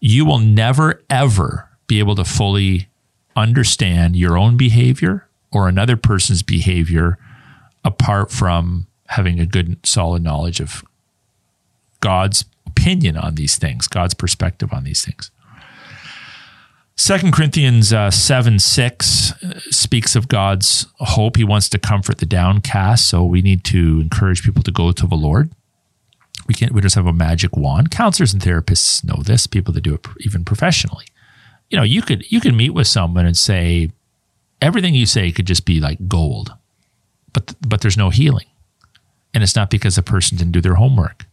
you 0.00 0.24
will 0.24 0.38
never, 0.38 1.02
ever 1.10 1.68
be 1.86 1.98
able 1.98 2.14
to 2.14 2.24
fully 2.24 2.88
understand 3.36 4.16
your 4.16 4.38
own 4.38 4.56
behavior 4.56 5.28
or 5.52 5.68
another 5.68 5.96
person's 5.96 6.42
behavior 6.42 7.18
apart 7.84 8.30
from 8.30 8.86
having 9.08 9.40
a 9.40 9.46
good, 9.46 9.84
solid 9.84 10.22
knowledge 10.22 10.60
of 10.60 10.84
God's 11.98 12.44
opinion 12.66 13.16
on 13.16 13.34
these 13.34 13.56
things, 13.56 13.88
God's 13.88 14.14
perspective 14.14 14.72
on 14.72 14.84
these 14.84 15.04
things. 15.04 15.30
Second 17.00 17.32
Corinthians 17.32 17.94
uh, 17.94 18.10
7 18.10 18.58
6 18.58 19.32
uh, 19.32 19.58
speaks 19.70 20.14
of 20.14 20.28
God's 20.28 20.86
hope. 20.98 21.38
He 21.38 21.44
wants 21.44 21.70
to 21.70 21.78
comfort 21.78 22.18
the 22.18 22.26
downcast. 22.26 23.08
So 23.08 23.24
we 23.24 23.40
need 23.40 23.64
to 23.64 24.00
encourage 24.02 24.42
people 24.42 24.62
to 24.62 24.70
go 24.70 24.92
to 24.92 25.06
the 25.06 25.14
Lord. 25.14 25.50
We 26.46 26.52
can't, 26.52 26.72
we 26.72 26.82
just 26.82 26.96
have 26.96 27.06
a 27.06 27.12
magic 27.14 27.56
wand. 27.56 27.90
Counselors 27.90 28.34
and 28.34 28.42
therapists 28.42 29.02
know 29.02 29.22
this, 29.22 29.46
people 29.46 29.72
that 29.72 29.80
do 29.80 29.94
it 29.94 30.06
even 30.18 30.44
professionally. 30.44 31.06
You 31.70 31.78
know, 31.78 31.84
you 31.84 32.02
could, 32.02 32.30
you 32.30 32.38
could 32.38 32.54
meet 32.54 32.74
with 32.74 32.86
someone 32.86 33.24
and 33.24 33.36
say, 33.36 33.90
everything 34.60 34.94
you 34.94 35.06
say 35.06 35.32
could 35.32 35.46
just 35.46 35.64
be 35.64 35.80
like 35.80 36.06
gold, 36.06 36.52
but, 37.32 37.54
but 37.66 37.80
there's 37.80 37.96
no 37.96 38.10
healing. 38.10 38.46
And 39.32 39.42
it's 39.42 39.56
not 39.56 39.70
because 39.70 39.96
the 39.96 40.02
person 40.02 40.36
didn't 40.36 40.52
do 40.52 40.60
their 40.60 40.74
homework. 40.74 41.24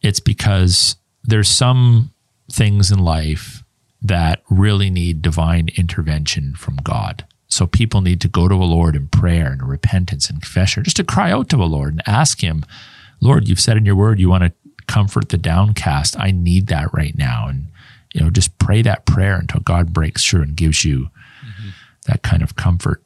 It's 0.00 0.20
because 0.20 0.96
there's 1.22 1.50
some 1.50 2.14
things 2.50 2.90
in 2.90 3.00
life 3.00 3.62
that 4.00 4.42
really 4.48 4.90
need 4.90 5.22
divine 5.22 5.68
intervention 5.76 6.54
from 6.54 6.76
God. 6.76 7.24
So 7.48 7.66
people 7.66 8.00
need 8.00 8.20
to 8.20 8.28
go 8.28 8.46
to 8.46 8.54
the 8.54 8.64
Lord 8.64 8.94
in 8.94 9.08
prayer 9.08 9.50
and 9.50 9.66
repentance 9.66 10.28
and 10.28 10.40
confession, 10.40 10.84
just 10.84 10.96
to 10.98 11.04
cry 11.04 11.32
out 11.32 11.48
to 11.50 11.56
the 11.56 11.66
Lord 11.66 11.94
and 11.94 12.02
ask 12.06 12.42
Him, 12.42 12.64
Lord, 13.20 13.48
you've 13.48 13.60
said 13.60 13.76
in 13.76 13.86
your 13.86 13.96
word 13.96 14.20
you 14.20 14.28
want 14.28 14.44
to 14.44 14.52
comfort 14.86 15.30
the 15.30 15.38
downcast. 15.38 16.18
I 16.18 16.30
need 16.30 16.66
that 16.68 16.92
right 16.92 17.16
now. 17.16 17.48
And, 17.48 17.66
you 18.12 18.20
know, 18.20 18.30
just 18.30 18.56
pray 18.58 18.82
that 18.82 19.06
prayer 19.06 19.36
until 19.36 19.60
God 19.60 19.92
breaks 19.92 20.24
through 20.24 20.42
and 20.42 20.56
gives 20.56 20.84
you 20.84 21.10
mm-hmm. 21.44 21.70
that 22.06 22.22
kind 22.22 22.42
of 22.42 22.56
comfort. 22.56 23.02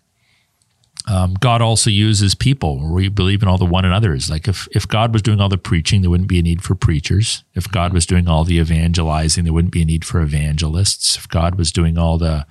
Um, 1.09 1.35
God 1.41 1.61
also 1.61 1.91
uses 1.91 2.35
people. 2.35 2.93
We 2.93 3.09
believe 3.09 3.43
in 3.43 3.49
all 3.49 3.59
the 3.59 3.65
one 3.65 3.85
another's. 3.85 4.31
Like 4.31 4.47
if, 4.47 4.69
if 4.71 4.87
God 4.87 5.13
was 5.13 5.23
doing 5.23 5.41
all 5.41 5.49
the 5.49 5.59
preaching, 5.59 6.01
there 6.01 6.11
wouldn't 6.11 6.29
be 6.29 6.39
a 6.39 6.43
need 6.43 6.63
for 6.63 6.75
preachers. 6.75 7.43
If 7.55 7.71
God 7.71 7.93
was 7.93 8.07
doing 8.07 8.29
all 8.29 8.45
the 8.45 8.59
evangelizing, 8.59 9.45
there 9.45 9.53
wouldn't 9.53 9.73
be 9.73 9.83
a 9.83 9.87
need 9.87 10.05
for 10.05 10.21
evangelists. 10.21 11.17
If 11.17 11.29
God 11.29 11.57
was 11.57 11.73
doing 11.73 11.99
all 11.99 12.19
the 12.19 12.47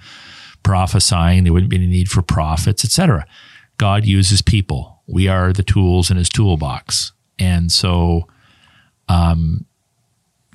prophesying, 0.64 1.44
there 1.44 1.54
wouldn't 1.54 1.70
be 1.70 1.78
any 1.78 1.88
need 1.88 2.10
for 2.10 2.22
prophets, 2.22 2.84
etc. 2.84 3.26
God 3.78 4.06
uses 4.06 4.42
people. 4.42 5.02
We 5.08 5.28
are 5.28 5.54
the 5.54 5.64
tools 5.64 6.12
in 6.12 6.18
his 6.18 6.30
toolbox. 6.30 7.14
And 7.40 7.72
so 7.72 8.28
um, 9.08 9.66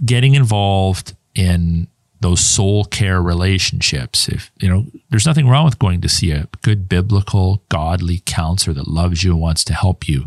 getting 0.04 0.34
involved 0.34 1.16
in 1.34 1.88
those 2.26 2.44
soul 2.44 2.84
care 2.84 3.22
relationships. 3.22 4.28
If 4.28 4.50
you 4.60 4.68
know, 4.68 4.86
there's 5.10 5.26
nothing 5.26 5.46
wrong 5.46 5.64
with 5.64 5.78
going 5.78 6.00
to 6.00 6.08
see 6.08 6.32
a 6.32 6.48
good 6.60 6.88
biblical, 6.88 7.62
godly 7.68 8.20
counselor 8.26 8.74
that 8.74 8.88
loves 8.88 9.22
you 9.22 9.30
and 9.30 9.40
wants 9.40 9.62
to 9.64 9.72
help 9.72 10.08
you. 10.08 10.26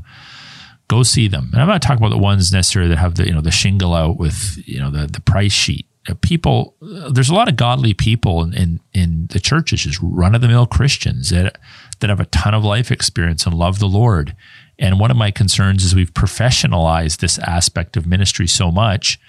Go 0.88 1.04
see 1.04 1.28
them. 1.28 1.50
And 1.52 1.62
I'm 1.62 1.68
not 1.68 1.82
talking 1.82 1.98
about 1.98 2.16
the 2.16 2.18
ones 2.18 2.54
necessarily 2.54 2.90
that 2.90 3.00
have 3.00 3.16
the 3.16 3.26
you 3.26 3.34
know 3.34 3.42
the 3.42 3.52
shingle 3.52 3.94
out 3.94 4.18
with 4.18 4.58
you 4.66 4.80
know 4.80 4.90
the 4.90 5.08
the 5.08 5.20
price 5.20 5.52
sheet. 5.52 5.86
Uh, 6.10 6.14
people, 6.22 6.74
there's 7.12 7.30
a 7.30 7.36
lot 7.36 7.50
of 7.50 7.58
godly 7.58 7.94
people 7.94 8.44
in 8.44 8.54
in, 8.54 8.80
in 8.94 9.28
the 9.32 9.40
churches, 9.42 9.82
just 9.82 10.00
run 10.02 10.34
of 10.34 10.40
the 10.40 10.48
mill 10.48 10.68
Christians 10.68 11.32
that 11.32 11.58
that 12.00 12.10
have 12.10 12.22
a 12.22 12.26
ton 12.28 12.54
of 12.54 12.64
life 12.64 12.92
experience 12.92 13.46
and 13.46 13.54
love 13.54 13.80
the 13.80 13.90
Lord. 13.90 14.38
And 14.82 15.02
one 15.02 15.12
of 15.12 15.18
my 15.18 15.32
concerns 15.32 15.84
is 15.84 15.94
we've 15.94 16.14
professionalized 16.14 17.18
this 17.18 17.38
aspect 17.40 17.98
of 17.98 18.08
ministry 18.08 18.48
so 18.48 18.72
much 18.72 19.20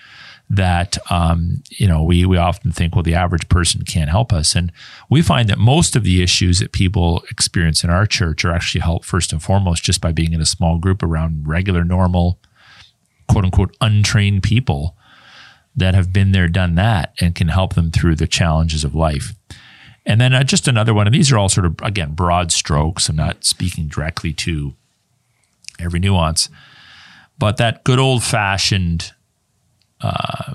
that 0.51 0.98
um, 1.11 1.62
you 1.70 1.86
know 1.86 2.03
we 2.03 2.26
we 2.26 2.36
often 2.36 2.72
think 2.72 2.94
well 2.94 3.05
the 3.05 3.14
average 3.14 3.48
person 3.48 3.82
can't 3.82 4.11
help 4.11 4.32
us. 4.32 4.55
And 4.57 4.72
we 5.09 5.22
find 5.22 5.48
that 5.48 5.59
most 5.59 5.94
of 5.94 6.03
the 6.03 6.22
issues 6.22 6.59
that 6.59 6.72
people 6.72 7.22
experience 7.30 7.84
in 7.84 7.90
our 7.90 8.05
church 8.05 8.44
are 8.44 8.53
actually 8.53 8.80
helped 8.80 9.07
first 9.07 9.32
and 9.32 9.42
foremost 9.42 9.84
just 9.84 10.01
by 10.01 10.11
being 10.11 10.32
in 10.32 10.40
a 10.40 10.46
small 10.46 10.78
group 10.78 11.03
around 11.03 11.46
regular 11.46 11.84
normal 11.84 12.38
quote 13.28 13.44
unquote 13.44 13.76
untrained 13.80 14.42
people 14.42 14.96
that 15.76 15.94
have 15.94 16.12
been 16.12 16.32
there 16.32 16.48
done 16.48 16.74
that 16.74 17.14
and 17.20 17.36
can 17.36 17.48
help 17.48 17.74
them 17.74 17.92
through 17.92 18.16
the 18.16 18.26
challenges 18.26 18.82
of 18.82 18.92
life. 18.92 19.32
And 20.05 20.20
then 20.20 20.34
uh, 20.34 20.42
just 20.42 20.66
another 20.66 20.92
one 20.92 21.07
and 21.07 21.14
these 21.14 21.30
are 21.30 21.38
all 21.38 21.48
sort 21.48 21.66
of 21.66 21.76
again 21.80 22.14
broad 22.14 22.51
strokes. 22.51 23.09
I'm 23.09 23.16
not 23.16 23.44
speaking 23.44 23.86
directly 23.86 24.32
to 24.32 24.74
every 25.78 26.01
nuance 26.01 26.48
but 27.38 27.57
that 27.57 27.84
good 27.84 27.98
old 27.98 28.22
fashioned 28.22 29.12
uh, 30.01 30.55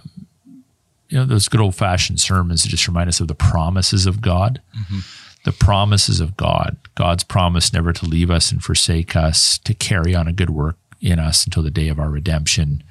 you 1.09 1.17
know, 1.17 1.25
those 1.25 1.47
good 1.47 1.61
old 1.61 1.75
fashioned 1.75 2.19
sermons 2.19 2.63
that 2.63 2.69
just 2.69 2.87
remind 2.87 3.09
us 3.09 3.19
of 3.19 3.27
the 3.27 3.35
promises 3.35 4.05
of 4.05 4.21
God. 4.21 4.61
Mm-hmm. 4.77 4.99
The 5.43 5.51
promises 5.51 6.19
of 6.19 6.35
God, 6.35 6.77
God's 6.95 7.23
promise 7.23 7.71
never 7.71 7.93
to 7.93 8.05
leave 8.05 8.31
us 8.31 8.51
and 8.51 8.63
forsake 8.63 9.15
us, 9.15 9.59
to 9.59 9.73
carry 9.75 10.15
on 10.15 10.27
a 10.27 10.33
good 10.33 10.49
work 10.49 10.77
in 10.99 11.19
us 11.19 11.45
until 11.45 11.61
the 11.61 11.69
day 11.69 11.87
of 11.87 11.99
our 11.99 12.09
redemption. 12.09 12.83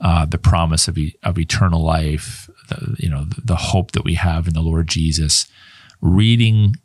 Uh, 0.00 0.24
the 0.24 0.38
promise 0.38 0.86
of, 0.86 0.96
e- 0.96 1.16
of 1.24 1.38
eternal 1.38 1.82
life, 1.82 2.48
the, 2.68 2.94
you 3.00 3.10
know, 3.10 3.24
the, 3.24 3.40
the 3.40 3.56
hope 3.56 3.90
that 3.92 4.04
we 4.04 4.14
have 4.14 4.46
in 4.46 4.54
the 4.54 4.60
Lord 4.60 4.86
Jesus. 4.86 5.48
Reading 6.00 6.76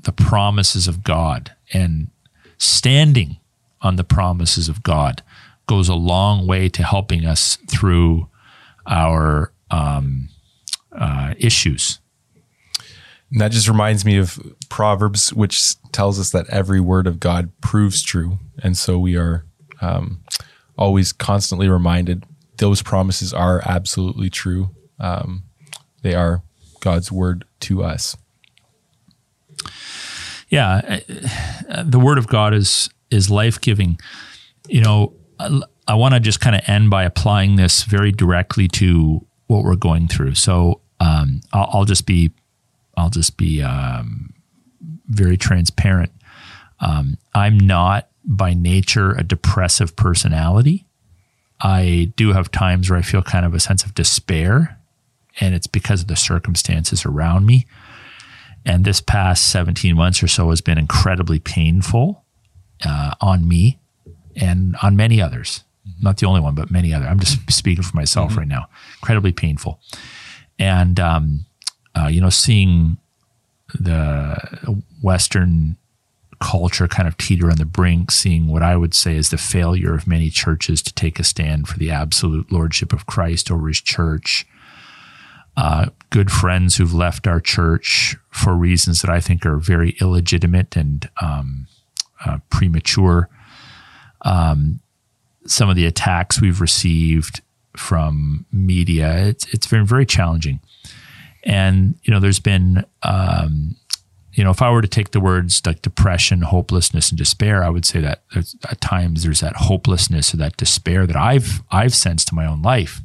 the 0.00 0.12
promises 0.12 0.88
of 0.88 1.04
God 1.04 1.54
and 1.72 2.10
standing 2.58 3.38
on 3.80 3.94
the 3.94 4.02
promises 4.02 4.68
of 4.68 4.82
God 4.82 5.22
goes 5.66 5.88
a 5.88 5.94
long 5.94 6.46
way 6.46 6.68
to 6.68 6.82
helping 6.82 7.24
us 7.24 7.56
through 7.68 8.28
our 8.86 9.52
um, 9.70 10.28
uh, 10.92 11.34
issues. 11.38 12.00
And 13.30 13.40
that 13.40 13.50
just 13.50 13.68
reminds 13.68 14.04
me 14.04 14.18
of 14.18 14.38
Proverbs, 14.68 15.32
which 15.32 15.74
tells 15.90 16.20
us 16.20 16.30
that 16.30 16.48
every 16.50 16.80
word 16.80 17.06
of 17.06 17.18
God 17.18 17.50
proves 17.60 18.02
true. 18.02 18.38
And 18.62 18.76
so 18.78 18.98
we 18.98 19.16
are 19.16 19.44
um, 19.80 20.22
always 20.78 21.12
constantly 21.12 21.68
reminded 21.68 22.24
those 22.58 22.82
promises 22.82 23.32
are 23.32 23.60
absolutely 23.64 24.30
true. 24.30 24.70
Um, 25.00 25.44
they 26.02 26.14
are 26.14 26.42
God's 26.80 27.10
word 27.10 27.44
to 27.60 27.82
us. 27.82 28.16
Yeah, 30.48 31.00
uh, 31.68 31.82
the 31.82 31.98
word 31.98 32.18
of 32.18 32.28
God 32.28 32.54
is 32.54 32.88
is 33.10 33.30
life 33.30 33.60
giving. 33.60 33.98
You 34.68 34.82
know, 34.82 35.14
I 35.38 35.94
want 35.94 36.14
to 36.14 36.20
just 36.20 36.40
kind 36.40 36.56
of 36.56 36.62
end 36.66 36.90
by 36.90 37.04
applying 37.04 37.56
this 37.56 37.82
very 37.84 38.12
directly 38.12 38.68
to 38.68 39.26
what 39.46 39.64
we're 39.64 39.76
going 39.76 40.08
through. 40.08 40.34
So 40.34 40.80
um, 41.00 41.40
I'll, 41.52 41.68
I'll, 41.72 41.84
just 41.84 42.06
be, 42.06 42.32
I'll 42.96 43.10
just 43.10 43.36
be 43.36 43.62
um, 43.62 44.32
very 45.06 45.36
transparent. 45.36 46.12
Um, 46.80 47.18
I'm 47.34 47.58
not 47.58 48.08
by 48.24 48.54
nature 48.54 49.12
a 49.12 49.22
depressive 49.22 49.96
personality. 49.96 50.86
I 51.60 52.12
do 52.16 52.32
have 52.32 52.50
times 52.50 52.90
where 52.90 52.98
I 52.98 53.02
feel 53.02 53.22
kind 53.22 53.46
of 53.46 53.54
a 53.54 53.60
sense 53.60 53.84
of 53.84 53.94
despair, 53.94 54.78
and 55.40 55.54
it's 55.54 55.66
because 55.66 56.02
of 56.02 56.08
the 56.08 56.16
circumstances 56.16 57.04
around 57.04 57.46
me. 57.46 57.66
And 58.66 58.84
this 58.84 59.00
past 59.00 59.50
17 59.50 59.94
months 59.94 60.22
or 60.22 60.28
so 60.28 60.50
has 60.50 60.62
been 60.62 60.78
incredibly 60.78 61.38
painful 61.38 62.24
uh, 62.84 63.12
on 63.20 63.46
me 63.46 63.78
and 64.36 64.76
on 64.82 64.96
many 64.96 65.20
others. 65.20 65.64
Not 66.00 66.16
the 66.18 66.26
only 66.26 66.40
one, 66.40 66.54
but 66.54 66.70
many 66.70 66.94
other. 66.94 67.06
I'm 67.06 67.20
just 67.20 67.38
speaking 67.52 67.84
for 67.84 67.94
myself 67.94 68.30
mm-hmm. 68.30 68.40
right 68.40 68.48
now. 68.48 68.68
Incredibly 69.02 69.32
painful, 69.32 69.80
and 70.58 70.98
um, 70.98 71.44
uh, 71.94 72.06
you 72.06 72.20
know, 72.20 72.30
seeing 72.30 72.96
the 73.78 74.82
Western 75.02 75.76
culture 76.40 76.88
kind 76.88 77.08
of 77.08 77.16
teeter 77.16 77.50
on 77.50 77.56
the 77.56 77.64
brink, 77.64 78.10
seeing 78.10 78.48
what 78.48 78.62
I 78.62 78.76
would 78.76 78.94
say 78.94 79.16
is 79.16 79.30
the 79.30 79.38
failure 79.38 79.94
of 79.94 80.06
many 80.06 80.30
churches 80.30 80.82
to 80.82 80.92
take 80.92 81.18
a 81.18 81.24
stand 81.24 81.68
for 81.68 81.78
the 81.78 81.90
absolute 81.90 82.50
lordship 82.52 82.92
of 82.92 83.06
Christ 83.06 83.50
over 83.50 83.68
his 83.68 83.80
church. 83.80 84.46
Uh, 85.56 85.86
good 86.10 86.30
friends 86.30 86.76
who've 86.76 86.92
left 86.92 87.26
our 87.26 87.40
church 87.40 88.16
for 88.30 88.54
reasons 88.54 89.00
that 89.00 89.10
I 89.10 89.20
think 89.20 89.46
are 89.46 89.56
very 89.56 89.96
illegitimate 90.00 90.76
and 90.76 91.08
um, 91.22 91.66
uh, 92.26 92.38
premature. 92.50 93.28
Um, 94.24 94.80
some 95.46 95.68
of 95.68 95.76
the 95.76 95.86
attacks 95.86 96.40
we've 96.40 96.60
received 96.60 97.42
from 97.76 98.46
media, 98.50 99.26
it's, 99.26 99.52
it's 99.52 99.66
been 99.66 99.84
very 99.84 100.06
challenging. 100.06 100.60
And, 101.44 101.98
you 102.02 102.12
know, 102.12 102.20
there's 102.20 102.40
been 102.40 102.84
um, 103.02 103.76
you 104.34 104.42
know, 104.42 104.50
if 104.50 104.60
I 104.60 104.70
were 104.70 104.82
to 104.82 104.88
take 104.88 105.12
the 105.12 105.20
words 105.20 105.64
like 105.64 105.82
depression, 105.82 106.42
hopelessness, 106.42 107.10
and 107.10 107.18
despair, 107.18 107.62
I 107.62 107.68
would 107.68 107.84
say 107.84 108.00
that 108.00 108.22
at 108.34 108.80
times 108.80 109.22
there's 109.22 109.40
that 109.40 109.56
hopelessness 109.56 110.34
or 110.34 110.38
that 110.38 110.56
despair 110.56 111.06
that 111.06 111.16
I've 111.16 111.62
I've 111.70 111.94
sensed 111.94 112.32
in 112.32 112.36
my 112.36 112.46
own 112.46 112.60
life. 112.60 113.00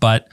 But 0.00 0.28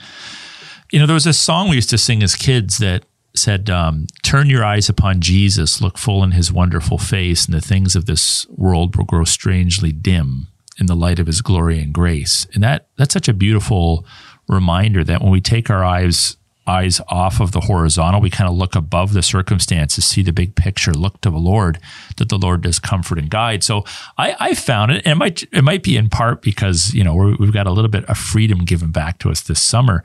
you 0.92 1.00
know, 1.00 1.06
there 1.06 1.14
was 1.14 1.28
a 1.28 1.34
song 1.34 1.70
we 1.70 1.76
used 1.76 1.92
to 1.92 1.98
sing 1.98 2.24
as 2.24 2.36
kids 2.36 2.80
that 2.80 3.04
said, 3.36 3.70
um, 3.70 4.08
"Turn 4.24 4.50
your 4.50 4.64
eyes 4.64 4.90
upon 4.90 5.22
Jesus, 5.22 5.82
look 5.82 5.98
full 5.98 6.24
in 6.24 6.32
His 6.32 6.52
wonderful 6.52 6.98
face, 6.98 7.46
and 7.46 7.54
the 7.54 7.62
things 7.62 7.96
of 7.96 8.06
this 8.06 8.48
world 8.50 8.96
will 8.96 9.06
grow 9.06 9.24
strangely 9.24 9.92
dim 9.92 10.48
in 10.78 10.86
the 10.86 10.96
light 10.96 11.20
of 11.20 11.28
His 11.28 11.42
glory 11.42 11.82
and 11.82 11.94
grace." 11.94 12.48
And 12.54 12.64
that 12.64 12.88
that's 12.98 13.14
such 13.14 13.28
a 13.28 13.34
beautiful 13.34 14.06
reminder 14.48 15.04
that 15.04 15.22
when 15.22 15.32
we 15.32 15.42
take 15.42 15.70
our 15.70 15.84
eyes 15.84 16.38
eyes 16.68 17.02
off 17.08 17.40
of 17.40 17.52
the 17.52 17.62
horizontal. 17.62 18.22
We 18.22 18.30
kind 18.30 18.50
of 18.50 18.56
look 18.56 18.76
above 18.76 19.14
the 19.14 19.24
circumstances, 19.24 20.06
see 20.06 20.22
the 20.22 20.32
big 20.32 20.56
picture, 20.56 20.94
look 20.94 21.20
to 21.22 21.30
the 21.30 21.38
Lord, 21.38 21.80
that 22.18 22.30
the 22.30 22.38
Lord 22.38 22.62
does 22.62 22.80
comfort 22.80 23.18
and 23.18 23.30
guide. 23.30 23.64
So 23.64 23.84
I, 24.18 24.36
I 24.40 24.54
found 24.54 24.92
it, 24.92 25.06
and 25.06 25.14
it 25.14 25.16
might 25.16 25.44
it 25.52 25.64
might 25.64 25.84
be 25.84 25.98
in 25.98 26.10
part 26.10 26.42
because 26.42 26.94
you 26.94 27.04
know 27.04 27.14
we 27.14 27.46
have 27.46 27.54
got 27.54 27.68
a 27.68 27.72
little 27.72 27.90
bit 27.90 28.06
of 28.06 28.18
freedom 28.18 28.60
given 28.60 28.92
back 28.92 29.20
to 29.20 29.30
us 29.30 29.42
this 29.42 29.62
summer, 29.62 30.04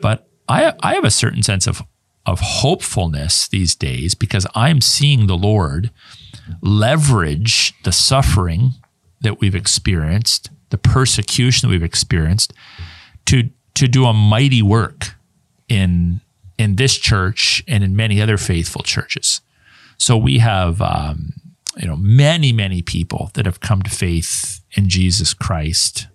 but 0.00 0.28
I 0.48 0.72
I 0.82 0.94
have 0.94 1.04
a 1.04 1.10
certain 1.10 1.42
sense 1.42 1.66
of 1.66 1.82
of 2.26 2.40
hopefulness 2.40 3.48
these 3.48 3.74
days 3.74 4.14
because 4.14 4.46
I'm 4.54 4.80
seeing 4.80 5.26
the 5.26 5.36
Lord 5.36 5.90
leverage 6.60 7.74
the 7.82 7.92
suffering 7.92 8.74
that 9.20 9.40
we've 9.40 9.54
experienced, 9.54 10.50
the 10.70 10.78
persecution 10.78 11.68
that 11.68 11.72
we've 11.72 11.82
experienced, 11.82 12.52
to 13.26 13.50
to 13.74 13.88
do 13.88 14.04
a 14.04 14.12
mighty 14.12 14.62
work 14.62 15.14
in 15.68 16.20
in 16.58 16.76
this 16.76 16.98
church 16.98 17.64
and 17.66 17.82
in 17.82 17.96
many 17.96 18.20
other 18.20 18.36
faithful 18.36 18.82
churches. 18.82 19.40
So 19.96 20.16
we 20.16 20.38
have 20.38 20.80
um, 20.82 21.32
you 21.76 21.86
know 21.86 21.96
many 21.96 22.52
many 22.52 22.82
people 22.82 23.30
that 23.34 23.46
have 23.46 23.60
come 23.60 23.82
to 23.82 23.90
faith 23.90 24.60
in 24.72 24.88
Jesus 24.88 25.34
Christ 25.34 26.08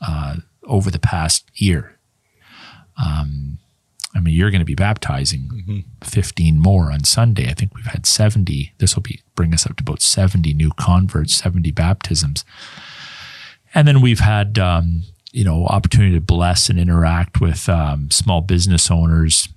uh, 0.00 0.36
over 0.64 0.90
the 0.90 0.98
past 0.98 1.50
year. 1.54 1.98
Um, 3.02 3.58
I 4.14 4.20
mean, 4.20 4.34
you're 4.34 4.50
going 4.50 4.60
to 4.60 4.66
be 4.66 4.74
baptizing 4.74 5.48
mm-hmm. 5.52 5.78
15 6.02 6.58
more 6.58 6.92
on 6.92 7.04
Sunday. 7.04 7.48
I 7.48 7.54
think 7.54 7.74
we've 7.74 7.86
had 7.86 8.04
70. 8.04 8.74
This 8.78 8.94
will 8.94 9.02
be 9.02 9.20
bring 9.34 9.54
us 9.54 9.64
up 9.66 9.76
to 9.76 9.82
about 9.82 10.02
70 10.02 10.52
new 10.54 10.70
converts, 10.78 11.34
70 11.36 11.70
baptisms. 11.70 12.44
And 13.74 13.88
then 13.88 14.02
we've 14.02 14.20
had 14.20 14.58
um, 14.58 15.04
you 15.32 15.44
know 15.44 15.66
opportunity 15.66 16.14
to 16.14 16.20
bless 16.20 16.68
and 16.68 16.78
interact 16.78 17.40
with 17.40 17.68
um, 17.68 18.10
small 18.10 18.42
business 18.42 18.90
owners. 18.90 19.48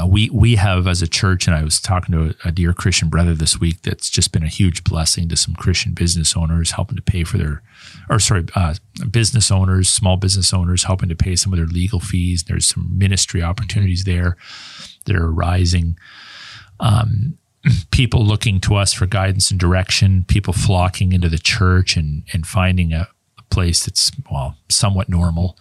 Uh, 0.00 0.06
we 0.06 0.30
we 0.30 0.56
have 0.56 0.86
as 0.86 1.02
a 1.02 1.06
church, 1.06 1.46
and 1.46 1.54
I 1.54 1.62
was 1.62 1.80
talking 1.80 2.12
to 2.12 2.34
a, 2.44 2.48
a, 2.48 2.52
dear 2.52 2.72
Christian 2.72 3.08
brother 3.08 3.34
this 3.34 3.60
week. 3.60 3.82
That's 3.82 4.08
just 4.08 4.32
been 4.32 4.42
a 4.42 4.48
huge 4.48 4.84
blessing 4.84 5.28
to 5.28 5.36
some 5.36 5.54
Christian 5.54 5.92
business 5.92 6.36
owners, 6.36 6.72
helping 6.72 6.96
to 6.96 7.02
pay 7.02 7.24
for 7.24 7.36
their, 7.36 7.62
or 8.08 8.18
sorry, 8.18 8.46
uh, 8.54 8.74
business 9.10 9.50
owners, 9.50 9.88
small 9.88 10.16
business 10.16 10.54
owners, 10.54 10.84
helping 10.84 11.10
to 11.10 11.14
pay 11.14 11.36
some 11.36 11.52
of 11.52 11.58
their 11.58 11.66
legal 11.66 12.00
fees. 12.00 12.44
There's 12.44 12.66
some 12.66 12.96
ministry 12.96 13.42
opportunities 13.42 14.04
there 14.04 14.36
that 15.04 15.14
are 15.14 15.26
arising. 15.26 15.98
Um, 16.80 17.38
people 17.90 18.24
looking 18.24 18.60
to 18.60 18.76
us 18.76 18.92
for 18.92 19.06
guidance 19.06 19.50
and 19.50 19.60
direction, 19.60 20.24
people 20.26 20.54
flocking 20.54 21.12
into 21.12 21.28
the 21.28 21.38
church 21.38 21.96
and 21.96 22.24
and 22.32 22.46
finding 22.46 22.92
a, 22.92 23.08
place 23.52 23.84
that's, 23.84 24.10
well, 24.30 24.56
somewhat 24.68 25.08
normal. 25.08 25.56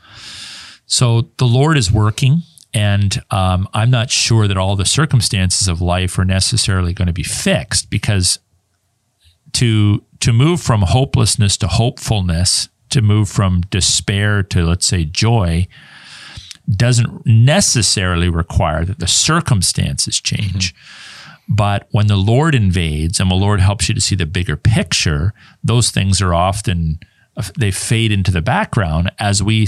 So 0.86 1.30
the 1.38 1.46
Lord 1.46 1.78
is 1.78 1.92
working. 1.92 2.42
And 2.74 3.22
um, 3.32 3.67
I'm 3.74 3.91
not 3.91 4.09
sure 4.09 4.47
that 4.47 4.57
all 4.57 4.76
the 4.76 4.86
circumstances 4.86 5.67
of 5.67 5.82
life 5.82 6.17
are 6.17 6.26
necessarily 6.26 6.93
going 6.93 7.07
to 7.07 7.13
be 7.13 7.24
fixed 7.24 7.89
because 7.89 8.39
to 9.53 10.03
to 10.22 10.32
move 10.32 10.61
from 10.61 10.84
hopelessness 10.84 11.57
to 11.57 11.67
hopefulness, 11.67 12.69
to 12.89 13.01
move 13.01 13.28
from 13.28 13.61
despair 13.61 14.43
to 14.43 14.63
let's 14.63 14.86
say 14.86 15.03
joy, 15.03 15.67
doesn't 16.69 17.26
necessarily 17.26 18.30
require 18.30 18.86
that 18.86 18.99
the 18.99 19.07
circumstances 19.07 20.22
change. 20.22 20.74
Mm-hmm. 20.74 21.55
But 21.55 21.88
when 21.91 22.07
the 22.07 22.15
Lord 22.15 22.55
invades 22.55 23.19
and 23.19 23.30
the 23.30 23.36
Lord 23.36 23.59
helps 23.59 23.89
you 23.89 23.95
to 23.95 23.99
see 23.99 24.15
the 24.15 24.26
bigger 24.26 24.55
picture, 24.55 25.34
those 25.61 25.89
things 25.89 26.22
are 26.22 26.34
often 26.34 26.99
they 27.57 27.72
fade 27.72 28.11
into 28.11 28.32
the 28.32 28.41
background 28.41 29.11
as 29.19 29.41
we 29.41 29.67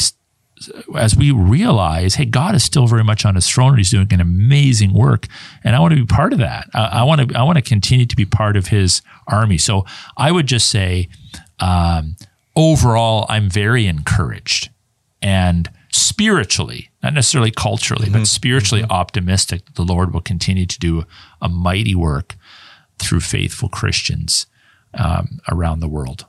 as 0.97 1.15
we 1.15 1.31
realize, 1.31 2.15
hey, 2.15 2.25
God 2.25 2.55
is 2.55 2.63
still 2.63 2.87
very 2.87 3.03
much 3.03 3.25
on 3.25 3.35
His 3.35 3.47
throne. 3.47 3.69
And 3.69 3.77
he's 3.77 3.91
doing 3.91 4.11
an 4.11 4.21
amazing 4.21 4.93
work, 4.93 5.27
and 5.63 5.75
I 5.75 5.79
want 5.79 5.93
to 5.93 5.99
be 5.99 6.05
part 6.05 6.33
of 6.33 6.39
that. 6.39 6.69
I, 6.73 6.99
I 6.99 7.03
want 7.03 7.29
to 7.29 7.37
I 7.37 7.43
want 7.43 7.57
to 7.57 7.61
continue 7.61 8.05
to 8.05 8.15
be 8.15 8.25
part 8.25 8.55
of 8.55 8.67
His 8.67 9.01
army. 9.27 9.57
So 9.57 9.85
I 10.17 10.31
would 10.31 10.47
just 10.47 10.69
say, 10.69 11.09
um, 11.59 12.15
overall, 12.55 13.25
I'm 13.29 13.49
very 13.49 13.87
encouraged 13.87 14.69
and 15.21 15.69
spiritually, 15.91 16.89
not 17.01 17.13
necessarily 17.13 17.51
culturally, 17.51 18.05
mm-hmm. 18.05 18.19
but 18.19 18.27
spiritually 18.27 18.83
mm-hmm. 18.83 18.91
optimistic 18.91 19.65
that 19.65 19.75
the 19.75 19.83
Lord 19.83 20.13
will 20.13 20.21
continue 20.21 20.65
to 20.65 20.79
do 20.79 21.03
a 21.41 21.47
mighty 21.47 21.95
work 21.95 22.35
through 22.99 23.21
faithful 23.21 23.69
Christians 23.69 24.45
um, 24.93 25.39
around 25.51 25.79
the 25.79 25.87
world. 25.87 26.25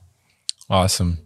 Awesome. 0.75 1.19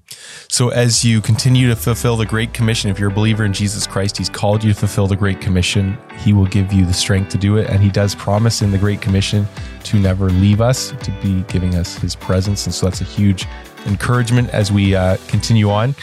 So, 0.49 0.69
as 0.69 1.07
you 1.07 1.23
continue 1.23 1.69
to 1.69 1.77
fulfill 1.77 2.19
the 2.19 2.27
Great 2.27 2.53
Commission, 2.53 2.91
if 2.91 2.99
you're 2.99 3.09
a 3.09 3.15
believer 3.15 3.47
in 3.47 3.55
Jesus 3.55 3.87
Christ, 3.87 4.19
He's 4.19 4.29
called 4.29 4.63
you 4.63 4.75
to 4.75 4.79
fulfill 4.79 5.07
the 5.07 5.17
Great 5.17 5.41
Commission. 5.41 5.97
He 6.19 6.35
will 6.35 6.45
give 6.45 6.71
you 6.71 6.85
the 6.85 6.93
strength 6.93 7.31
to 7.31 7.39
do 7.39 7.57
it. 7.57 7.71
And 7.71 7.83
He 7.83 7.89
does 7.89 8.15
promise 8.15 8.61
in 8.61 8.73
the 8.73 8.77
Great 8.77 9.01
Commission 9.01 9.47
to 9.85 9.99
never 9.99 10.29
leave 10.29 10.61
us, 10.61 10.91
to 10.91 11.11
be 11.23 11.45
giving 11.45 11.77
us 11.77 11.97
His 11.97 12.15
presence. 12.15 12.67
And 12.67 12.75
so, 12.75 12.91
that's 12.91 13.01
a 13.01 13.05
huge 13.05 13.47
encouragement 13.87 14.51
as 14.51 14.71
we 14.71 14.95
uh, 14.95 15.17
continue 15.29 15.71
on. 15.71 15.95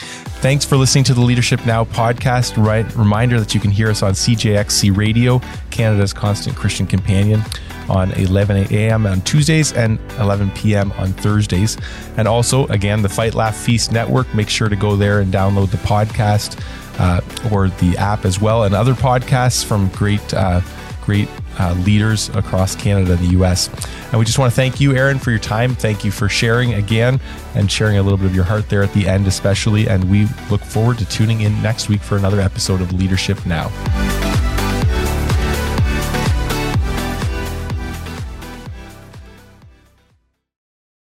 Thanks 0.41 0.65
for 0.65 0.75
listening 0.75 1.03
to 1.03 1.13
the 1.13 1.21
Leadership 1.21 1.63
Now 1.67 1.83
podcast. 1.83 2.57
Right, 2.57 2.95
reminder 2.95 3.39
that 3.39 3.53
you 3.53 3.61
can 3.61 3.69
hear 3.69 3.91
us 3.91 4.01
on 4.01 4.13
CJXC 4.13 4.97
Radio, 4.97 5.39
Canada's 5.69 6.13
constant 6.13 6.55
Christian 6.55 6.87
companion 6.87 7.43
on 7.89 8.11
11 8.13 8.73
a.m. 8.73 9.05
on 9.05 9.21
Tuesdays 9.21 9.73
and 9.73 9.99
11 10.19 10.51
p.m. 10.51 10.91
on 10.93 11.13
Thursdays. 11.13 11.77
And 12.17 12.27
also, 12.27 12.67
again, 12.67 13.01
the 13.01 13.09
Fight 13.09 13.33
Laugh 13.33 13.55
Feast 13.55 13.91
Network. 13.91 14.33
Make 14.33 14.49
sure 14.49 14.69
to 14.69 14.75
go 14.75 14.95
there 14.95 15.19
and 15.19 15.33
download 15.33 15.71
the 15.71 15.77
podcast 15.77 16.61
uh, 16.99 17.21
or 17.53 17.69
the 17.69 17.97
app 17.97 18.25
as 18.25 18.39
well, 18.39 18.63
and 18.63 18.73
other 18.73 18.93
podcasts 18.93 19.63
from 19.65 19.89
great, 19.89 20.33
uh, 20.33 20.61
great 21.03 21.27
uh, 21.59 21.73
leaders 21.86 22.29
across 22.29 22.75
Canada 22.75 23.13
and 23.13 23.21
the 23.21 23.31
U.S. 23.31 23.69
And 24.11 24.19
we 24.19 24.25
just 24.25 24.39
want 24.39 24.51
to 24.51 24.55
thank 24.55 24.79
you, 24.79 24.95
Aaron, 24.95 25.19
for 25.19 25.31
your 25.31 25.39
time. 25.39 25.75
Thank 25.75 26.05
you 26.05 26.11
for 26.11 26.29
sharing 26.29 26.73
again 26.75 27.19
and 27.53 27.71
sharing 27.71 27.97
a 27.97 28.03
little 28.03 28.17
bit 28.17 28.27
of 28.27 28.36
your 28.36 28.45
heart 28.45 28.69
there 28.69 28.83
at 28.83 28.93
the 28.93 29.07
end, 29.07 29.27
especially. 29.27 29.88
And 29.88 30.09
we 30.09 30.27
look 30.49 30.61
forward 30.61 30.97
to 30.99 31.05
tuning 31.05 31.41
in 31.41 31.61
next 31.61 31.89
week 31.89 32.01
for 32.01 32.17
another 32.17 32.39
episode 32.39 32.81
of 32.81 32.93
Leadership 32.93 33.45
Now. 33.45 34.24